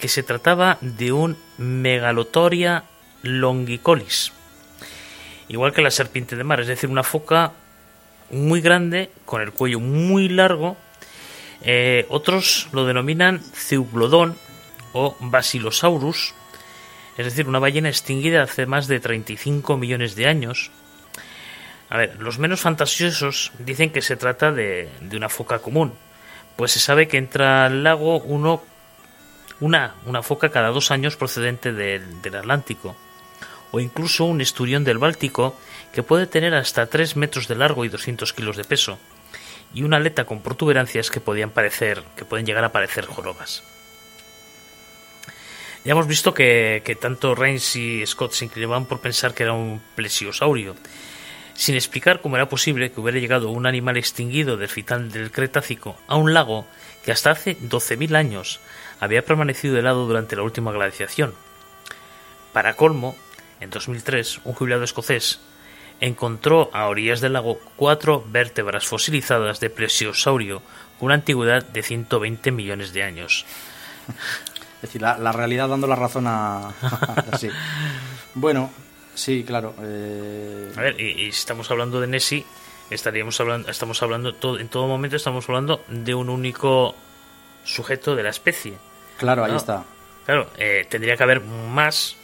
que 0.00 0.08
se 0.08 0.24
trataba 0.24 0.76
de 0.80 1.12
un 1.12 1.36
Megalotoria 1.58 2.86
longicolis, 3.22 4.32
igual 5.46 5.72
que 5.72 5.80
la 5.80 5.92
serpiente 5.92 6.34
de 6.34 6.42
mar, 6.42 6.60
es 6.60 6.66
decir, 6.66 6.90
una 6.90 7.04
foca 7.04 7.52
muy 8.32 8.60
grande 8.60 9.12
con 9.24 9.42
el 9.42 9.52
cuello 9.52 9.78
muy 9.78 10.28
largo. 10.28 10.76
Eh, 11.62 12.04
otros 12.08 12.68
lo 12.72 12.84
denominan 12.84 13.44
Zeuglodon 13.54 14.36
o 14.92 15.16
Basilosaurus, 15.20 16.34
es 17.16 17.24
decir, 17.26 17.46
una 17.46 17.60
ballena 17.60 17.90
extinguida 17.90 18.42
hace 18.42 18.66
más 18.66 18.88
de 18.88 18.98
35 18.98 19.76
millones 19.76 20.16
de 20.16 20.26
años. 20.26 20.72
A 21.90 21.98
ver, 21.98 22.16
los 22.20 22.38
menos 22.38 22.60
fantasiosos 22.60 23.50
dicen 23.58 23.90
que 23.90 24.00
se 24.00 24.16
trata 24.16 24.52
de, 24.52 24.88
de 25.00 25.16
una 25.16 25.28
foca 25.28 25.58
común, 25.58 25.92
pues 26.54 26.70
se 26.70 26.78
sabe 26.78 27.08
que 27.08 27.18
entra 27.18 27.66
al 27.66 27.82
lago 27.82 28.20
uno, 28.20 28.62
una, 29.58 29.94
una 30.06 30.22
foca 30.22 30.50
cada 30.50 30.68
dos 30.68 30.92
años 30.92 31.16
procedente 31.16 31.72
del, 31.72 32.22
del 32.22 32.36
Atlántico, 32.36 32.96
o 33.72 33.80
incluso 33.80 34.24
un 34.24 34.40
esturión 34.40 34.84
del 34.84 34.98
Báltico 34.98 35.58
que 35.92 36.04
puede 36.04 36.28
tener 36.28 36.54
hasta 36.54 36.86
3 36.86 37.16
metros 37.16 37.48
de 37.48 37.56
largo 37.56 37.84
y 37.84 37.88
200 37.88 38.32
kilos 38.34 38.56
de 38.56 38.64
peso, 38.64 38.98
y 39.74 39.82
una 39.82 39.96
aleta 39.96 40.26
con 40.26 40.42
protuberancias 40.42 41.10
que 41.10 41.20
podían 41.20 41.50
parecer, 41.50 42.04
que 42.16 42.24
pueden 42.24 42.46
llegar 42.46 42.62
a 42.62 42.72
parecer 42.72 43.06
jorobas. 43.06 43.64
Ya 45.84 45.92
hemos 45.92 46.06
visto 46.06 46.34
que, 46.34 46.82
que 46.84 46.94
tanto 46.94 47.34
Reigns 47.34 47.74
y 47.74 48.06
Scott 48.06 48.32
se 48.32 48.44
inclinaban 48.44 48.84
por 48.84 49.00
pensar 49.00 49.34
que 49.34 49.44
era 49.44 49.54
un 49.54 49.82
plesiosaurio, 49.96 50.76
sin 51.60 51.74
explicar 51.74 52.22
cómo 52.22 52.36
era 52.36 52.48
posible 52.48 52.90
que 52.90 53.02
hubiera 53.02 53.18
llegado 53.18 53.50
un 53.50 53.66
animal 53.66 53.98
extinguido 53.98 54.56
del 54.56 54.70
final 54.70 55.12
del 55.12 55.30
Cretácico 55.30 55.94
a 56.06 56.16
un 56.16 56.32
lago 56.32 56.64
que 57.04 57.12
hasta 57.12 57.32
hace 57.32 57.54
12.000 57.58 58.16
años 58.16 58.60
había 58.98 59.26
permanecido 59.26 59.78
helado 59.78 60.06
durante 60.06 60.36
la 60.36 60.42
última 60.42 60.72
glaciación. 60.72 61.34
Para 62.54 62.76
colmo, 62.76 63.14
en 63.60 63.68
2003, 63.68 64.40
un 64.44 64.54
jubilado 64.54 64.84
escocés 64.84 65.40
encontró 66.00 66.70
a 66.72 66.86
orillas 66.86 67.20
del 67.20 67.34
lago 67.34 67.60
cuatro 67.76 68.24
vértebras 68.26 68.86
fosilizadas 68.86 69.60
de 69.60 69.68
plesiosaurio 69.68 70.62
con 70.98 71.08
una 71.08 71.16
antigüedad 71.16 71.62
de 71.62 71.82
120 71.82 72.52
millones 72.52 72.94
de 72.94 73.02
años. 73.02 73.44
Es 74.76 74.80
decir, 74.88 75.02
la, 75.02 75.32
realidad 75.32 75.68
dando 75.68 75.86
la 75.86 75.96
razón 75.96 76.24
a... 76.26 76.72
Bueno, 78.34 78.70
sí, 79.14 79.44
claro. 79.46 79.74
eh, 79.82 80.72
A 80.76 80.80
ver, 80.80 81.00
y, 81.00 81.06
y 81.26 81.32
si 81.32 81.38
estamos 81.40 81.70
hablando 81.70 82.00
de 82.00 82.06
Nessie, 82.06 82.44
estaríamos 82.90 83.38
hablando, 83.40 83.70
estamos 83.70 84.02
hablando 84.02 84.34
todo, 84.34 84.58
en 84.58 84.68
todo 84.68 84.86
momento 84.88 85.16
estamos 85.16 85.48
hablando 85.48 85.84
de 85.88 86.14
un 86.14 86.28
único 86.28 86.94
sujeto 87.64 88.16
de 88.16 88.22
la 88.22 88.30
especie. 88.30 88.74
claro, 89.18 89.44
ahí 89.44 89.54
está. 89.56 89.84
Claro, 90.26 90.48
eh, 90.58 90.86
tendría 90.88 91.16
que 91.16 91.22
haber 91.22 91.40
más 91.40 92.16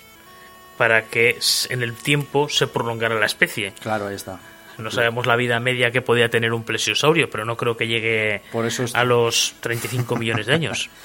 para 0.77 1.07
que 1.07 1.39
en 1.71 1.83
el 1.83 1.95
tiempo 1.95 2.49
se 2.49 2.67
prolongara 2.67 3.15
la 3.19 3.27
especie. 3.27 3.73
Claro, 3.81 4.07
ahí 4.09 4.15
está. 4.15 4.39
No 4.79 4.91
sabemos 4.91 5.25
la 5.27 5.37
vida 5.37 5.59
media 5.59 5.91
que 5.91 6.03
podía 6.03 6.29
tener 6.29 6.53
un 6.53 6.63
plesiosaurio, 6.63 7.31
pero 7.31 7.47
no 7.47 7.57
creo 7.57 7.77
que 7.79 7.89
llegue 7.89 8.43
Por 8.53 8.67
eso 8.67 8.83
es- 8.85 8.95
a 8.95 9.05
los 9.05 9.55
35 9.61 10.17
millones 10.17 10.47
de 10.47 10.53
años. 10.55 10.91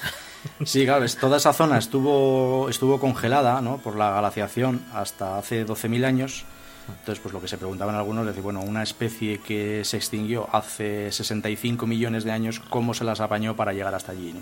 Sí, 0.64 0.84
claro, 0.84 1.04
es- 1.04 1.16
toda 1.16 1.36
esa 1.36 1.52
zona 1.52 1.78
estuvo, 1.78 2.68
estuvo 2.68 2.98
congelada 3.00 3.60
¿no? 3.60 3.78
por 3.78 3.96
la 3.96 4.18
glaciación 4.20 4.82
hasta 4.94 5.38
hace 5.38 5.64
12.000 5.64 6.04
años. 6.04 6.44
Entonces, 6.88 7.20
pues 7.22 7.32
lo 7.32 7.40
que 7.40 7.46
se 7.46 7.58
preguntaban 7.58 7.94
algunos, 7.94 8.22
es 8.22 8.28
decir, 8.28 8.42
bueno, 8.42 8.60
una 8.60 8.82
especie 8.82 9.38
que 9.38 9.84
se 9.84 9.96
extinguió 9.96 10.48
hace 10.52 11.12
65 11.12 11.86
millones 11.86 12.24
de 12.24 12.32
años, 12.32 12.58
¿cómo 12.58 12.92
se 12.92 13.04
las 13.04 13.20
apañó 13.20 13.54
para 13.54 13.72
llegar 13.72 13.94
hasta 13.94 14.10
allí? 14.12 14.32
¿no? 14.32 14.40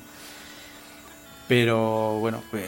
Pero 1.48 2.18
bueno, 2.20 2.42
pues 2.50 2.64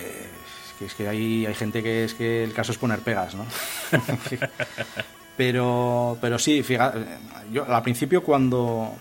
es 0.84 0.94
que 0.94 1.08
hay, 1.08 1.46
hay 1.46 1.54
gente 1.54 1.82
que 1.82 2.04
es 2.04 2.14
que 2.14 2.42
el 2.44 2.52
caso 2.52 2.72
es 2.72 2.78
poner 2.78 2.98
pegas, 3.00 3.34
¿no? 3.34 3.46
pero, 5.36 6.18
pero 6.20 6.38
sí, 6.38 6.62
fíjate, 6.62 7.04
yo 7.52 7.64
al 7.72 7.82
principio 7.82 8.22
cuando, 8.22 8.94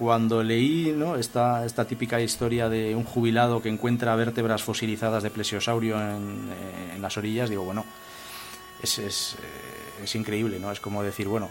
cuando 0.00 0.42
leí 0.42 0.96
esta, 1.18 1.84
típica 1.86 2.18
historia 2.22 2.70
de 2.70 2.96
un 2.96 3.04
jubilado 3.04 3.60
que 3.60 3.68
encuentra 3.68 4.16
vértebras 4.16 4.62
fosilizadas 4.62 5.22
de 5.22 5.28
plesiosaurio 5.28 6.00
en, 6.00 6.48
eh, 6.50 6.94
en 6.94 7.02
las 7.02 7.18
orillas, 7.18 7.50
digo, 7.50 7.64
bueno, 7.64 7.84
eh, 8.82 9.10
es 10.02 10.14
increíble, 10.14 10.58
¿no? 10.58 10.72
Es 10.72 10.80
como 10.80 11.02
decir, 11.02 11.28
bueno, 11.28 11.50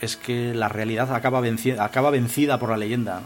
es 0.00 0.16
que 0.16 0.54
la 0.54 0.70
realidad 0.70 1.14
acaba 1.14 1.42
vencida, 1.42 2.58
por 2.58 2.70
la 2.70 2.78
leyenda. 2.78 3.20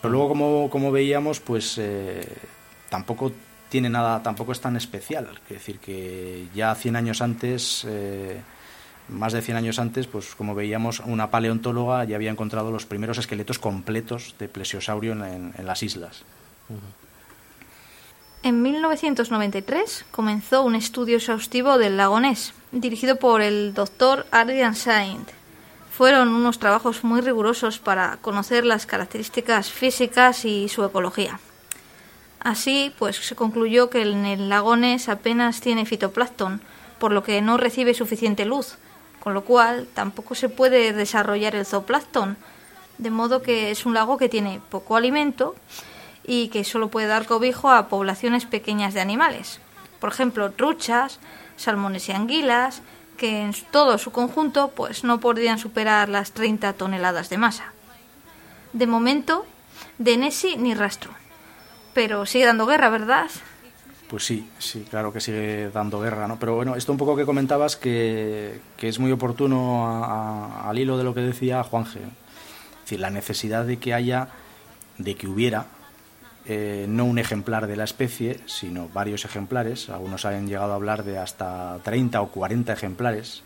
Pero 0.00 0.12
luego, 0.12 0.70
como, 0.70 0.90
veíamos, 0.90 1.40
pues 1.40 1.76
eh, 1.76 2.26
tampoco 2.88 3.32
tiene 3.68 3.90
nada, 3.90 4.22
tampoco 4.22 4.52
es 4.52 4.60
tan 4.62 4.76
especial. 4.76 5.28
Es 5.46 5.56
decir, 5.56 5.78
que 5.78 6.46
ya 6.54 6.74
100 6.74 6.96
años 6.96 7.20
antes, 7.20 7.86
más 9.08 9.32
de 9.32 9.42
100 9.42 9.56
años 9.56 9.78
antes, 9.78 10.06
pues 10.06 10.34
como 10.34 10.54
veíamos, 10.54 11.00
una 11.00 11.30
paleontóloga 11.30 12.04
ya 12.04 12.16
había 12.16 12.30
encontrado 12.30 12.70
los 12.70 12.86
primeros 12.86 13.18
esqueletos 13.18 13.58
completos 13.58 14.34
de 14.38 14.48
plesiosaurio 14.48 15.12
en, 15.12 15.52
en- 15.56 15.66
las 15.66 15.82
islas. 15.82 16.22
En 18.42 18.60
1993 18.62 20.04
comenzó 20.10 20.62
un 20.62 20.74
estudio 20.74 21.16
exhaustivo 21.16 21.78
del 21.78 21.96
lago 21.96 22.20
Ness, 22.20 22.52
dirigido 22.72 23.16
por 23.18 23.40
el 23.40 23.72
doctor 23.72 24.26
Adrian 24.30 24.74
Saint. 24.74 25.28
Fueron 25.90 26.28
unos 26.28 26.58
trabajos 26.58 27.04
muy 27.04 27.20
rigurosos 27.20 27.78
para 27.78 28.18
conocer 28.18 28.66
las 28.66 28.84
características 28.84 29.70
físicas 29.70 30.44
y 30.44 30.68
su 30.68 30.84
ecología. 30.84 31.38
Así, 32.40 32.92
pues 32.98 33.16
se 33.16 33.34
concluyó 33.36 33.88
que 33.88 34.02
el 34.02 34.48
lago 34.50 34.76
Ness 34.76 35.08
apenas 35.08 35.60
tiene 35.62 35.86
fitoplancton, 35.86 36.60
por 36.98 37.12
lo 37.12 37.22
que 37.22 37.40
no 37.40 37.56
recibe 37.56 37.94
suficiente 37.94 38.44
luz, 38.44 38.76
con 39.24 39.32
lo 39.32 39.42
cual 39.42 39.88
tampoco 39.94 40.34
se 40.34 40.50
puede 40.50 40.92
desarrollar 40.92 41.54
el 41.54 41.64
zooplancton, 41.64 42.36
de 42.98 43.10
modo 43.10 43.40
que 43.40 43.70
es 43.70 43.86
un 43.86 43.94
lago 43.94 44.18
que 44.18 44.28
tiene 44.28 44.60
poco 44.68 44.96
alimento 44.96 45.56
y 46.24 46.48
que 46.48 46.62
solo 46.62 46.88
puede 46.88 47.06
dar 47.06 47.24
cobijo 47.24 47.70
a 47.70 47.88
poblaciones 47.88 48.44
pequeñas 48.44 48.92
de 48.92 49.00
animales. 49.00 49.60
Por 49.98 50.12
ejemplo, 50.12 50.52
truchas, 50.52 51.20
salmones 51.56 52.08
y 52.10 52.12
anguilas, 52.12 52.82
que 53.16 53.40
en 53.40 53.54
todo 53.70 53.96
su 53.96 54.12
conjunto 54.12 54.72
pues 54.76 55.04
no 55.04 55.20
podrían 55.20 55.58
superar 55.58 56.10
las 56.10 56.32
30 56.32 56.74
toneladas 56.74 57.30
de 57.30 57.38
masa. 57.38 57.72
De 58.74 58.86
momento, 58.86 59.46
de 59.96 60.18
Nessie 60.18 60.58
ni 60.58 60.74
rastro. 60.74 61.12
Pero 61.94 62.26
sigue 62.26 62.44
dando 62.44 62.66
guerra, 62.66 62.90
¿verdad? 62.90 63.30
Pues 64.08 64.24
sí, 64.26 64.48
sí, 64.58 64.86
claro 64.88 65.12
que 65.12 65.20
sigue 65.20 65.70
dando 65.70 66.00
guerra, 66.00 66.28
¿no? 66.28 66.38
Pero 66.38 66.54
bueno, 66.56 66.76
esto 66.76 66.92
un 66.92 66.98
poco 66.98 67.16
que 67.16 67.24
comentabas 67.24 67.76
que, 67.76 68.60
es 68.80 68.98
muy 68.98 69.10
oportuno 69.12 69.86
a- 69.86 70.68
al 70.68 70.78
hilo 70.78 70.98
de 70.98 71.04
lo 71.04 71.14
que 71.14 71.20
decía 71.20 71.62
Juanje. 71.64 72.00
Es 72.00 72.80
decir, 72.82 73.00
la 73.00 73.10
necesidad 73.10 73.64
de 73.64 73.78
que 73.78 73.94
haya, 73.94 74.28
de 74.98 75.14
que 75.16 75.26
hubiera, 75.26 75.66
eh, 76.44 76.84
no 76.88 77.06
un 77.06 77.18
ejemplar 77.18 77.66
de 77.66 77.76
la 77.76 77.84
especie, 77.84 78.40
sino 78.46 78.88
varios 78.90 79.24
ejemplares. 79.24 79.88
Algunos 79.88 80.26
han 80.26 80.46
llegado 80.46 80.72
a 80.72 80.76
hablar 80.76 81.02
de 81.02 81.18
hasta 81.18 81.78
30 81.82 82.20
o 82.20 82.28
40 82.28 82.74
ejemplares, 82.74 83.42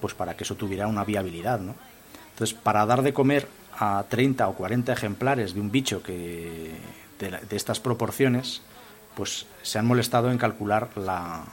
pues 0.00 0.14
para 0.14 0.36
que 0.36 0.42
eso 0.42 0.56
tuviera 0.56 0.88
una 0.88 1.04
viabilidad, 1.04 1.60
¿no? 1.60 1.76
Entonces, 2.32 2.58
para 2.60 2.84
dar 2.86 3.02
de 3.02 3.12
comer 3.12 3.46
a 3.78 4.04
30 4.08 4.48
o 4.48 4.54
40 4.54 4.92
ejemplares 4.92 5.54
de 5.54 5.60
un 5.60 5.70
bicho 5.70 6.02
que 6.02 6.72
de, 7.20 7.30
la- 7.30 7.40
de 7.40 7.56
estas 7.56 7.78
proporciones, 7.78 8.62
pues 9.14 9.46
se 9.62 9.78
han 9.78 9.86
molestado 9.86 10.30
en 10.30 10.38
calcular 10.38 10.88
la 10.96 11.44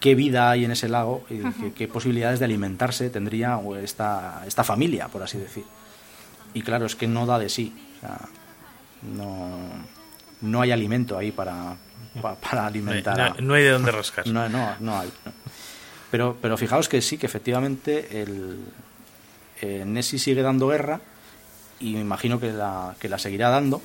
qué 0.00 0.14
vida 0.14 0.50
hay 0.50 0.64
en 0.64 0.70
ese 0.70 0.88
lago 0.88 1.24
y 1.28 1.38
qué, 1.60 1.72
qué 1.74 1.88
posibilidades 1.88 2.38
de 2.38 2.46
alimentarse 2.46 3.10
tendría 3.10 3.60
esta, 3.82 4.42
esta 4.46 4.64
familia, 4.64 5.08
por 5.08 5.22
así 5.22 5.36
decir. 5.38 5.64
Y 6.54 6.62
claro, 6.62 6.86
es 6.86 6.96
que 6.96 7.06
no 7.06 7.26
da 7.26 7.38
de 7.38 7.48
sí. 7.48 7.74
o 7.98 8.00
sea, 8.00 8.18
no, 9.14 9.58
no 10.40 10.60
hay 10.62 10.70
alimento 10.72 11.18
ahí 11.18 11.32
para, 11.32 11.76
pa- 12.20 12.34
para 12.36 12.54
No 12.54 12.60
hay, 12.62 12.68
alimentar. 12.68 13.20
a- 13.20 13.28
no- 13.30 13.40
no 13.40 13.54
hay 13.54 13.62
de 13.64 13.70
dónde 13.70 13.90
rascar. 13.92 14.26
no, 14.28 14.48
no, 14.48 14.74
no 14.80 14.98
hay. 14.98 15.08
no. 15.24 15.32
Pero, 16.10 16.36
pero 16.42 16.56
fijaos 16.56 16.88
que 16.88 17.00
sí, 17.02 17.18
que 17.18 17.26
efectivamente 17.26 18.22
el 18.22 18.64
eh, 19.60 19.84
Nessie 19.86 20.18
sigue 20.18 20.42
dando 20.42 20.68
guerra 20.68 21.00
y 21.78 21.92
me 21.94 22.00
imagino 22.00 22.40
que 22.40 22.52
la, 22.52 22.96
que 22.98 23.08
la 23.08 23.18
seguirá 23.18 23.48
dando. 23.50 23.80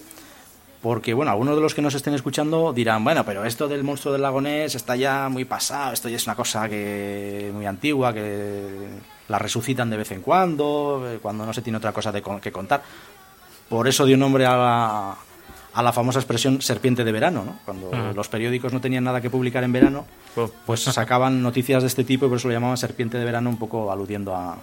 Porque, 0.82 1.14
bueno, 1.14 1.32
algunos 1.32 1.56
de 1.56 1.62
los 1.62 1.74
que 1.74 1.82
nos 1.82 1.96
estén 1.96 2.14
escuchando 2.14 2.72
dirán, 2.72 3.04
bueno, 3.04 3.26
pero 3.26 3.44
esto 3.44 3.68
del 3.68 3.84
monstruo 3.84 4.14
del 4.14 4.22
lago 4.22 4.40
Ness 4.40 4.76
está 4.76 4.96
ya 4.96 5.30
muy 5.30 5.44
pasado, 5.46 5.94
esto 5.94 6.10
ya 6.10 6.18
es 6.18 6.28
una 6.28 6.36
cosa 6.36 6.70
que 6.70 7.50
muy 7.54 7.66
antigua, 7.66 8.14
que 8.14 8.88
la 9.28 9.40
resucitan 9.40 9.90
de 9.90 9.98
vez 9.98 10.12
en 10.12 10.22
cuando, 10.22 11.04
eh, 11.08 11.18
cuando 11.22 11.44
no 11.46 11.54
se 11.54 11.64
tiene 11.64 11.78
otra 11.78 11.92
cosa 11.92 12.12
de 12.12 12.22
que 12.42 12.52
contar. 12.52 12.84
Por 13.68 13.88
eso 13.88 14.06
dio 14.06 14.16
nombre 14.16 14.46
a 14.46 14.56
la, 14.56 15.16
a 15.74 15.82
la 15.84 15.92
famosa 15.92 16.20
expresión 16.20 16.62
serpiente 16.62 17.04
de 17.04 17.12
verano, 17.12 17.44
¿no? 17.44 17.60
Cuando 17.66 17.90
los 18.14 18.28
periódicos 18.30 18.72
no 18.72 18.80
tenían 18.80 19.04
nada 19.06 19.22
que 19.22 19.32
publicar 19.32 19.64
en 19.64 19.72
verano, 19.72 20.06
Oh. 20.38 20.52
pues 20.66 20.82
sacaban 20.82 21.42
noticias 21.42 21.82
de 21.82 21.88
este 21.88 22.04
tipo 22.04 22.26
y 22.26 22.30
por 22.30 22.38
eso 22.38 22.50
lo 22.50 22.54
llamaban 22.54 22.76
serpiente 22.78 23.18
de 23.18 23.24
verano, 23.24 23.50
un 23.50 23.58
poco 23.58 23.90
aludiendo 23.90 24.36
a, 24.36 24.58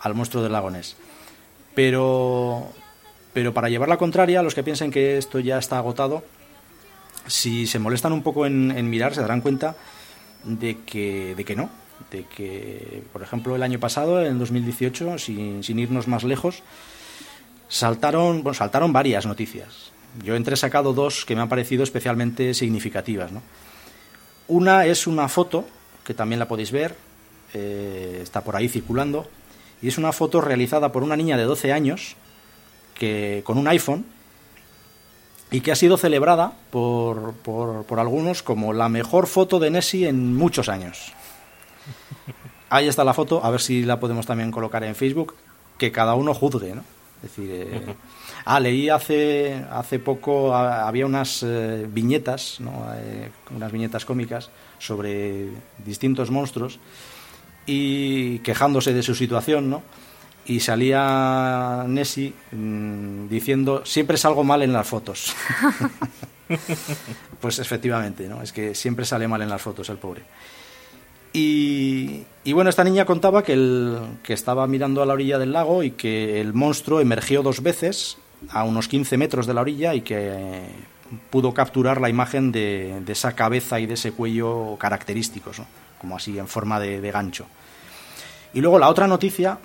al 0.00 0.14
monstruo 0.14 0.42
del 0.42 0.50
lago 0.52 0.70
Ness. 0.70 0.96
Pero, 1.74 2.68
pero 3.34 3.52
para 3.52 3.68
llevar 3.68 3.88
la 3.88 3.98
contraria, 3.98 4.42
los 4.42 4.54
que 4.54 4.62
piensen 4.62 4.92
que 4.92 5.18
esto 5.18 5.40
ya 5.40 5.58
está 5.58 5.76
agotado, 5.76 6.22
si 7.26 7.66
se 7.66 7.80
molestan 7.80 8.12
un 8.12 8.22
poco 8.22 8.46
en, 8.46 8.88
mirar, 8.88 9.14
se 9.14 9.20
darán 9.20 9.40
cuenta 9.40 9.76
de 10.44 10.78
que, 10.86 11.34
de 11.34 11.44
que 11.44 11.56
no. 11.56 11.68
De 12.10 12.24
que, 12.24 13.02
por 13.12 13.22
ejemplo, 13.22 13.56
el 13.56 13.62
año 13.62 13.80
pasado, 13.80 14.24
en 14.24 14.38
2018, 14.38 15.18
sin, 15.18 15.78
irnos 15.78 16.06
más 16.06 16.22
lejos, 16.22 16.62
saltaron, 17.68 18.44
bueno, 18.44 18.54
saltaron 18.54 18.92
varias 18.92 19.26
noticias. 19.26 19.90
Yo 20.22 20.36
entre 20.36 20.56
sacado 20.56 20.92
dos 20.92 21.24
que 21.24 21.34
me 21.34 21.42
han 21.42 21.48
parecido 21.48 21.82
especialmente 21.82 22.54
significativas. 22.54 23.32
Una 24.46 24.86
es 24.86 25.08
una 25.08 25.28
foto, 25.28 25.64
que 26.04 26.14
también 26.14 26.38
la 26.38 26.46
podéis 26.46 26.70
ver, 26.70 26.94
eh, 27.52 28.20
está 28.22 28.42
por 28.42 28.54
ahí 28.54 28.68
circulando, 28.68 29.26
y 29.82 29.88
es 29.88 29.98
una 29.98 30.12
foto 30.12 30.40
realizada 30.40 30.92
por 30.92 31.02
una 31.02 31.16
niña 31.16 31.36
de 31.36 31.44
12 31.44 31.72
años 31.72 32.16
que, 32.94 33.42
con 33.44 33.58
un 33.58 33.68
iPhone 33.68 34.06
y 35.50 35.60
que 35.60 35.72
ha 35.72 35.76
sido 35.76 35.96
celebrada 35.96 36.52
por, 36.70 37.34
por, 37.34 37.84
por 37.84 38.00
algunos 38.00 38.42
como 38.42 38.72
la 38.72 38.88
mejor 38.88 39.26
foto 39.26 39.58
de 39.58 39.70
Nessie 39.70 40.08
en 40.08 40.34
muchos 40.34 40.68
años. 40.68 41.12
Ahí 42.70 42.88
está 42.88 43.04
la 43.04 43.14
foto, 43.14 43.44
a 43.44 43.50
ver 43.50 43.60
si 43.60 43.82
la 43.82 44.00
podemos 44.00 44.26
también 44.26 44.50
colocar 44.50 44.82
en 44.82 44.94
Facebook, 44.94 45.34
que 45.78 45.92
cada 45.92 46.14
uno 46.14 46.34
juzgue, 46.34 46.74
¿no? 46.74 46.82
Es 47.22 47.30
decir, 47.30 47.50
eh, 47.50 47.94
ah, 48.44 48.60
leí 48.60 48.88
hace, 48.88 49.64
hace 49.70 49.98
poco, 49.98 50.54
ah, 50.54 50.86
había 50.86 51.06
unas 51.06 51.42
eh, 51.42 51.86
viñetas, 51.88 52.60
¿no? 52.60 52.86
Eh, 52.96 53.30
unas 53.54 53.72
viñetas 53.72 54.04
cómicas 54.04 54.50
sobre 54.78 55.48
distintos 55.84 56.30
monstruos 56.30 56.78
y 57.64 58.40
quejándose 58.40 58.92
de 58.92 59.02
su 59.02 59.14
situación, 59.14 59.70
¿no? 59.70 59.82
Y 60.46 60.60
salía 60.60 61.84
Nessie 61.88 62.34
mm, 62.52 63.28
diciendo, 63.28 63.84
siempre 63.84 64.16
salgo 64.16 64.44
mal 64.44 64.62
en 64.62 64.72
las 64.72 64.86
fotos. 64.86 65.34
pues 67.40 67.58
efectivamente, 67.58 68.28
¿no? 68.28 68.42
Es 68.42 68.52
que 68.52 68.74
siempre 68.74 69.04
sale 69.04 69.26
mal 69.26 69.40
en 69.42 69.48
las 69.48 69.62
fotos 69.62 69.88
el 69.88 69.96
pobre. 69.96 70.22
Y, 71.32 72.22
y 72.44 72.52
bueno, 72.52 72.70
esta 72.70 72.84
niña 72.84 73.04
contaba 73.04 73.42
que, 73.42 73.54
el, 73.54 73.98
que 74.22 74.34
estaba 74.34 74.66
mirando 74.66 75.02
a 75.02 75.06
la 75.06 75.14
orilla 75.14 75.38
del 75.38 75.52
lago 75.52 75.82
y 75.82 75.92
que 75.92 76.40
el 76.40 76.54
monstruo 76.54 77.00
emergió 77.00 77.42
dos 77.42 77.62
veces 77.62 78.18
a 78.50 78.64
unos 78.64 78.86
15 78.86 79.16
metros 79.16 79.46
de 79.46 79.54
la 79.54 79.62
orilla 79.62 79.94
y 79.94 80.02
que 80.02 80.62
pudo 81.30 81.52
capturar 81.52 82.00
la 82.00 82.08
imagen 82.08 82.52
de, 82.52 83.00
de 83.04 83.12
esa 83.12 83.34
cabeza 83.34 83.80
y 83.80 83.86
de 83.86 83.94
ese 83.94 84.12
cuello 84.12 84.76
característicos, 84.78 85.58
¿no? 85.58 85.66
como 86.00 86.16
así 86.16 86.38
en 86.38 86.48
forma 86.48 86.78
de, 86.78 87.00
de 87.00 87.10
gancho. 87.10 87.46
Y 88.52 88.60
luego 88.60 88.78
la 88.78 88.88
otra 88.88 89.06
noticia 89.06 89.58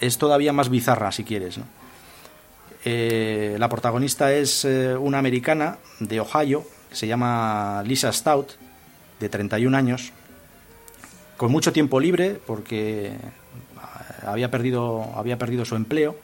es 0.00 0.18
todavía 0.18 0.52
más 0.52 0.68
bizarra, 0.68 1.12
si 1.12 1.24
quieres. 1.24 1.60
Eh, 2.84 3.56
la 3.58 3.68
protagonista 3.68 4.32
es 4.32 4.64
eh, 4.64 4.96
una 4.96 5.18
americana 5.18 5.78
de 5.98 6.20
Ohio, 6.20 6.64
se 6.90 7.06
llama 7.06 7.82
Lisa 7.84 8.12
Stout, 8.12 8.52
de 9.20 9.28
31 9.28 9.76
años, 9.76 10.12
con 11.36 11.52
mucho 11.52 11.72
tiempo 11.72 12.00
libre 12.00 12.40
porque 12.46 13.12
había 14.26 14.50
perdido, 14.50 15.12
había 15.14 15.38
perdido 15.38 15.64
su 15.64 15.76
empleo 15.76 16.16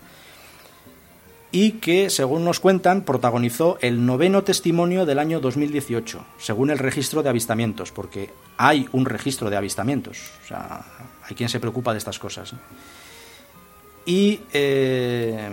y 1.52 1.72
que, 1.72 2.10
según 2.10 2.44
nos 2.44 2.60
cuentan, 2.60 3.02
protagonizó 3.02 3.78
el 3.80 4.04
noveno 4.04 4.42
testimonio 4.42 5.06
del 5.06 5.18
año 5.18 5.40
2018, 5.40 6.24
según 6.38 6.70
el 6.70 6.78
registro 6.78 7.22
de 7.22 7.30
avistamientos, 7.30 7.92
porque 7.92 8.30
hay 8.56 8.88
un 8.92 9.06
registro 9.06 9.48
de 9.48 9.56
avistamientos, 9.56 10.18
o 10.44 10.48
sea, 10.48 10.84
hay 11.22 11.34
quien 11.34 11.48
se 11.48 11.60
preocupa 11.60 11.92
de 11.92 11.98
estas 11.98 12.18
cosas. 12.18 12.54
Y 14.06 14.40
eh, 14.52 15.50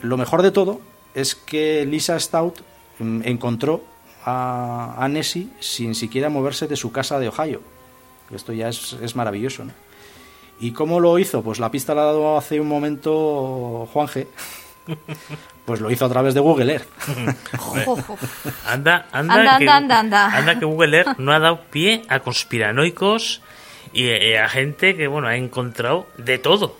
lo 0.00 0.16
mejor 0.16 0.42
de 0.42 0.52
todo 0.52 0.80
es 1.12 1.34
que 1.34 1.84
Lisa 1.84 2.18
Stout 2.18 2.60
mm, 2.98 3.22
encontró 3.24 3.82
a, 4.24 4.94
a 4.96 5.08
Nessie 5.08 5.48
sin 5.60 5.94
siquiera 5.94 6.30
moverse 6.30 6.68
de 6.68 6.76
su 6.76 6.92
casa 6.92 7.18
de 7.18 7.28
Ohio. 7.28 7.60
Esto 8.32 8.52
ya 8.52 8.68
es, 8.68 8.94
es 9.02 9.16
maravilloso. 9.16 9.64
¿no? 9.64 9.72
¿Y 10.60 10.72
cómo 10.72 11.00
lo 11.00 11.18
hizo? 11.18 11.42
Pues 11.42 11.58
la 11.58 11.70
pista 11.70 11.94
la 11.94 12.02
ha 12.02 12.06
dado 12.06 12.36
hace 12.36 12.60
un 12.60 12.68
momento 12.68 13.88
Juan 13.92 14.06
G. 14.06 14.26
Pues 15.66 15.80
lo 15.80 15.88
hizo 15.88 16.04
a 16.04 16.08
través 16.08 16.34
de 16.34 16.40
Google 16.40 16.72
Earth. 16.72 16.88
Anda, 18.66 19.06
anda, 19.12 19.34
Anda, 19.34 19.58
que, 19.58 19.68
anda, 19.68 20.00
anda, 20.00 20.36
anda. 20.36 20.58
que 20.58 20.64
Google 20.64 20.96
Earth 20.96 21.18
no 21.18 21.32
ha 21.32 21.38
dado 21.38 21.60
pie 21.70 22.02
a 22.08 22.18
conspiranoicos 22.20 23.40
y 23.92 24.08
eh, 24.08 24.40
a 24.40 24.48
gente 24.48 24.96
que, 24.96 25.06
bueno, 25.06 25.28
ha 25.28 25.36
encontrado 25.36 26.08
de 26.18 26.38
todo. 26.38 26.76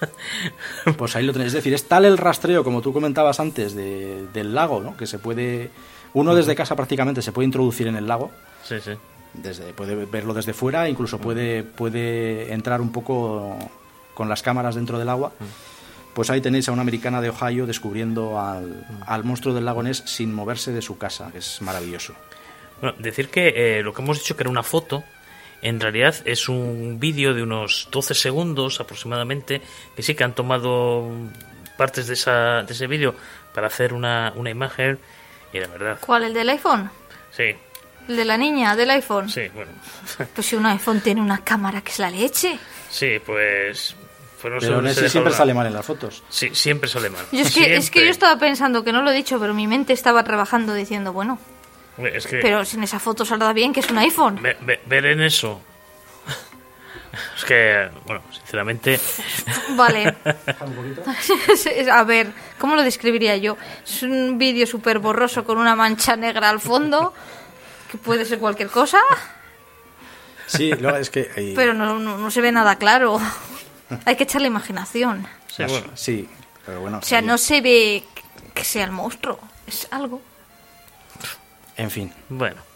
Pues 0.96 1.16
ahí 1.16 1.24
lo 1.24 1.32
tenéis. 1.32 1.48
Es 1.48 1.54
decir, 1.54 1.74
es 1.74 1.84
tal 1.88 2.04
el 2.04 2.18
rastreo, 2.18 2.62
como 2.64 2.80
tú 2.82 2.92
comentabas 2.92 3.40
antes, 3.40 3.74
de- 3.74 4.26
del 4.32 4.54
lago, 4.54 4.80
¿no? 4.80 4.96
que 4.96 5.06
se 5.06 5.18
puede. 5.18 5.70
Uno 6.12 6.34
desde 6.34 6.54
casa 6.54 6.76
prácticamente 6.76 7.22
se 7.22 7.32
puede 7.32 7.46
introducir 7.46 7.86
en 7.86 7.96
el 7.96 8.06
lago. 8.06 8.30
Sí, 8.64 8.76
sí. 8.80 8.92
Desde, 9.34 9.72
puede 9.72 9.96
verlo 10.06 10.32
desde 10.32 10.52
fuera, 10.52 10.88
incluso 10.88 11.18
puede, 11.18 11.64
puede 11.64 12.52
entrar 12.52 12.80
un 12.80 12.92
poco 12.92 13.56
con 14.14 14.28
las 14.28 14.42
cámaras 14.42 14.76
dentro 14.76 14.98
del 14.98 15.08
agua. 15.08 15.32
Pues 16.14 16.30
ahí 16.30 16.40
tenéis 16.40 16.68
a 16.68 16.72
una 16.72 16.82
americana 16.82 17.20
de 17.20 17.30
Ohio 17.30 17.66
descubriendo 17.66 18.38
al, 18.38 18.86
al 19.06 19.24
monstruo 19.24 19.52
del 19.52 19.64
lago 19.64 19.82
Ness 19.82 20.04
sin 20.06 20.32
moverse 20.32 20.70
de 20.70 20.80
su 20.82 20.96
casa. 20.98 21.32
Es 21.34 21.60
maravilloso. 21.62 22.14
Bueno, 22.80 22.96
decir 23.00 23.28
que 23.28 23.78
eh, 23.78 23.82
lo 23.82 23.92
que 23.92 24.02
hemos 24.02 24.18
dicho 24.20 24.36
que 24.36 24.44
era 24.44 24.50
una 24.50 24.62
foto, 24.62 25.02
en 25.62 25.80
realidad 25.80 26.14
es 26.24 26.48
un 26.48 26.98
vídeo 27.00 27.34
de 27.34 27.42
unos 27.42 27.88
12 27.90 28.14
segundos 28.14 28.80
aproximadamente, 28.80 29.60
que 29.96 30.02
sí 30.02 30.14
que 30.14 30.24
han 30.24 30.34
tomado 30.34 31.10
partes 31.76 32.06
de, 32.06 32.14
esa, 32.14 32.62
de 32.62 32.72
ese 32.72 32.86
vídeo 32.86 33.14
para 33.54 33.66
hacer 33.68 33.92
una, 33.92 34.32
una 34.36 34.50
imagen, 34.50 34.98
y 35.52 35.58
la 35.60 35.66
verdad, 35.68 35.98
¿Cuál? 36.00 36.24
¿El 36.24 36.34
del 36.34 36.48
iPhone? 36.50 36.90
sí, 37.30 37.54
¿El 38.08 38.16
de 38.18 38.24
la 38.26 38.36
niña 38.36 38.76
del 38.76 38.90
iPhone? 38.90 39.28
sí, 39.30 39.48
bueno, 39.54 39.70
Pues 40.34 40.46
si 40.46 40.56
un 40.56 40.66
iPhone 40.66 41.00
tiene 41.00 41.20
una 41.22 41.42
cámara 41.42 41.80
que 41.80 41.90
es 41.92 41.98
la 41.98 42.10
leche. 42.10 42.58
sí, 42.90 43.18
pues... 43.24 43.96
pues 44.42 44.52
no 44.54 44.60
sé 44.60 44.66
Pero 44.66 44.82
Nessie 44.82 45.02
deja 45.02 45.10
siempre 45.12 45.28
hablar. 45.32 45.38
sale 45.38 45.54
mal 45.54 45.66
en 45.68 45.72
las 45.72 45.86
fotos. 45.86 46.22
Sí, 46.28 46.50
siempre 46.52 46.88
sale 46.90 47.08
mal. 47.08 47.24
Yo 47.32 47.40
es, 47.40 47.54
que, 47.54 47.76
es 47.76 47.90
que 47.90 48.04
yo 48.04 48.10
estaba 48.10 48.38
pensando 48.38 48.84
que 48.84 48.92
no 48.92 49.00
lo 49.02 49.10
he 49.10 49.14
dicho, 49.14 49.40
pero 49.40 49.54
mi 49.54 49.66
mente 49.66 49.92
estaba 49.94 50.22
trabajando 50.22 50.74
diciendo, 50.74 51.12
bueno, 51.14 51.38
Es 51.98 52.26
que 52.26 52.38
pero 52.40 52.64
si 52.64 52.76
en 52.76 52.82
esa 52.84 52.98
foto 52.98 53.24
saldrá 53.24 53.52
bien 53.52 53.72
que 53.72 53.80
es 53.80 53.90
un 53.90 53.98
iPhone. 53.98 54.40
ve- 54.42 54.56
ve- 54.60 54.80
ver 54.86 55.06
en 55.06 55.20
eso... 55.22 55.60
Es 57.36 57.44
que, 57.44 57.88
bueno, 58.06 58.22
sinceramente... 58.32 58.98
Vale. 59.76 60.16
A 61.92 62.02
ver, 62.04 62.32
¿cómo 62.58 62.74
lo 62.74 62.82
describiría 62.82 63.36
yo? 63.36 63.56
Es 63.84 64.02
un 64.02 64.36
vídeo 64.38 64.66
súper 64.66 64.98
borroso 64.98 65.44
con 65.44 65.58
una 65.58 65.76
mancha 65.76 66.16
negra 66.16 66.50
al 66.50 66.58
fondo, 66.60 67.14
que 67.90 67.98
puede 67.98 68.24
ser 68.24 68.38
cualquier 68.40 68.68
cosa, 68.68 68.98
Sí, 70.46 70.72
no, 70.78 70.94
es 70.96 71.08
que. 71.08 71.52
pero 71.56 71.72
no, 71.72 71.98
no, 71.98 72.18
no 72.18 72.30
se 72.30 72.40
ve 72.42 72.52
nada 72.52 72.76
claro. 72.76 73.18
Hay 74.04 74.14
que 74.16 74.24
echarle 74.24 74.48
imaginación. 74.48 75.26
Sí, 75.48 75.62
las- 75.62 75.70
bueno. 75.70 75.86
sí, 75.94 76.28
pero 76.66 76.80
bueno. 76.80 76.98
O 76.98 77.02
sea, 77.02 77.20
sí. 77.20 77.26
no 77.26 77.38
se 77.38 77.60
ve 77.62 78.04
que 78.52 78.62
sea 78.64 78.84
el 78.84 78.90
monstruo, 78.90 79.38
es 79.66 79.88
algo. 79.90 80.20
En 81.76 81.90
fin. 81.90 82.12
Bueno. 82.28 82.73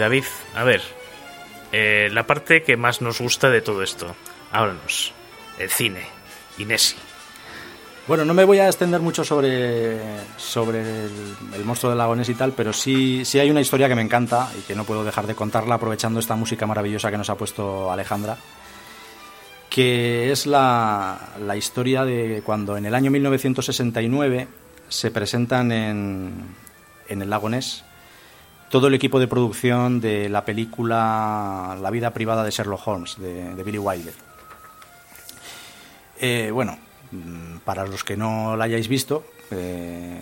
David, 0.00 0.24
a 0.54 0.64
ver, 0.64 0.80
eh, 1.72 2.08
la 2.10 2.26
parte 2.26 2.62
que 2.62 2.78
más 2.78 3.02
nos 3.02 3.20
gusta 3.20 3.50
de 3.50 3.60
todo 3.60 3.82
esto. 3.82 4.16
Háblanos. 4.50 5.12
El 5.58 5.68
cine. 5.68 6.06
Inesi. 6.56 6.96
Bueno, 8.08 8.24
no 8.24 8.32
me 8.32 8.44
voy 8.44 8.58
a 8.60 8.66
extender 8.66 9.02
mucho 9.02 9.22
sobre, 9.24 10.00
sobre 10.38 10.80
el, 10.80 11.64
monstruo 11.64 11.90
del 11.90 11.98
lago 11.98 12.16
Ness 12.16 12.30
y 12.30 12.34
tal, 12.34 12.52
pero 12.52 12.72
sí, 12.72 13.26
sí 13.26 13.38
hay 13.38 13.50
una 13.50 13.60
historia 13.60 13.88
que 13.88 13.94
me 13.94 14.00
encanta 14.00 14.50
y 14.58 14.62
que 14.62 14.74
no 14.74 14.84
puedo 14.84 15.04
dejar 15.04 15.26
de 15.26 15.34
contarla 15.34 15.74
aprovechando 15.74 16.18
esta 16.18 16.34
música 16.34 16.66
maravillosa 16.66 17.10
que 17.10 17.18
nos 17.18 17.28
ha 17.28 17.36
puesto 17.36 17.92
Alejandra, 17.92 18.38
que 19.68 20.32
es 20.32 20.46
la, 20.46 21.34
la 21.40 21.56
historia 21.58 22.06
de 22.06 22.42
cuando 22.44 22.78
en 22.78 22.86
el 22.86 22.94
año 22.94 23.10
1969 23.10 24.48
se 24.88 25.10
presentan 25.10 25.70
en, 25.70 26.56
en 27.06 27.22
el 27.22 27.28
lago 27.28 27.50
Ness 27.50 27.84
todo 28.70 28.86
el 28.86 28.94
equipo 28.94 29.18
de 29.18 29.26
producción 29.26 30.00
de 30.00 30.28
la 30.28 30.44
película 30.44 31.76
La 31.82 31.90
vida 31.90 32.10
privada 32.12 32.44
de 32.44 32.50
Sherlock 32.50 32.86
Holmes, 32.86 33.16
de, 33.18 33.62
Billy 33.62 33.78
Wilder. 33.78 34.14
Eh, 36.20 36.50
bueno, 36.52 36.78
mm, 37.10 37.58
para 37.64 37.86
los 37.86 38.04
que 38.04 38.16
no 38.16 38.56
la 38.56 38.64
hayáis 38.64 38.88
visto, 38.88 39.24
eh, 39.50 40.20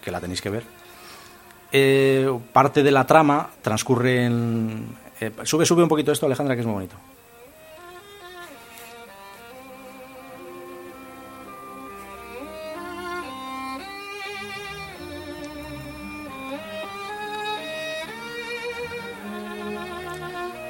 que 0.00 0.10
la 0.10 0.20
tenéis 0.20 0.40
que 0.40 0.50
ver, 0.50 0.64
eh, 1.72 2.30
parte 2.52 2.84
de 2.84 2.92
la 2.92 3.04
trama 3.06 3.50
transcurre 3.60 4.26
en... 4.26 4.96
eh, 5.20 5.32
sube, 5.42 5.66
sube 5.66 5.82
un 5.82 5.88
poquito 5.88 6.12
esto, 6.12 6.26
Alejandra, 6.26 6.54
que 6.54 6.60
es 6.60 6.66
muy 6.66 6.74
bonito. 6.74 6.96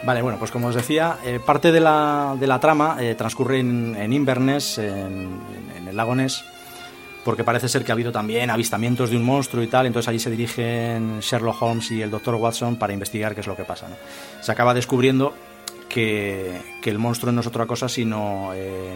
Vale, 0.04 0.20
bueno, 0.20 0.38
pues 0.38 0.50
como 0.50 0.68
os 0.68 0.74
decía, 0.74 1.18
eh, 1.24 1.40
parte 1.44 1.72
de 1.72 1.80
la, 1.80 2.36
de 2.38 2.46
la 2.46 2.60
trama 2.60 2.98
eh, 3.00 3.14
transcurre 3.14 3.60
en, 3.60 3.96
en 3.96 4.12
Inverness, 4.12 4.76
en, 4.76 5.40
el 5.88 5.96
lago 5.96 6.14
Ness, 6.14 6.44
porque 7.24 7.42
parece 7.42 7.68
ser 7.68 7.84
que 7.84 7.92
ha 7.92 7.94
habido 7.94 8.12
también 8.12 8.50
avistamientos 8.50 9.08
de 9.08 9.16
un 9.16 9.24
monstruo 9.24 9.62
y 9.62 9.66
tal, 9.66 9.86
entonces 9.86 10.08
allí 10.08 10.18
se 10.18 10.30
dirigen 10.30 11.20
Sherlock 11.20 11.62
Holmes 11.62 11.90
y 11.90 12.02
el 12.02 12.10
Dr. 12.10 12.34
Watson 12.34 12.76
para 12.76 12.92
investigar 12.92 13.34
qué 13.34 13.40
es 13.40 13.46
lo 13.46 13.56
que 13.56 13.64
pasa. 13.64 13.86
Se 14.42 14.52
acaba 14.52 14.74
descubriendo 14.74 15.32
que, 15.88 16.60
que 16.82 16.90
el 16.90 16.98
monstruo 16.98 17.32
no 17.32 17.40
es 17.40 17.46
otra 17.46 17.64
cosa 17.64 17.88
sino 17.88 18.50
eh, 18.54 18.94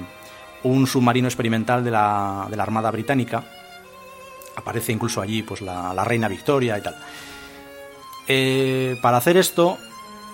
un 0.64 0.86
submarino 0.86 1.26
experimental 1.26 1.82
de 1.84 1.90
la, 1.90 2.48
de 2.50 2.56
la 2.56 2.62
Armada 2.64 2.90
Británica. 2.90 3.44
Aparece 4.56 4.92
incluso 4.92 5.22
allí 5.22 5.42
pues 5.42 5.62
la, 5.62 5.94
la 5.94 6.04
reina 6.04 6.28
Victoria 6.28 6.76
y 6.76 6.82
tal. 6.82 6.96
Para 9.00 9.16
hacer 9.16 9.38
esto 9.38 9.78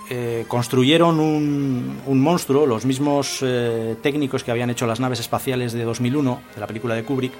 eh, 0.09 0.45
construyeron 0.47 1.19
un, 1.19 2.21
monstruo, 2.21 2.67
los 2.67 2.85
mismos 2.85 3.39
eh, 3.41 3.95
técnicos 4.03 4.43
que 4.43 4.51
habían 4.51 4.69
hecho 4.69 4.85
las 4.85 4.99
naves 4.99 5.19
espaciales 5.19 5.73
de 5.73 5.83
2001, 5.83 6.41
de 6.53 6.61
la 6.61 6.67
película 6.67 6.93
de 6.93 7.03
Kubrick, 7.03 7.33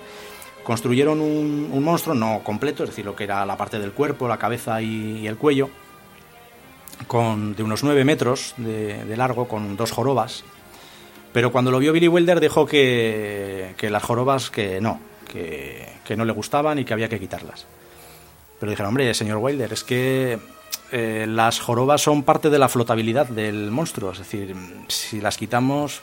construyeron 0.64 1.22
un, 1.22 1.84
monstruo 1.84 2.16
no 2.16 2.42
completo, 2.44 2.84
es 2.84 2.90
decir, 2.90 3.06
lo 3.06 3.16
que 3.16 3.26
era 3.26 3.46
la 3.46 3.56
parte 3.56 3.78
del 3.78 3.92
cuerpo, 3.92 4.28
la 4.28 4.40
cabeza 4.40 4.82
y, 4.82 5.28
el 5.28 5.38
cuello, 5.38 5.70
con, 7.06 7.56
de 7.56 7.62
unos 7.62 7.84
9 7.84 8.04
metros 8.04 8.56
de, 8.58 9.16
largo, 9.16 9.48
con 9.48 9.78
dos 9.78 9.92
jorobas. 9.92 10.44
Pero 11.34 11.52
cuando 11.52 11.70
lo 11.70 11.78
vio 11.78 11.94
Billy 11.94 12.08
Wilder 12.08 12.40
dijo 12.40 12.66
que, 12.66 13.76
que 13.78 13.92
las 13.92 14.02
jorobas 14.02 14.50
que 14.50 14.82
no, 14.82 15.00
que, 15.32 15.88
que 16.04 16.18
no 16.18 16.26
le 16.26 16.34
gustaban 16.34 16.80
y 16.80 16.86
que 16.86 16.94
había 16.94 17.10
que 17.10 17.20
quitarlas. 17.20 17.68
Pero 18.60 18.72
dijeron, 18.72 18.90
hombre, 18.90 19.14
señor 19.14 19.38
Wilder, 19.38 19.72
es 19.74 19.84
que 19.84 20.40
eh, 20.98 21.26
las 21.28 21.60
jorobas 21.60 22.02
son 22.02 22.24
parte 22.24 22.50
de 22.50 22.58
la 22.58 22.70
flotabilidad 22.70 23.28
del 23.28 23.70
monstruo. 23.70 24.12
Es 24.14 24.20
decir, 24.20 24.56
si 24.88 25.20
las 25.20 25.36
quitamos... 25.36 26.00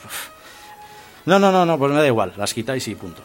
No, 1.25 1.39
no, 1.39 1.51
no, 1.51 1.65
no, 1.65 1.79
pues 1.79 1.93
me 1.93 1.99
da 2.01 2.07
igual, 2.07 2.33
las 2.37 2.53
quitáis 2.53 2.87
y 2.89 2.95
punto. 2.95 3.23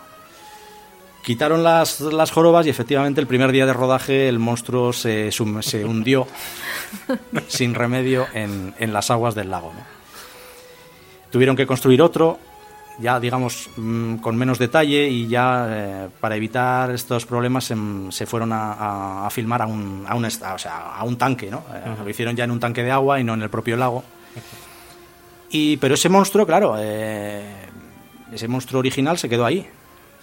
Quitaron 1.24 1.62
las, 1.62 2.00
las 2.00 2.32
jorobas 2.32 2.66
y 2.66 2.70
efectivamente 2.70 3.20
el 3.20 3.28
primer 3.28 3.52
día 3.52 3.66
de 3.66 3.74
rodaje 3.74 4.30
el 4.30 4.40
monstruo 4.40 4.94
se, 4.94 5.30
sum- 5.34 5.62
se 5.62 5.84
hundió 5.84 6.26
sin 7.50 7.74
remedio 7.74 8.28
en, 8.34 8.74
en 8.80 8.94
las 8.94 9.12
aguas 9.12 9.36
del 9.36 9.50
lago. 9.52 9.74
¿no? 9.74 9.82
Tuvieron 11.32 11.58
que 11.58 11.68
construir 11.68 12.02
otro, 12.02 12.40
ya 13.00 13.20
digamos 13.20 13.70
mm, 13.78 14.16
con 14.18 14.36
menos 14.36 14.58
detalle 14.60 15.08
y 15.08 15.28
ya 15.28 15.68
eh, 15.70 16.10
para 16.20 16.36
evitar 16.36 16.90
estos 16.92 17.26
problemas 17.26 17.64
se, 17.66 17.76
se 18.10 18.26
fueron 18.26 18.52
a, 18.54 18.74
a- 18.74 19.28
a 19.28 19.30
filmar 19.30 19.62
a 19.62 19.66
un, 19.68 20.06
a, 20.08 20.16
un, 20.16 20.26
o 20.26 20.30
sea, 20.58 20.96
a 20.96 21.04
un 21.04 21.18
tanque, 21.18 21.50
¿no? 21.52 21.64
Eh, 21.74 21.96
Lo 22.04 22.10
hicieron 22.10 22.36
ya 22.36 22.44
en 22.46 22.52
un 22.52 22.60
tanque 22.60 22.84
de 22.84 22.92
agua 22.92 23.20
y 23.20 23.24
no 23.24 23.34
en 23.36 23.42
el 23.44 23.50
propio 23.50 23.78
lago. 23.78 24.04
Y, 25.50 25.78
pero 25.78 25.94
ese 25.96 26.10
monstruo, 26.10 26.46
claro, 26.46 26.76
eh, 26.78 27.46
ese 28.34 28.48
monstruo 28.48 28.80
original 28.80 29.18
se 29.18 29.30
quedó 29.30 29.46
ahí. 29.46 29.66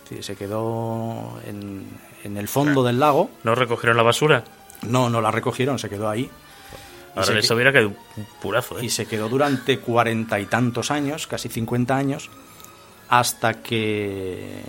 Sí, 0.09 0.23
se 0.23 0.37
quedó 0.37 1.41
en, 1.47 1.87
en 2.25 2.37
el 2.37 2.47
fondo 2.49 2.83
del 2.85 3.01
lago. 3.01 3.31
¿No 3.43 3.55
recogieron 3.55 3.97
la 3.97 4.03
basura? 4.03 4.45
No, 4.83 5.09
no 5.09 5.21
la 5.23 5.31
recogieron, 5.31 5.79
se 5.79 5.89
quedó 5.89 6.11
ahí. 6.11 6.29
Ahora 7.17 7.33
les 7.35 7.51
hubiera 7.51 7.71
quedado 7.73 7.93
un 8.17 8.27
purazo, 8.43 8.79
¿eh? 8.81 8.85
y 8.85 8.91
se 8.91 9.07
quedó 9.07 9.29
durante 9.29 9.79
cuarenta 9.79 10.41
y 10.41 10.47
tantos 10.47 10.91
años, 10.91 11.27
casi 11.29 11.49
50 11.49 11.97
años, 11.97 12.29
hasta 13.09 13.63
que 13.63 14.61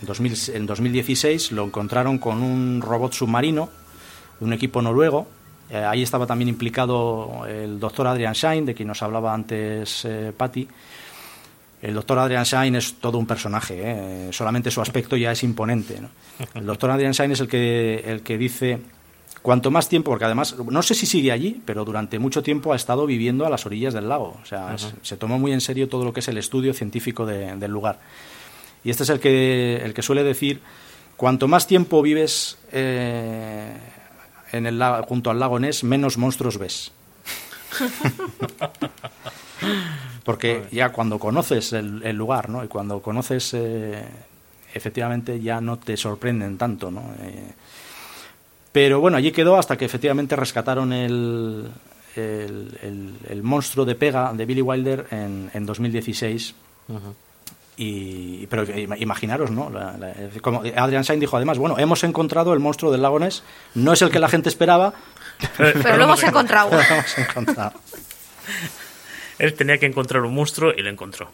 en, 0.00 0.06
2000 0.06 0.36
en 0.54 0.66
2016 0.66 1.52
lo 1.52 1.64
encontraron 1.64 2.18
con 2.18 2.42
un 2.42 2.80
robot 2.80 3.12
submarino 3.12 3.68
de 4.38 4.46
un 4.46 4.52
equipo 4.52 4.82
noruego. 4.82 5.26
Eh, 5.70 5.76
ahí 5.76 6.02
estaba 6.02 6.26
también 6.26 6.48
implicado 6.48 7.46
el 7.46 7.78
doctor 7.78 8.08
Adrian 8.08 8.34
Schein, 8.34 8.66
de 8.66 8.74
quien 8.74 8.88
nos 8.88 9.02
hablaba 9.02 9.32
antes 9.32 10.04
eh, 10.04 10.32
Patty. 10.36 10.66
El 11.82 11.94
doctor 11.94 12.18
Adrian 12.18 12.44
Schein 12.44 12.74
es 12.76 12.94
todo 12.94 13.16
un 13.16 13.26
personaje, 13.26 13.80
¿eh? 13.82 14.28
solamente 14.32 14.70
su 14.70 14.82
aspecto 14.82 15.16
ya 15.16 15.32
es 15.32 15.42
imponente. 15.42 15.98
El 16.54 16.66
doctor 16.66 16.90
Adrian 16.90 17.14
Schein 17.14 17.32
es 17.32 17.40
el 17.40 17.48
que, 17.48 18.02
el 18.04 18.20
que 18.20 18.36
dice, 18.36 18.80
cuanto 19.42 19.70
más 19.70 19.88
tiempo, 19.88 20.10
porque 20.10 20.24
además, 20.26 20.54
no 20.58 20.82
sé 20.82 20.94
si 20.94 21.06
sigue 21.06 21.32
allí, 21.32 21.62
pero 21.64 21.84
durante 21.84 22.18
mucho 22.18 22.42
tiempo 22.42 22.72
ha 22.72 22.76
estado 22.76 23.06
viviendo 23.06 23.46
a 23.46 23.50
las 23.50 23.64
orillas 23.66 23.94
del 23.94 24.08
lago. 24.08 24.38
O 24.42 24.46
sea, 24.46 24.74
es- 24.74 24.92
se 25.02 25.16
tomó 25.16 25.38
muy 25.38 25.52
en 25.52 25.60
serio 25.60 25.88
todo 25.88 26.04
lo 26.04 26.12
que 26.12 26.20
es 26.20 26.28
el 26.28 26.36
estudio 26.38 26.74
científico 26.74 27.24
de- 27.26 27.56
del 27.56 27.70
lugar. 27.70 27.98
Y 28.84 28.90
este 28.90 29.02
es 29.04 29.08
el 29.10 29.20
que, 29.20 29.76
el 29.84 29.94
que 29.94 30.02
suele 30.02 30.22
decir, 30.24 30.60
cuanto 31.16 31.48
más 31.48 31.66
tiempo 31.66 32.02
vives 32.02 32.58
eh, 32.72 33.72
en 34.52 34.66
el 34.66 34.82
junto 35.06 35.30
al 35.30 35.38
lago 35.40 35.58
Ness, 35.58 35.84
menos 35.84 36.16
monstruos 36.18 36.58
ves. 36.58 36.92
Porque 40.24 40.64
ya 40.70 40.90
cuando 40.90 41.18
conoces 41.18 41.72
el, 41.72 42.02
el 42.04 42.16
lugar, 42.16 42.48
¿no? 42.50 42.62
Y 42.64 42.68
cuando 42.68 43.00
conoces, 43.00 43.52
eh, 43.54 44.04
efectivamente, 44.74 45.40
ya 45.40 45.60
no 45.60 45.78
te 45.78 45.96
sorprenden 45.96 46.56
tanto, 46.58 46.90
¿no? 46.90 47.02
Eh, 47.20 47.52
pero 48.72 49.00
bueno, 49.00 49.16
allí 49.16 49.32
quedó 49.32 49.56
hasta 49.56 49.76
que 49.76 49.84
efectivamente 49.84 50.36
rescataron 50.36 50.92
el, 50.92 51.66
el, 52.16 52.78
el- 52.82 53.14
el 53.28 53.42
monstruo 53.42 53.84
de 53.84 53.94
pega 53.94 54.32
de 54.32 54.46
Billy 54.46 54.62
Wilder 54.62 55.06
en, 55.10 55.50
en 55.54 55.66
2016. 55.66 56.54
Y, 57.76 58.46
pero 58.48 58.64
ima- 58.66 58.96
imaginaros, 59.00 59.50
¿no? 59.50 59.70
La- 59.70 59.96
la- 59.96 60.12
como 60.42 60.62
Adrian 60.76 61.02
Sain 61.04 61.18
dijo 61.18 61.36
además, 61.36 61.56
bueno, 61.58 61.78
hemos 61.78 62.04
encontrado 62.04 62.52
el 62.52 62.60
monstruo 62.60 62.92
del 62.92 63.00
lago 63.02 63.18
Ness, 63.18 63.42
no 63.74 63.92
es 63.94 64.02
el 64.02 64.10
que 64.10 64.18
la 64.18 64.28
gente 64.28 64.48
esperaba, 64.50 64.92
Pero 65.56 65.96
lo 65.96 66.04
hemos 66.04 66.22
encontrado. 66.22 66.68
pero 66.70 66.82
lo 66.82 66.94
hemos 66.94 67.18
encontrado. 67.18 67.72
Él 69.38 69.54
tenía 69.54 69.78
que 69.78 69.86
encontrar 69.86 70.22
un 70.22 70.34
monstruo 70.34 70.72
y 70.76 70.82
lo 70.82 70.90
encontró. 70.90 71.30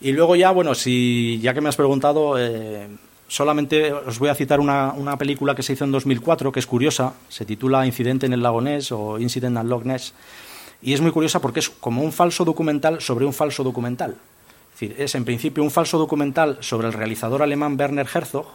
Y 0.00 0.10
luego 0.12 0.34
ya, 0.34 0.50
bueno, 0.50 0.74
si 0.74 1.38
ya 1.40 1.54
que 1.54 1.60
me 1.60 1.68
has 1.68 1.76
preguntado, 1.76 2.34
eh, 2.38 2.88
solamente 3.28 3.92
os 3.92 4.18
voy 4.18 4.28
a 4.28 4.34
citar 4.34 4.60
una, 4.60 4.92
una 4.92 5.16
película 5.16 5.54
que 5.54 5.62
se 5.62 5.72
hizo 5.72 5.84
en 5.84 5.92
2004, 5.92 6.52
que 6.52 6.60
es 6.60 6.66
curiosa, 6.66 7.14
se 7.28 7.44
titula 7.44 7.86
Incidente 7.86 8.26
en 8.26 8.32
el 8.32 8.42
lago 8.42 8.60
Ness 8.60 8.92
o 8.92 9.18
Incident 9.18 9.56
at 9.56 9.64
Loch 9.64 9.84
Ness, 9.84 10.14
y 10.82 10.92
es 10.92 11.00
muy 11.00 11.10
curiosa 11.10 11.40
porque 11.40 11.60
es 11.60 11.70
como 11.70 12.02
un 12.02 12.12
falso 12.12 12.44
documental 12.44 13.00
sobre 13.00 13.24
un 13.24 13.32
falso 13.32 13.64
documental. 13.64 14.16
Es 14.74 14.80
decir, 14.80 14.96
es 14.98 15.14
en 15.14 15.24
principio 15.24 15.62
un 15.62 15.70
falso 15.70 15.98
documental 15.98 16.58
sobre 16.60 16.88
el 16.88 16.92
realizador 16.92 17.42
alemán 17.42 17.76
Werner 17.78 18.08
Herzog, 18.12 18.46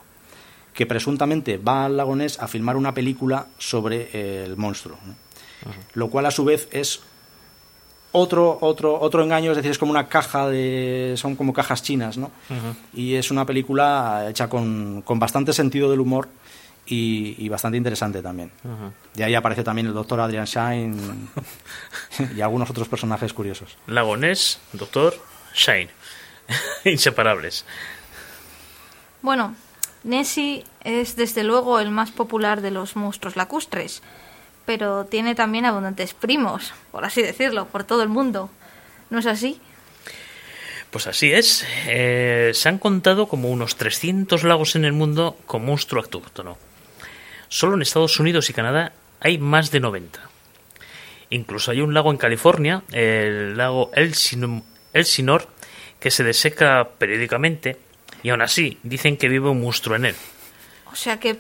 que 0.74 0.86
presuntamente 0.86 1.58
va 1.58 1.86
al 1.86 1.98
lago 1.98 2.16
Ness 2.16 2.40
a 2.40 2.48
filmar 2.48 2.78
una 2.78 2.94
película 2.94 3.48
sobre 3.58 4.10
eh, 4.14 4.44
el 4.46 4.58
monstruo. 4.58 4.98
¿no? 5.06 5.16
Lo 5.94 6.10
cual 6.10 6.26
a 6.26 6.32
su 6.32 6.46
vez 6.46 6.68
es 6.72 7.02
otro, 8.12 8.57
otro, 8.62 8.99
otro 8.99 9.24
engaño, 9.24 9.51
es 9.51 9.57
decir, 9.57 9.72
es 9.72 9.78
como 9.78 9.91
una 9.91 10.07
caja 10.07 10.47
de. 10.47 11.14
son 11.18 11.36
como 11.36 11.53
cajas 11.53 11.84
chinas, 11.84 12.18
¿no? 12.18 12.32
Y 12.93 13.16
es 13.16 13.32
una 13.32 13.45
película 13.45 14.26
hecha 14.30 14.49
con, 14.49 15.01
con 15.03 15.20
bastante 15.20 15.53
sentido 15.53 15.89
del 15.91 15.99
humor 15.99 16.28
y, 16.88 17.36
y 17.38 17.49
bastante 17.49 17.78
interesante 17.78 18.22
también. 18.22 18.51
De 19.14 19.24
ahí 19.24 19.36
aparece 19.36 19.64
también 19.64 19.88
el 19.88 19.93
doctor 19.93 20.20
Adrian 20.20 20.45
Shine 20.45 20.97
y 22.36 22.41
algunos 22.41 22.70
otros 22.70 22.88
personajes 22.88 23.32
curiosos. 23.34 23.78
Lagonés, 23.88 24.60
Doctor, 24.74 25.14
Shine. 25.53 25.89
Inseparables. 26.86 27.66
Bueno, 29.22 29.53
Nessie 30.03 30.64
es 30.84 31.16
desde 31.16 31.43
luego 31.43 31.80
el 31.80 31.91
más 31.91 32.12
popular 32.12 32.62
de 32.62 32.72
los 32.72 32.95
monstruos 32.95 33.36
lacustres, 33.36 34.01
pero 34.70 35.06
tiene 35.06 35.34
también 35.34 35.66
abundantes 35.66 36.14
primos, 36.14 36.74
por 36.92 37.04
así 37.04 37.24
decirlo, 37.24 37.66
por 37.66 37.84
todo 37.86 38.04
el 38.04 38.10
mundo. 38.10 38.52
¿No 39.10 39.18
es 39.18 39.26
así? 39.26 39.60
Pues 40.92 41.08
así 41.08 41.32
es. 41.34 41.66
Eh, 41.88 42.52
se 42.54 42.70
han 42.70 42.78
contado 42.78 43.28
como 43.28 43.50
unos 43.50 43.78
300 43.78 44.44
lagos 44.44 44.76
en 44.76 44.86
el 44.86 44.94
mundo 44.94 45.36
con 45.48 45.66
monstruo 45.66 46.04
autóctono. 46.04 46.56
Solo 47.48 47.74
en 47.78 47.82
Estados 47.82 48.20
Unidos 48.20 48.48
y 48.52 48.54
Canadá 48.54 48.94
hay 49.20 49.40
más 49.40 49.72
de 49.72 49.80
90. 49.80 50.20
Incluso 51.32 51.72
hay 51.72 51.82
un 51.82 51.96
lago 51.96 52.12
en 52.12 52.18
California, 52.18 52.84
el 52.92 53.58
lago 53.58 53.90
Elsin- 53.94 54.62
Elsinore, 54.94 55.48
que 56.00 56.12
se 56.12 56.24
deseca 56.24 56.90
periódicamente 57.00 57.80
y 58.22 58.30
aún 58.30 58.44
así 58.44 58.78
dicen 58.84 59.18
que 59.18 59.30
vive 59.30 59.50
un 59.50 59.62
monstruo 59.62 59.96
en 59.96 60.06
él. 60.06 60.16
O 60.92 60.96
sea 60.96 61.20
que 61.20 61.40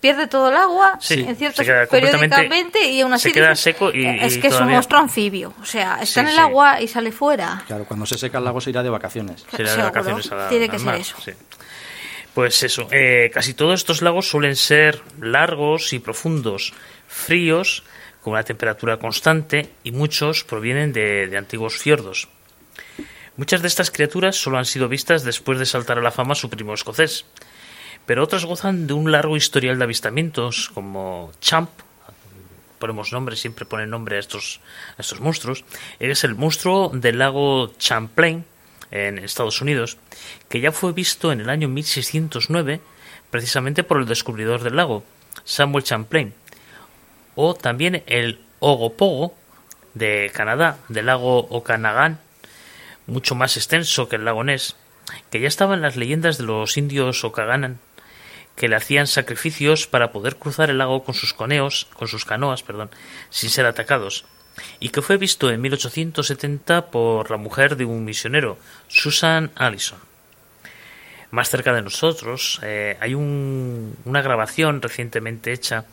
pierde 0.00 0.26
todo 0.26 0.50
el 0.50 0.56
agua 0.56 0.98
Sí, 1.00 1.24
en 1.26 1.36
ciertos 1.36 1.58
se 1.58 1.64
queda 1.64 1.86
completamente- 1.86 2.36
periódicamente 2.36 2.84
y 2.90 3.00
aún 3.00 3.12
así 3.12 3.28
se 3.28 3.32
queda 3.34 3.50
dices, 3.50 3.62
seco 3.64 3.90
y- 3.92 4.04
eh, 4.06 4.18
es 4.26 4.36
y 4.36 4.40
que 4.40 4.48
es 4.48 4.60
un 4.60 4.68
monstruo 4.68 5.00
anfibio. 5.00 5.54
O 5.60 5.64
sea, 5.64 5.94
está 6.02 6.06
Sí, 6.06 6.20
en 6.20 6.26
el 6.28 6.34
sí. 6.34 6.40
agua 6.40 6.80
y 6.80 6.88
sale 6.88 7.12
fuera. 7.12 7.64
Claro, 7.66 7.84
cuando 7.86 8.06
se 8.06 8.16
seca 8.18 8.38
el 8.38 8.44
lago 8.44 8.60
se 8.60 8.70
irá 8.70 8.82
de 8.82 8.90
vacaciones. 8.90 9.44
Se 9.54 9.62
da 9.62 9.76
de 9.76 9.82
vacaciones 9.82 10.30
a 10.32 10.34
la- 10.36 10.48
Tiene 10.48 10.68
que 10.68 10.76
al 10.76 10.80
ser 10.80 10.86
mar, 10.86 11.00
eso. 11.00 11.16
sí. 11.24 11.32
Pues 12.34 12.62
eso, 12.62 12.86
eh, 12.90 13.30
casi 13.32 13.54
todos 13.54 13.80
estos 13.80 14.02
lagos 14.02 14.28
suelen 14.28 14.56
ser 14.56 15.00
largos 15.20 15.92
y 15.94 15.98
profundos, 15.98 16.74
fríos, 17.08 17.82
con 18.20 18.32
una 18.34 18.42
temperatura 18.42 18.98
constante 18.98 19.70
y 19.84 19.92
muchos 19.92 20.44
provienen 20.44 20.92
de, 20.92 21.28
de 21.28 21.36
antiguos 21.38 21.78
fiordos. 21.78 22.28
Muchas 23.36 23.62
de 23.62 23.68
estas 23.68 23.90
criaturas 23.90 24.36
solo 24.36 24.58
han 24.58 24.64
sido 24.66 24.88
vistas 24.88 25.22
después 25.22 25.58
de 25.58 25.66
saltar 25.66 25.98
a 25.98 26.02
la 26.02 26.10
fama 26.10 26.34
su 26.34 26.50
primo 26.50 26.74
escocés, 26.74 27.24
pero 28.06 28.22
otras 28.22 28.44
gozan 28.44 28.86
de 28.86 28.94
un 28.94 29.12
largo 29.12 29.36
historial 29.36 29.78
de 29.78 29.84
avistamientos, 29.84 30.70
como 30.72 31.32
Champ, 31.40 31.70
ponemos 32.78 33.12
nombre, 33.12 33.36
siempre 33.36 33.66
ponen 33.66 33.90
nombre 33.90 34.16
a 34.16 34.20
estos, 34.20 34.60
a 34.96 35.02
estos 35.02 35.20
monstruos, 35.20 35.64
es 35.98 36.24
el 36.24 36.34
monstruo 36.34 36.90
del 36.94 37.18
lago 37.18 37.72
Champlain, 37.78 38.44
en 38.90 39.18
Estados 39.18 39.60
Unidos, 39.60 39.98
que 40.48 40.60
ya 40.60 40.72
fue 40.72 40.92
visto 40.92 41.32
en 41.32 41.40
el 41.40 41.50
año 41.50 41.68
1609, 41.68 42.80
precisamente 43.30 43.82
por 43.82 43.98
el 43.98 44.06
descubridor 44.06 44.62
del 44.62 44.76
lago, 44.76 45.04
Samuel 45.44 45.84
Champlain, 45.84 46.34
o 47.34 47.54
también 47.54 48.02
el 48.06 48.40
Ogopogo 48.60 49.34
de 49.94 50.30
Canadá, 50.32 50.78
del 50.88 51.06
lago 51.06 51.38
Okanagan, 51.50 52.20
mucho 53.06 53.34
más 53.34 53.56
extenso 53.56 54.08
que 54.08 54.16
el 54.16 54.24
lago 54.24 54.44
Ness, 54.44 54.76
que 55.30 55.40
ya 55.40 55.48
estaba 55.48 55.74
en 55.74 55.82
las 55.82 55.96
leyendas 55.96 56.38
de 56.38 56.44
los 56.44 56.76
indios 56.76 57.24
Okaganan, 57.24 57.78
que 58.56 58.68
le 58.68 58.76
hacían 58.76 59.06
sacrificios 59.06 59.86
para 59.86 60.10
poder 60.12 60.36
cruzar 60.36 60.70
el 60.70 60.78
lago 60.78 61.04
con 61.04 61.14
sus 61.14 61.34
coneos, 61.34 61.86
con 61.94 62.08
sus 62.08 62.24
canoas, 62.24 62.62
perdón, 62.62 62.90
sin 63.30 63.50
ser 63.50 63.66
atacados, 63.66 64.24
y 64.80 64.88
que 64.88 65.02
fue 65.02 65.18
visto 65.18 65.50
en 65.50 65.60
1870 65.60 66.86
por 66.90 67.30
la 67.30 67.36
mujer 67.36 67.76
de 67.76 67.84
un 67.84 68.04
misionero, 68.04 68.58
Susan 68.88 69.50
Allison. 69.56 69.98
Más 71.30 71.50
cerca 71.50 71.74
de 71.74 71.82
nosotros 71.82 72.60
eh, 72.62 72.96
hay 73.00 73.14
un- 73.14 73.94
una 74.06 74.22
grabación 74.22 74.80
recientemente 74.80 75.52
hecha 75.52 75.84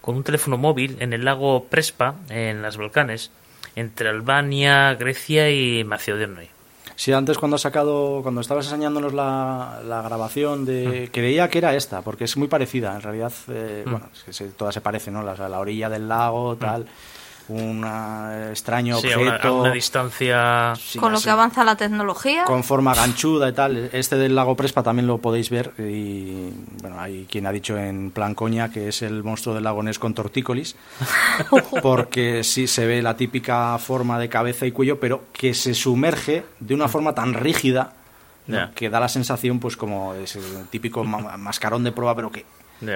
con 0.00 0.14
un 0.16 0.22
teléfono 0.22 0.58
móvil 0.58 0.96
en 1.00 1.12
el 1.12 1.24
lago 1.24 1.64
Prespa, 1.64 2.14
en 2.28 2.62
las 2.62 2.76
Balcanes, 2.76 3.30
entre 3.74 4.10
Albania, 4.10 4.94
Grecia 4.94 5.50
y 5.50 5.82
Macedonia. 5.82 6.48
Sí, 6.96 7.12
antes 7.12 7.38
cuando 7.38 7.56
has 7.56 7.60
sacado, 7.62 8.20
cuando 8.22 8.40
estabas 8.40 8.66
enseñándonos 8.66 9.12
la, 9.14 9.80
la 9.86 10.02
grabación 10.02 10.62
Mm. 10.62 10.66
de, 10.66 11.10
creía 11.12 11.48
que 11.48 11.58
era 11.58 11.74
esta, 11.74 12.02
porque 12.02 12.24
es 12.24 12.36
muy 12.36 12.48
parecida. 12.48 12.94
En 12.94 13.00
realidad, 13.02 13.32
eh, 13.48 13.82
bueno, 13.84 14.08
es 14.14 14.22
que 14.22 14.32
se- 14.32 14.48
todas 14.50 14.74
se 14.74 14.80
parecen, 14.80 15.14
¿no? 15.14 15.22
La, 15.22 15.34
la 15.48 15.58
orilla 15.60 15.88
del 15.88 16.08
lago, 16.08 16.56
tal, 16.56 16.86
un 17.48 17.84
eh, 17.86 18.48
extraño. 18.50 18.96
Sí, 18.98 19.10
a 19.12 19.18
una, 19.18 19.30
a 19.32 19.34
objeto. 19.36 19.60
una 19.60 19.72
distancia... 19.72 20.74
sí, 20.76 20.98
Con 20.98 21.12
lo 21.12 21.18
así, 21.18 21.24
que 21.24 21.30
avanza 21.30 21.64
la 21.64 21.76
tecnología. 21.76 22.44
con 22.44 22.62
forma 22.64 22.94
ganchuda 22.94 23.48
y 23.48 23.52
tal. 23.52 23.90
Este 23.92 24.16
del 24.16 24.34
lago 24.34 24.56
Prespa 24.56 24.82
también 24.82 25.06
lo 25.06 25.18
podéis 25.18 25.50
ver. 25.50 25.72
Y 25.78 26.50
bueno, 26.80 27.00
hay 27.00 27.26
quien 27.30 27.46
ha 27.46 27.52
dicho 27.52 27.76
en 27.76 28.10
plan 28.10 28.34
coña 28.34 28.70
que 28.70 28.88
es 28.88 29.02
el 29.02 29.22
monstruo 29.24 29.54
del 29.54 29.64
lago 29.64 29.82
Ness 29.82 29.98
con 29.98 30.14
tortícolis. 30.14 30.76
porque 31.82 32.44
sí 32.44 32.66
se 32.66 32.86
ve 32.86 33.02
la 33.02 33.16
típica 33.16 33.78
forma 33.78 34.18
de 34.18 34.28
cabeza 34.28 34.66
y 34.66 34.72
cuello, 34.72 34.98
pero 35.00 35.24
que 35.32 35.54
se 35.54 35.74
sumerge 35.74 36.44
de 36.60 36.74
una 36.74 36.88
forma 36.88 37.14
tan 37.14 37.34
rígida 37.34 37.94
que 38.74 38.90
da 38.90 39.00
la 39.00 39.08
sensación, 39.08 39.60
pues, 39.60 39.76
como 39.76 40.14
es 40.14 40.36
el 40.36 40.66
típico 40.68 41.04
ma- 41.04 41.36
mascarón 41.38 41.84
de 41.84 41.92
prueba, 41.92 42.14
pero 42.14 42.30
que 42.30 42.44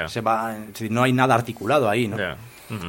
se 0.09 0.21
va. 0.21 0.55
no 0.91 1.03
hay 1.05 1.13
nada 1.13 1.35
articulado 1.35 1.89
ahí, 1.89 2.09
¿no? 2.09 2.17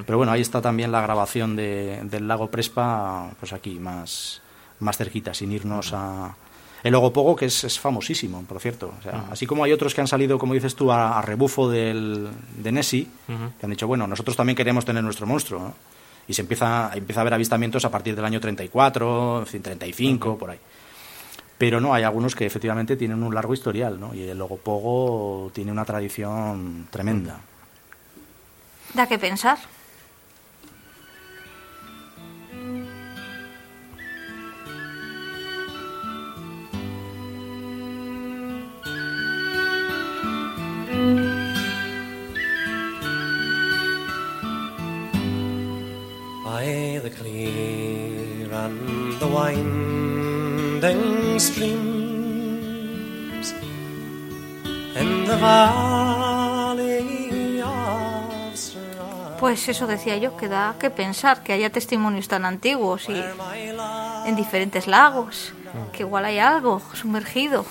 Pero 0.05 0.17
bueno, 0.17 0.31
ahí 0.31 0.41
está 0.41 0.61
también 0.61 0.91
la 0.91 1.01
grabación 1.01 1.55
de- 1.55 1.99
del 2.03 2.27
lago 2.27 2.49
Prespa, 2.49 3.29
pues 3.39 3.53
aquí, 3.53 3.79
más, 3.79 4.41
más 4.79 4.97
cerquita, 4.97 5.33
sin 5.33 5.51
irnos 5.51 5.91
a... 5.93 6.35
El 6.83 6.93
Ogopogo, 6.95 7.35
que 7.35 7.45
es, 7.45 7.63
es 7.63 7.79
famosísimo, 7.79 8.43
por 8.43 8.59
cierto. 8.61 8.93
O 8.99 9.01
sea, 9.03 9.25
Así 9.31 9.45
como 9.47 9.63
hay 9.63 9.71
otros 9.73 9.93
que 9.95 10.01
han 10.01 10.07
salido, 10.07 10.37
como 10.37 10.53
dices 10.53 10.75
tú, 10.75 10.91
a, 10.91 11.17
a 11.17 11.21
rebufo 11.21 11.69
del, 11.69 12.29
de 12.57 12.71
Nessie, 12.71 13.07
que 13.59 13.65
han 13.65 13.69
dicho, 13.71 13.87
bueno, 13.87 14.05
nosotros 14.07 14.35
también 14.37 14.55
queremos 14.55 14.85
tener 14.85 15.03
nuestro 15.03 15.25
monstruo. 15.25 15.59
¿no? 15.59 15.73
Y 16.27 16.33
se 16.33 16.41
empieza, 16.43 16.91
empieza 16.93 17.19
a 17.19 17.23
haber 17.23 17.33
avistamientos 17.33 17.83
a 17.83 17.89
partir 17.91 18.15
del 18.15 18.23
año 18.25 18.39
34, 18.39 19.39
en 19.39 19.45
fin, 19.47 19.61
35, 19.63 20.37
por 20.37 20.51
ahí. 20.51 20.59
Pero 21.57 21.81
no, 21.81 21.93
hay 21.93 22.03
algunos 22.03 22.35
que 22.35 22.45
efectivamente 22.45 22.95
tienen 22.95 23.23
un 23.23 23.33
largo 23.33 23.53
historial, 23.55 23.99
¿no? 23.99 24.13
Y 24.13 24.21
el 24.21 24.39
Ogopogo 24.39 25.49
tiene 25.53 25.71
una 25.71 25.83
tradición 25.85 26.87
tremenda. 26.91 27.39
Da 28.93 29.05
que 29.05 29.17
pensar. 29.17 29.59
by 46.57 46.99
the 47.03 47.09
clear 47.09 48.51
and 48.51 49.19
the 49.19 49.27
winding 49.27 51.03
streams 51.39 52.27
in 54.95 55.25
the 55.25 55.37
valley. 55.37 56.46
Pues 59.39 59.67
eso 59.69 59.85
decía 59.87 60.17
yo, 60.17 60.35
que 60.35 60.47
da 60.47 60.75
que 60.79 60.89
pensar 60.89 61.43
que 61.43 61.53
haya 61.53 61.69
testimonios 61.69 62.27
tan 62.27 62.43
antiguos 62.45 63.07
y 63.09 63.13
en 64.25 64.35
diferentes 64.35 64.87
lagos, 64.87 65.53
que 65.93 66.03
igual 66.03 66.25
hay 66.25 66.39
algo 66.39 66.81
sumergido. 66.93 67.65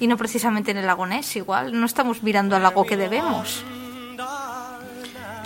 Y 0.00 0.06
no 0.06 0.16
precisamente 0.18 0.72
en 0.72 0.76
el 0.76 0.86
lago 0.86 1.06
Ness, 1.06 1.36
igual 1.36 1.72
no 1.78 1.86
estamos 1.86 2.22
mirando 2.22 2.54
al 2.56 2.62
lago 2.62 2.84
que 2.84 2.96
debemos. 2.98 3.64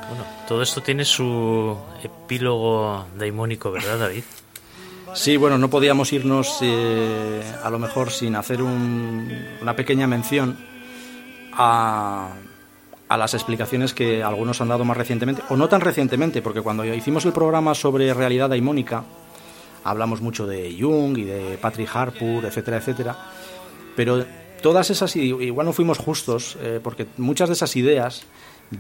Bueno, 0.09 0.25
todo 0.49 0.63
esto 0.63 0.83
tiene 0.83 1.05
su 1.05 1.77
epílogo 2.03 3.07
daimónico, 3.17 3.71
¿verdad, 3.71 3.99
David? 4.01 4.25
Sí, 5.15 5.37
bueno, 5.37 5.59
no 5.59 5.71
podíamos 5.71 6.13
irnos 6.13 6.59
eh, 6.63 7.43
a 7.63 7.71
lo 7.71 7.79
mejor 7.79 8.11
sin 8.11 8.35
hacer 8.37 8.61
un- 8.63 9.47
una 9.61 9.75
pequeña 9.77 10.07
mención 10.09 10.57
a, 11.53 12.31
a 13.11 13.17
las 13.17 13.35
explicaciones 13.35 13.93
que 13.93 14.23
algunos 14.23 14.61
han 14.61 14.69
dado 14.69 14.85
más 14.85 14.97
recientemente, 14.97 15.43
o 15.49 15.57
no 15.57 15.69
tan 15.69 15.81
recientemente, 15.81 16.43
porque 16.43 16.61
cuando 16.61 16.85
hicimos 16.85 17.25
el 17.25 17.33
programa 17.33 17.75
sobre 17.75 18.15
realidad 18.15 18.49
daimónica, 18.49 19.03
hablamos 19.83 20.21
mucho 20.21 20.47
de 20.47 20.77
Jung 20.79 21.19
y 21.19 21.25
de 21.25 21.59
Patrick 21.61 21.91
Harpur, 21.93 22.45
etcétera, 22.45 22.77
etcétera, 22.77 23.17
pero 23.97 24.25
todas 24.63 24.91
esas, 24.91 25.17
igual 25.17 25.67
no 25.67 25.73
fuimos 25.73 25.99
justos, 25.99 26.57
eh, 26.61 26.79
porque 26.81 27.09
muchas 27.17 27.49
de 27.49 27.55
esas 27.55 27.75
ideas 27.75 28.23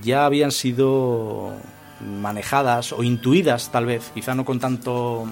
ya 0.00 0.26
habían 0.26 0.52
sido 0.52 1.52
manejadas 2.00 2.92
o 2.92 3.02
intuidas, 3.02 3.72
tal 3.72 3.86
vez, 3.86 4.12
quizá 4.14 4.36
no 4.36 4.44
con 4.44 4.60
tanto 4.60 5.26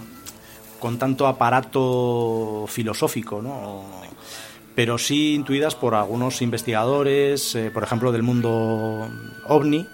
con 0.81 0.99
tanto 0.99 1.29
aparato 1.29 2.65
filosófico, 2.67 3.41
¿no? 3.43 3.85
Pero 4.79 4.97
sí 4.97 5.35
intuidas 5.35 5.75
por 5.75 5.97
algunos 5.97 6.41
investigadores, 6.41 7.57
eh, 7.57 7.73
por 7.75 7.83
ejemplo, 7.83 8.13
del 8.13 8.23
mundo 8.23 9.11
ovni. 9.49 9.85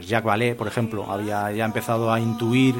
Jacques 0.00 0.24
Vallée, 0.24 0.54
por 0.54 0.66
ejemplo, 0.66 1.12
había 1.12 1.52
ya 1.52 1.66
empezado 1.66 2.10
a 2.10 2.18
intuir 2.18 2.74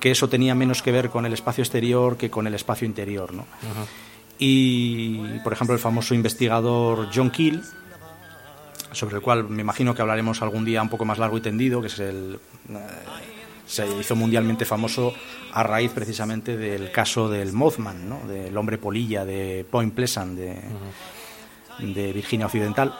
que 0.00 0.10
eso 0.10 0.28
tenía 0.28 0.56
menos 0.56 0.82
que 0.82 0.90
ver 0.90 1.10
con 1.10 1.26
el 1.26 1.32
espacio 1.32 1.62
exterior 1.62 2.16
que 2.16 2.28
con 2.28 2.48
el 2.48 2.54
espacio 2.54 2.88
interior. 2.88 3.32
¿no? 3.32 3.46
Y, 4.36 5.38
por 5.44 5.52
ejemplo, 5.52 5.74
el 5.74 5.80
famoso 5.80 6.12
investigador 6.12 7.08
John 7.14 7.30
Keel, 7.30 7.62
sobre 8.90 9.18
el 9.18 9.22
cual 9.22 9.48
me 9.48 9.60
imagino 9.60 9.94
que 9.94 10.02
hablaremos 10.02 10.42
algún 10.42 10.64
día 10.64 10.82
un 10.82 10.88
poco 10.88 11.04
más 11.04 11.18
largo 11.18 11.38
y 11.38 11.40
tendido, 11.40 11.80
que 11.80 11.86
es 11.86 12.00
el, 12.00 12.40
eh, 12.68 13.31
se 13.66 13.86
hizo 13.98 14.16
mundialmente 14.16 14.64
famoso 14.64 15.14
a 15.52 15.62
raíz 15.62 15.92
precisamente 15.92 16.56
del 16.56 16.90
caso 16.90 17.28
del 17.28 17.52
Mothman, 17.52 18.08
¿no? 18.08 18.20
del 18.26 18.56
hombre 18.56 18.78
polilla 18.78 19.24
de 19.24 19.64
Point 19.70 19.94
Pleasant, 19.94 20.36
de, 20.36 20.56
de 21.78 22.12
Virginia 22.12 22.46
Occidental. 22.46 22.92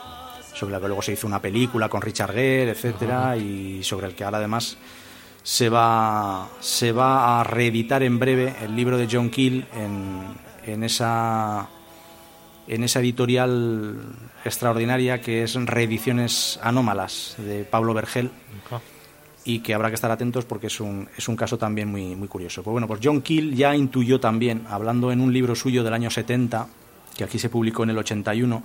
sobre 0.53 0.75
el 0.75 0.81
que 0.81 0.87
luego 0.87 1.01
se 1.01 1.13
hizo 1.13 1.27
una 1.27 1.41
película 1.41 1.89
con 1.89 2.01
Richard 2.01 2.33
Gere, 2.33 2.71
etcétera, 2.71 3.35
y 3.37 3.83
sobre 3.83 4.07
el 4.07 4.15
que 4.15 4.23
ahora 4.23 4.37
además 4.37 4.77
se 5.43 5.67
va, 5.69 6.49
se 6.59 6.91
va 6.91 7.41
a 7.41 7.43
reeditar 7.43 8.01
en 8.03 8.17
breve 8.17 8.55
el 8.61 8.75
libro 8.75 8.97
de 8.97 9.07
John 9.11 9.29
Keel 9.29 9.65
en, 9.75 10.21
en 10.65 10.83
esa 10.83 11.69
en 12.65 12.83
esa 12.85 13.01
editorial 13.01 13.97
extraordinaria 14.45 15.19
que 15.19 15.43
es 15.43 15.53
Reediciones 15.55 16.59
Anómalas 16.63 17.35
de 17.37 17.65
Pablo 17.65 17.93
Vergel 17.93 18.31
y 19.45 19.59
que 19.59 19.73
habrá 19.73 19.89
que 19.89 19.95
estar 19.95 20.11
atentos 20.11 20.45
porque 20.45 20.67
es 20.67 20.79
un, 20.79 21.09
es 21.17 21.27
un 21.27 21.35
caso 21.35 21.57
también 21.57 21.89
muy, 21.89 22.15
muy 22.15 22.27
curioso. 22.27 22.63
Pues 22.63 22.71
bueno, 22.71 22.87
pues 22.87 22.99
John 23.03 23.21
Keel 23.21 23.55
ya 23.55 23.75
intuyó 23.75 24.19
también, 24.19 24.65
hablando 24.69 25.11
en 25.11 25.19
un 25.19 25.33
libro 25.33 25.55
suyo 25.55 25.83
del 25.83 25.93
año 25.93 26.09
70, 26.09 26.67
que 27.15 27.23
aquí 27.23 27.39
se 27.39 27.49
publicó 27.49 27.83
en 27.83 27.91
el 27.91 27.97
81, 27.97 28.63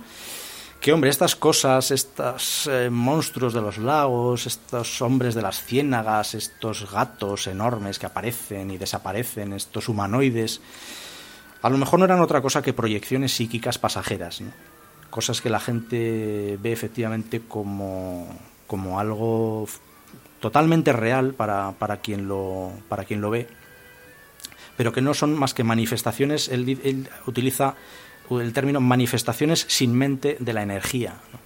que 0.79 0.93
hombre, 0.93 1.09
estas 1.09 1.35
cosas, 1.35 1.91
estos 1.91 2.67
eh, 2.71 2.89
monstruos 2.89 3.53
de 3.53 3.61
los 3.61 3.77
lagos, 3.77 4.47
estos 4.47 5.01
hombres 5.01 5.35
de 5.35 5.41
las 5.41 5.61
ciénagas, 5.61 6.35
estos 6.35 6.89
gatos 6.89 7.47
enormes 7.47 7.99
que 7.99 8.05
aparecen 8.05 8.71
y 8.71 8.77
desaparecen, 8.77 9.51
estos 9.51 9.89
humanoides, 9.89 10.61
a 11.61 11.69
lo 11.69 11.77
mejor 11.77 11.99
no 11.99 12.05
eran 12.05 12.21
otra 12.21 12.41
cosa 12.41 12.61
que 12.61 12.71
proyecciones 12.71 13.33
psíquicas 13.33 13.77
pasajeras, 13.77 14.41
cosas 15.09 15.41
que 15.41 15.49
la 15.49 15.59
gente 15.59 16.57
ve 16.61 16.71
efectivamente 16.71 17.41
como, 17.41 18.27
como 18.65 19.01
algo 19.01 19.67
totalmente 20.39 20.93
real 20.93 21.33
para, 21.33 21.73
para, 21.73 21.97
quien 21.97 22.27
lo, 22.27 22.71
para 22.87 23.05
quien 23.05 23.21
lo 23.21 23.29
ve, 23.29 23.47
pero 24.77 24.93
que 24.93 25.01
no 25.01 25.13
son 25.13 25.37
más 25.37 25.53
que 25.53 25.63
manifestaciones, 25.63 26.47
él, 26.49 26.79
él 26.83 27.09
utiliza 27.25 27.75
el 28.31 28.53
término 28.53 28.79
manifestaciones 28.79 29.65
sin 29.67 29.93
mente 29.93 30.37
de 30.39 30.53
la 30.53 30.61
energía. 30.61 31.15
¿no? 31.33 31.39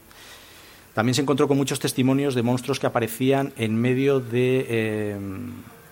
También 0.93 1.15
se 1.15 1.21
encontró 1.21 1.47
con 1.47 1.57
muchos 1.57 1.79
testimonios 1.79 2.35
de 2.35 2.43
monstruos 2.43 2.79
que 2.79 2.87
aparecían 2.87 3.53
en 3.57 3.75
medio 3.75 4.19
de, 4.19 4.65
eh, 4.69 5.17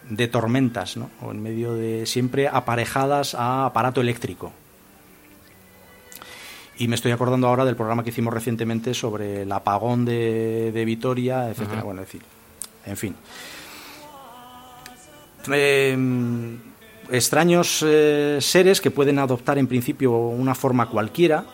de 0.10 0.28
tormentas, 0.28 0.98
¿no? 0.98 1.10
o 1.22 1.32
en 1.32 1.42
medio 1.42 1.74
de 1.74 2.06
siempre 2.06 2.48
aparejadas 2.48 3.34
a 3.34 3.66
aparato 3.66 4.02
eléctrico. 4.02 4.52
Y 6.78 6.88
me 6.88 6.96
estoy 6.96 7.12
acordando 7.12 7.48
ahora 7.48 7.66
del 7.66 7.76
programa 7.76 8.04
que 8.04 8.10
hicimos 8.10 8.34
recientemente 8.34 8.94
sobre 8.94 9.44
el 9.44 9.52
apagón 9.52 10.04
de, 10.04 10.72
de 10.72 10.86
Vitoria, 10.86 11.50
etcétera. 11.50 11.84
Bueno, 11.84 12.02
es 12.02 12.08
decir, 12.08 12.22
en 12.86 12.98
fin. 12.98 13.16
Eh, 15.52 15.98
extraños 17.10 17.84
eh, 17.86 18.38
seres 18.40 18.80
que 18.80 18.92
pueden 18.92 19.20
adoptar 19.20 19.58
en 19.58 19.68
principio 19.68 20.12
una 20.12 20.54
forma 20.56 20.88
cualquiera 20.88 21.46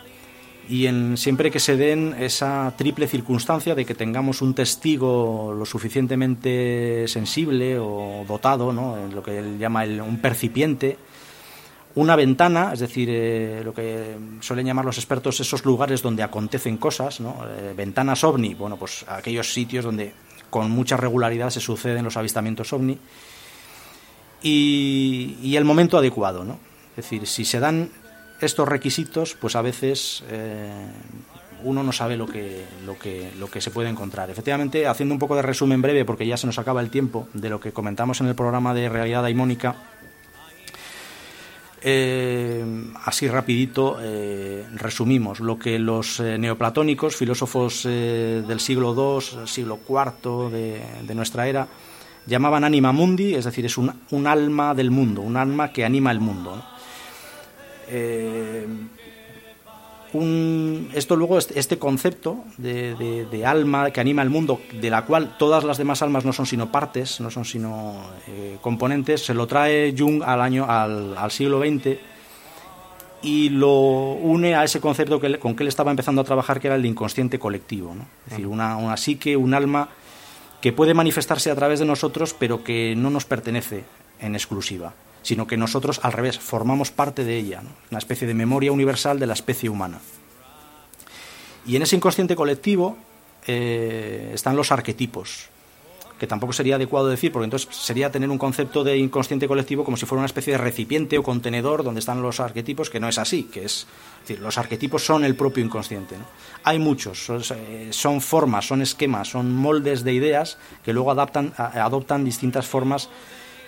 y 0.69 0.85
en, 0.87 1.15
siempre 1.15 1.49
que 1.49 1.59
se 1.61 1.77
den 1.77 2.13
esa 2.19 2.73
triple 2.77 3.07
circunstancia 3.07 3.73
de 3.73 3.85
que 3.85 3.95
tengamos 3.95 4.41
un 4.41 4.53
testigo 4.53 5.53
lo 5.57 5.65
suficientemente 5.65 7.05
sensible 7.07 7.79
o 7.79 8.25
dotado, 8.27 8.73
¿no? 8.73 8.97
lo 9.13 9.23
que 9.23 9.37
él 9.39 9.57
llama 9.57 9.85
el- 9.85 10.01
un 10.01 10.19
percipiente, 10.19 10.97
una 11.95 12.17
ventana, 12.17 12.71
es 12.73 12.79
decir, 12.81 13.07
eh, 13.09 13.61
lo 13.63 13.73
que 13.73 14.17
suelen 14.41 14.65
llamar 14.67 14.83
los 14.85 14.97
expertos 14.97 15.39
esos 15.39 15.63
lugares 15.65 16.01
donde 16.01 16.21
acontecen 16.21 16.77
cosas, 16.77 17.19
¿no? 17.21 17.37
Eh, 17.47 17.73
ventanas 17.75 18.23
ovni, 18.23 18.53
bueno, 18.53 18.77
pues 18.77 19.03
aquellos 19.07 19.51
sitios 19.51 19.83
donde 19.85 20.13
con 20.49 20.71
mucha 20.71 20.97
regularidad 20.97 21.49
se 21.49 21.59
suceden 21.59 22.03
los 22.03 22.17
avistamientos 22.17 22.71
ovni 22.73 22.99
y, 24.41 25.55
el 25.55 25.65
momento 25.65 25.97
adecuado, 25.97 26.43
¿no? 26.43 26.59
Es 26.91 26.97
decir, 26.97 27.27
si 27.27 27.45
se 27.45 27.59
dan 27.59 27.89
estos 28.41 28.67
requisitos, 28.67 29.35
pues 29.39 29.55
a 29.55 29.61
veces 29.61 30.23
eh, 30.29 30.87
uno 31.63 31.83
no 31.83 31.91
sabe 31.91 32.17
lo 32.17 32.27
que, 32.27 32.65
lo, 32.85 32.97
que, 32.97 33.31
lo 33.39 33.49
que 33.49 33.61
se 33.61 33.71
puede 33.71 33.89
encontrar. 33.89 34.29
Efectivamente, 34.29 34.87
haciendo 34.87 35.15
un 35.15 35.19
poco 35.19 35.35
de 35.35 35.41
resumen 35.41 35.81
breve, 35.81 36.05
porque 36.05 36.27
ya 36.27 36.37
se 36.37 36.47
nos 36.47 36.59
acaba 36.59 36.81
el 36.81 36.89
tiempo, 36.89 37.27
de 37.33 37.49
lo 37.49 37.59
que 37.59 37.71
comentamos 37.71 38.21
en 38.21 38.27
el 38.27 38.35
programa 38.35 38.73
de 38.73 38.89
Realidad 38.89 39.23
Daimónica, 39.23 39.75
eh, 41.89 42.65
así 43.05 43.29
rapidito 43.29 43.97
eh, 44.01 44.65
resumimos 44.73 45.39
lo 45.39 45.57
que 45.57 45.79
los 45.79 46.19
eh, 46.19 46.37
neoplatónicos, 46.37 47.15
filósofos 47.15 47.83
del 47.83 48.59
siglo 48.59 48.93
II, 48.93 49.47
siglo 49.47 49.79
IV 49.87 50.51
de, 50.51 51.15
nuestra 51.15 51.47
era, 51.47 51.65
llamaban 52.25 52.65
anima 52.65 52.91
mundi, 52.91 53.35
es 53.35 53.45
decir, 53.45 53.65
es 53.65 53.77
un, 53.77 54.01
un 54.11 54.27
alma 54.27 54.75
del 54.75 54.91
mundo, 54.91 55.21
un 55.21 55.37
alma 55.37 55.71
que 55.71 55.85
anima 55.85 56.11
el 56.11 56.19
mundo. 56.19 56.61
Un- 60.17 60.89
esto 60.93 61.15
luego, 61.15 61.37
este, 61.37 61.59
este 61.59 61.77
concepto 61.77 62.43
de, 62.57 62.95
de- 62.95 63.25
de 63.25 63.45
alma 63.45 63.91
que 63.91 63.99
anima 64.01 64.21
el 64.21 64.29
mundo, 64.29 64.59
de 64.81 64.89
la 64.89 65.05
cual 65.05 65.35
todas 65.37 65.63
las 65.63 65.77
demás 65.77 66.01
almas 66.01 66.25
no 66.25 66.33
son 66.33 66.45
sino 66.45 66.71
partes, 66.71 67.19
no 67.19 67.29
son 67.29 67.45
sino 67.45 67.95
eh, 68.27 68.57
componentes, 68.61 69.23
se 69.25 69.33
lo 69.33 69.47
trae 69.47 69.93
Jung 69.97 70.23
al, 70.23 70.41
año, 70.41 70.65
al, 70.69 71.17
al 71.17 71.31
siglo 71.31 71.59
XX 71.59 71.97
y 73.21 73.49
lo 73.49 73.71
une 74.13 74.55
a 74.55 74.63
ese 74.63 74.79
concepto 74.79 75.19
que 75.19 75.39
con 75.39 75.55
que 75.55 75.63
él 75.63 75.67
estaba 75.69 75.91
empezando 75.91 76.21
a 76.21 76.23
trabajar, 76.23 76.59
que 76.59 76.67
era 76.67 76.75
el 76.75 76.85
inconsciente 76.85 77.39
colectivo. 77.39 77.93
¿no? 77.95 78.03
Es 78.25 78.31
decir, 78.31 78.47
una, 78.47 78.77
una 78.77 78.95
psique, 78.97 79.35
un 79.35 79.53
alma 79.53 79.89
que 80.61 80.71
puede 80.73 80.93
manifestarse 80.93 81.51
a 81.51 81.55
través 81.55 81.79
de 81.79 81.85
nosotros, 81.85 82.35
pero 82.37 82.63
que 82.63 82.95
no 82.95 83.09
nos 83.09 83.25
pertenece 83.25 83.83
en 84.19 84.35
exclusiva, 84.35 84.93
sino 85.21 85.47
que 85.47 85.57
nosotros, 85.57 85.99
al 86.03 86.13
revés, 86.13 86.39
formamos 86.39 86.91
parte 86.91 87.23
de 87.23 87.37
ella, 87.37 87.61
una 87.91 87.99
especie 87.99 88.27
de 88.27 88.33
memoria 88.33 88.71
universal 88.71 89.19
de 89.19 89.27
la 89.27 89.33
especie 89.33 89.69
humana. 89.69 89.99
Y 91.65 91.75
en 91.75 91.81
ese 91.81 91.97
inconsciente 91.97 92.35
colectivo 92.35 92.97
eh, 93.45 94.31
están 94.33 94.55
los 94.55 94.71
arquetipos, 94.71 95.49
que 96.17 96.27
tampoco 96.27 96.53
sería 96.53 96.75
adecuado 96.75 97.07
decir, 97.07 97.31
porque 97.31 97.45
entonces 97.45 97.69
sería 97.75 98.11
tener 98.11 98.29
un 98.29 98.37
concepto 98.37 98.83
de 98.83 98.97
inconsciente 98.97 99.47
colectivo 99.47 99.83
como 99.83 99.97
si 99.97 100.05
fuera 100.05 100.19
una 100.19 100.27
especie 100.27 100.53
de 100.53 100.57
recipiente 100.57 101.17
o 101.17 101.23
contenedor 101.23 101.83
donde 101.83 101.99
están 101.99 102.21
los 102.21 102.39
arquetipos, 102.39 102.89
que 102.89 102.99
no 102.99 103.09
es 103.09 103.17
así, 103.17 103.43
que 103.43 103.65
es, 103.65 103.85
decir, 104.21 104.39
los 104.39 104.57
arquetipos 104.57 105.05
son 105.05 105.25
el 105.25 105.35
propio 105.35 105.63
inconsciente. 105.63 106.15
Hay 106.63 106.79
muchos, 106.79 107.25
son, 107.25 107.43
son 107.91 108.21
formas, 108.21 108.65
son 108.65 108.81
esquemas, 108.81 109.29
son 109.29 109.53
moldes 109.53 110.03
de 110.03 110.13
ideas 110.13 110.57
que 110.83 110.93
luego 110.93 111.11
adaptan, 111.11 111.53
adoptan 111.57 112.23
distintas 112.23 112.65
formas 112.65 113.09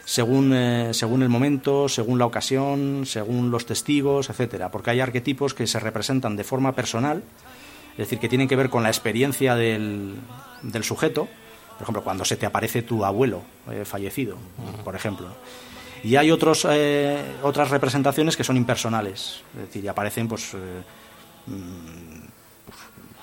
según, 0.09 0.53
eh, 0.55 0.91
según 0.95 1.21
el 1.21 1.29
momento, 1.29 1.87
según 1.87 2.17
la 2.17 2.25
ocasión, 2.25 3.03
según 3.05 3.51
los 3.51 3.67
testigos, 3.67 4.31
etcétera, 4.31 4.71
porque 4.71 4.89
hay 4.89 5.01
arquetipos 5.01 5.53
que 5.53 5.67
se 5.67 5.79
representan 5.79 6.35
de 6.35 6.43
forma 6.43 6.73
personal, 6.73 7.21
es 7.91 7.97
decir, 7.97 8.17
que 8.17 8.27
tienen 8.27 8.47
que 8.47 8.55
ver 8.55 8.71
con 8.71 8.81
la 8.81 8.89
experiencia 8.89 9.53
del, 9.53 10.15
del 10.63 10.83
sujeto, 10.83 11.27
por 11.77 11.83
ejemplo, 11.83 12.03
cuando 12.03 12.25
se 12.25 12.37
te 12.37 12.47
aparece 12.47 12.81
tu 12.81 13.05
abuelo 13.05 13.43
eh, 13.69 13.85
fallecido, 13.85 14.35
por 14.83 14.95
ejemplo. 14.95 15.27
Y 16.03 16.15
hay 16.15 16.31
otros, 16.31 16.65
eh, 16.67 17.23
otras 17.43 17.69
representaciones 17.69 18.35
que 18.35 18.43
son 18.43 18.57
impersonales, 18.57 19.43
es 19.53 19.67
decir, 19.67 19.83
y 19.83 19.89
aparecen 19.89 20.27
pues, 20.27 20.55
mm, 21.45 22.08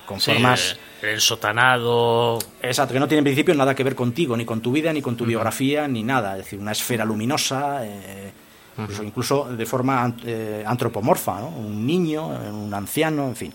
con 0.06 0.20
Sí, 0.20 0.32
formas... 0.32 0.76
eh, 1.02 1.12
el 1.12 1.20
sotanado. 1.20 2.38
Exacto, 2.62 2.94
que 2.94 3.00
no 3.00 3.06
tiene 3.08 3.18
en 3.18 3.24
principio 3.24 3.54
nada 3.54 3.74
que 3.74 3.84
ver 3.84 3.94
contigo, 3.94 4.36
ni 4.36 4.44
con 4.44 4.60
tu 4.60 4.72
vida, 4.72 4.92
ni 4.92 5.02
con 5.02 5.16
tu 5.16 5.24
biografía, 5.26 5.86
ni 5.88 6.02
nada. 6.02 6.32
Es 6.38 6.44
decir, 6.44 6.58
una 6.58 6.72
esfera 6.72 7.04
luminosa, 7.04 7.84
eh, 7.84 8.32
incluso, 8.78 9.02
incluso 9.02 9.44
de 9.56 9.66
forma 9.66 10.14
eh, 10.24 10.64
antropomorfa, 10.66 11.40
¿no? 11.40 11.48
Un 11.48 11.86
niño, 11.86 12.32
eh, 12.42 12.50
un 12.50 12.72
anciano, 12.72 13.26
en 13.28 13.36
fin. 13.36 13.52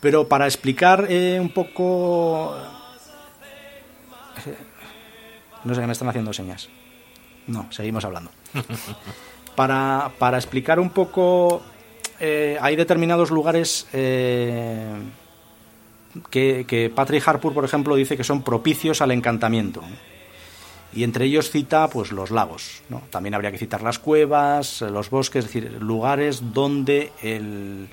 Pero 0.00 0.26
para 0.28 0.46
explicar 0.46 1.06
eh, 1.08 1.38
un 1.40 1.50
poco... 1.50 2.56
No 5.64 5.74
sé, 5.74 5.86
me 5.86 5.92
están 5.92 6.08
haciendo 6.08 6.32
señas. 6.32 6.68
No, 7.46 7.66
seguimos 7.70 8.04
hablando. 8.04 8.30
Para, 9.56 10.12
para 10.18 10.38
explicar 10.38 10.80
un 10.80 10.88
poco... 10.90 11.60
eh, 12.20 12.58
hay 12.60 12.76
determinados 12.76 13.30
lugares... 13.30 13.86
eh, 13.92 14.84
que, 16.30 16.92
Patrick 16.94 17.26
Harpur, 17.26 17.54
por 17.54 17.64
ejemplo, 17.64 17.94
dice 17.94 18.16
que 18.16 18.24
son 18.24 18.42
propicios 18.42 19.00
al 19.00 19.12
encantamiento. 19.12 19.82
Y 20.92 21.04
entre 21.04 21.26
ellos 21.26 21.50
cita 21.50 21.88
pues 21.88 22.10
los 22.10 22.30
lagos. 22.30 22.82
¿no? 22.88 23.02
También 23.10 23.34
habría 23.34 23.52
que 23.52 23.58
citar 23.58 23.82
las 23.82 23.98
cuevas, 23.98 24.80
los 24.82 25.10
bosques, 25.10 25.44
es 25.44 25.52
decir, 25.52 25.80
lugares 25.80 26.52
donde 26.52 27.12
el, 27.22 27.88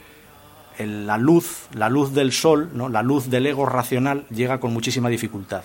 la 0.80 1.18
luz, 1.18 1.68
la 1.74 1.90
luz 1.90 2.14
del 2.14 2.32
sol, 2.32 2.72
¿no? 2.74 2.90
la 2.90 3.04
luz 3.04 3.30
del 3.30 3.46
ego 3.46 3.66
racional 3.66 4.26
llega 4.30 4.60
con 4.60 4.74
muchísima 4.74 5.10
dificultad. 5.10 5.64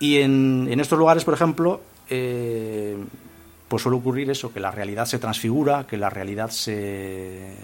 Y 0.00 0.18
en, 0.18 0.66
en 0.68 0.80
estos 0.80 0.98
lugares, 0.98 1.24
por 1.24 1.34
ejemplo, 1.34 1.80
eh, 2.08 2.96
pues 3.70 3.84
suele 3.84 3.98
ocurrir 3.98 4.28
eso, 4.28 4.52
que 4.52 4.58
la 4.58 4.72
realidad 4.72 5.06
se 5.06 5.20
transfigura, 5.20 5.86
que 5.86 5.96
la 5.96 6.10
realidad 6.10 6.50
se, 6.50 7.54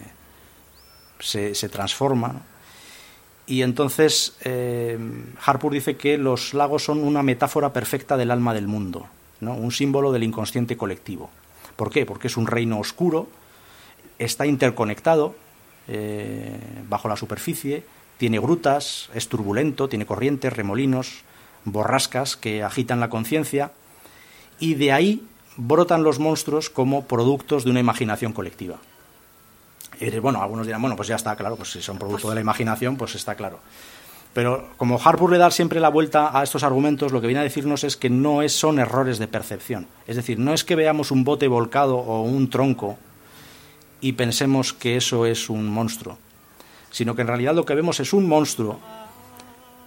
se, 1.18 1.68
transforma. 1.68 2.42
Y 3.44 3.62
entonces 3.62 4.36
eh, 4.44 4.96
Harpur 5.44 5.72
dice 5.72 5.96
que 5.96 6.16
los 6.16 6.54
lagos 6.54 6.84
son 6.84 7.02
una 7.02 7.24
metáfora 7.24 7.72
perfecta 7.72 8.16
del 8.16 8.30
alma 8.30 8.54
del 8.54 8.68
mundo, 8.68 9.08
¿no? 9.40 9.54
un 9.54 9.72
símbolo 9.72 10.12
del 10.12 10.22
inconsciente 10.22 10.76
colectivo. 10.76 11.28
¿Por 11.74 11.90
qué? 11.90 12.06
Porque 12.06 12.28
es 12.28 12.36
un 12.36 12.46
reino 12.46 12.78
oscuro, 12.78 13.26
está 14.20 14.46
interconectado, 14.46 15.34
eh, 15.88 16.56
bajo 16.88 17.08
la 17.08 17.16
superficie, 17.16 17.82
tiene 18.16 18.38
grutas, 18.38 19.10
es 19.12 19.28
turbulento, 19.28 19.88
tiene 19.88 20.06
corrientes, 20.06 20.52
remolinos, 20.52 21.24
borrascas 21.64 22.36
que 22.36 22.62
agitan 22.62 23.00
la 23.00 23.10
conciencia 23.10 23.72
y 24.60 24.74
de 24.74 24.92
ahí 24.92 25.26
brotan 25.56 26.02
los 26.02 26.18
monstruos 26.18 26.70
como 26.70 27.04
productos 27.04 27.64
de 27.64 27.70
una 27.70 27.80
imaginación 27.80 28.32
colectiva. 28.32 28.76
Y, 30.00 30.10
bueno, 30.18 30.42
algunos 30.42 30.66
dirán, 30.66 30.82
bueno, 30.82 30.96
pues 30.96 31.08
ya 31.08 31.16
está 31.16 31.36
claro, 31.36 31.56
pues 31.56 31.70
si 31.70 31.80
son 31.80 31.98
producto 31.98 32.28
de 32.28 32.34
la 32.34 32.40
imaginación, 32.40 32.96
pues 32.96 33.14
está 33.14 33.34
claro. 33.34 33.60
Pero 34.34 34.68
como 34.76 35.00
Harpur 35.02 35.32
le 35.32 35.38
da 35.38 35.50
siempre 35.50 35.80
la 35.80 35.88
vuelta 35.88 36.38
a 36.38 36.42
estos 36.42 36.62
argumentos, 36.62 37.10
lo 37.10 37.22
que 37.22 37.26
viene 37.26 37.40
a 37.40 37.44
decirnos 37.44 37.84
es 37.84 37.96
que 37.96 38.10
no 38.10 38.42
es, 38.42 38.52
son 38.52 38.78
errores 38.78 39.18
de 39.18 39.28
percepción. 39.28 39.86
Es 40.06 40.16
decir, 40.16 40.38
no 40.38 40.52
es 40.52 40.62
que 40.62 40.76
veamos 40.76 41.10
un 41.10 41.24
bote 41.24 41.48
volcado 41.48 41.96
o 41.96 42.20
un 42.20 42.50
tronco 42.50 42.98
y 44.02 44.12
pensemos 44.12 44.74
que 44.74 44.98
eso 44.98 45.24
es 45.24 45.48
un 45.48 45.66
monstruo, 45.66 46.18
sino 46.90 47.14
que 47.14 47.22
en 47.22 47.28
realidad 47.28 47.54
lo 47.54 47.64
que 47.64 47.74
vemos 47.74 47.98
es 47.98 48.12
un 48.12 48.28
monstruo 48.28 48.78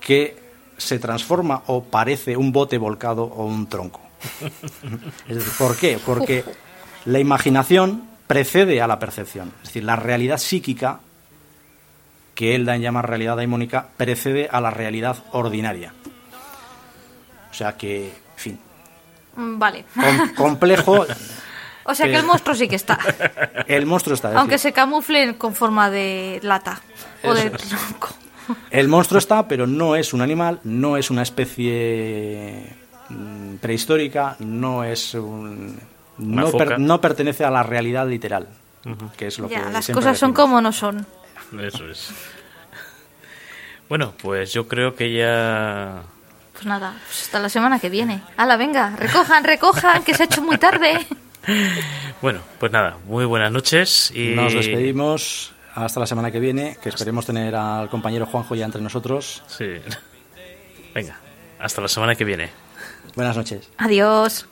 que 0.01 0.36
se 0.78 0.97
transforma 0.97 1.61
o 1.67 1.84
parece 1.84 2.36
un 2.36 2.51
bote 2.51 2.80
volcado 2.80 3.26
o 3.26 3.45
un 3.45 3.67
tronco. 3.67 4.09
Es 5.28 5.36
decir, 5.36 5.53
¿por 5.57 5.78
qué? 5.78 5.99
Porque 6.05 6.43
la 7.05 7.20
imaginación 7.20 8.03
precede 8.28 8.82
a 8.82 8.88
la 8.88 8.99
percepción. 8.99 9.51
Es 9.61 9.70
decir, 9.70 9.84
la 9.84 9.95
realidad 9.95 10.38
psíquica, 10.38 10.99
que 12.36 12.55
él 12.55 12.65
da 12.65 12.76
en 12.76 12.82
llamar 12.82 13.07
realidad 13.09 13.36
daimónica, 13.36 13.88
precede 13.97 14.47
a 14.51 14.61
la 14.61 14.70
realidad 14.72 15.17
ordinaria. 15.32 15.93
O 17.49 17.53
sea 17.53 17.76
que, 17.78 18.07
en 18.07 18.13
fin, 18.38 18.59
Mm, 19.36 19.57
Vale. 19.59 19.86
com- 19.95 20.30
complejo. 20.36 21.05
O 21.86 21.95
sea 21.95 22.05
que 22.05 22.17
el 22.17 22.26
monstruo 22.26 22.53
sí 22.55 22.67
que 22.67 22.76
está. 22.76 22.99
El 23.67 23.88
monstruo 23.88 24.13
está. 24.13 24.30
es 24.30 24.36
Aunque 24.36 24.55
decir, 24.55 24.70
se 24.70 24.74
camufle 24.74 25.38
con 25.39 25.55
forma 25.55 25.89
de 25.89 26.39
lata 26.43 26.80
o 27.24 27.34
de 27.34 27.47
es. 27.47 27.51
tronco. 27.53 28.09
El 28.70 28.88
monstruo 28.89 29.17
está, 29.17 29.47
pero 29.47 29.65
no 29.65 29.95
es 29.95 30.13
un 30.13 30.22
animal, 30.22 30.59
no 30.63 30.97
es 30.97 31.09
una 31.09 31.24
especie 31.24 32.76
prehistórica, 33.62 34.36
no 34.39 34.84
es 34.84 35.14
un. 35.14 35.80
No, 36.18 36.51
per- 36.51 36.80
no 36.80 36.99
pertenece 36.99 37.45
a 37.45 37.49
la 37.51 37.64
realidad 37.64 38.07
literal, 38.07 38.47
que 39.18 39.28
es 39.28 39.39
lo 39.39 39.47
Ya, 39.49 39.64
que 39.66 39.72
las 39.72 39.88
cosas 39.89 40.18
son 40.18 40.34
como 40.34 40.62
no 40.62 40.72
son. 40.72 41.05
Eso 41.60 41.86
es. 41.89 42.12
Bueno, 43.88 44.14
pues 44.22 44.53
yo 44.53 44.68
creo 44.68 44.95
que 44.95 45.12
ya 45.14 46.03
Pues 46.53 46.66
nada, 46.66 46.93
pues 47.07 47.24
hasta 47.24 47.39
la 47.39 47.49
semana 47.49 47.80
que 47.80 47.89
viene. 47.89 48.22
Hala, 48.38 48.55
venga, 48.57 48.95
recojan, 48.97 49.43
recojan, 49.43 50.03
que 50.03 50.14
se 50.14 50.24
ha 50.24 50.26
hecho 50.26 50.41
muy 50.41 50.57
tarde. 50.57 51.05
Bueno, 52.22 52.41
pues 52.60 52.72
nada, 52.72 52.97
muy 53.05 53.24
buenas 53.26 53.49
noches 53.51 54.12
y 54.14 54.36
Nos 54.36 54.53
despedimos 54.53 55.53
hasta 55.74 56.01
la 56.01 56.05
semana 56.05 56.30
que 56.32 56.39
viene, 56.39 56.78
que 56.84 56.89
esperemos 56.89 57.26
tener 57.26 57.55
al 57.55 57.89
compañero 57.89 58.26
Juanjo 58.26 58.53
ya 58.55 58.66
entre 58.66 58.82
nosotros. 58.82 59.41
Sí. 59.47 59.66
Venga, 60.93 61.18
hasta 61.57 61.82
la 61.82 61.88
semana 61.88 62.14
que 62.16 62.26
viene. 62.26 62.49
Buenas 63.16 63.36
noches. 63.36 63.70
Adiós. 63.78 64.45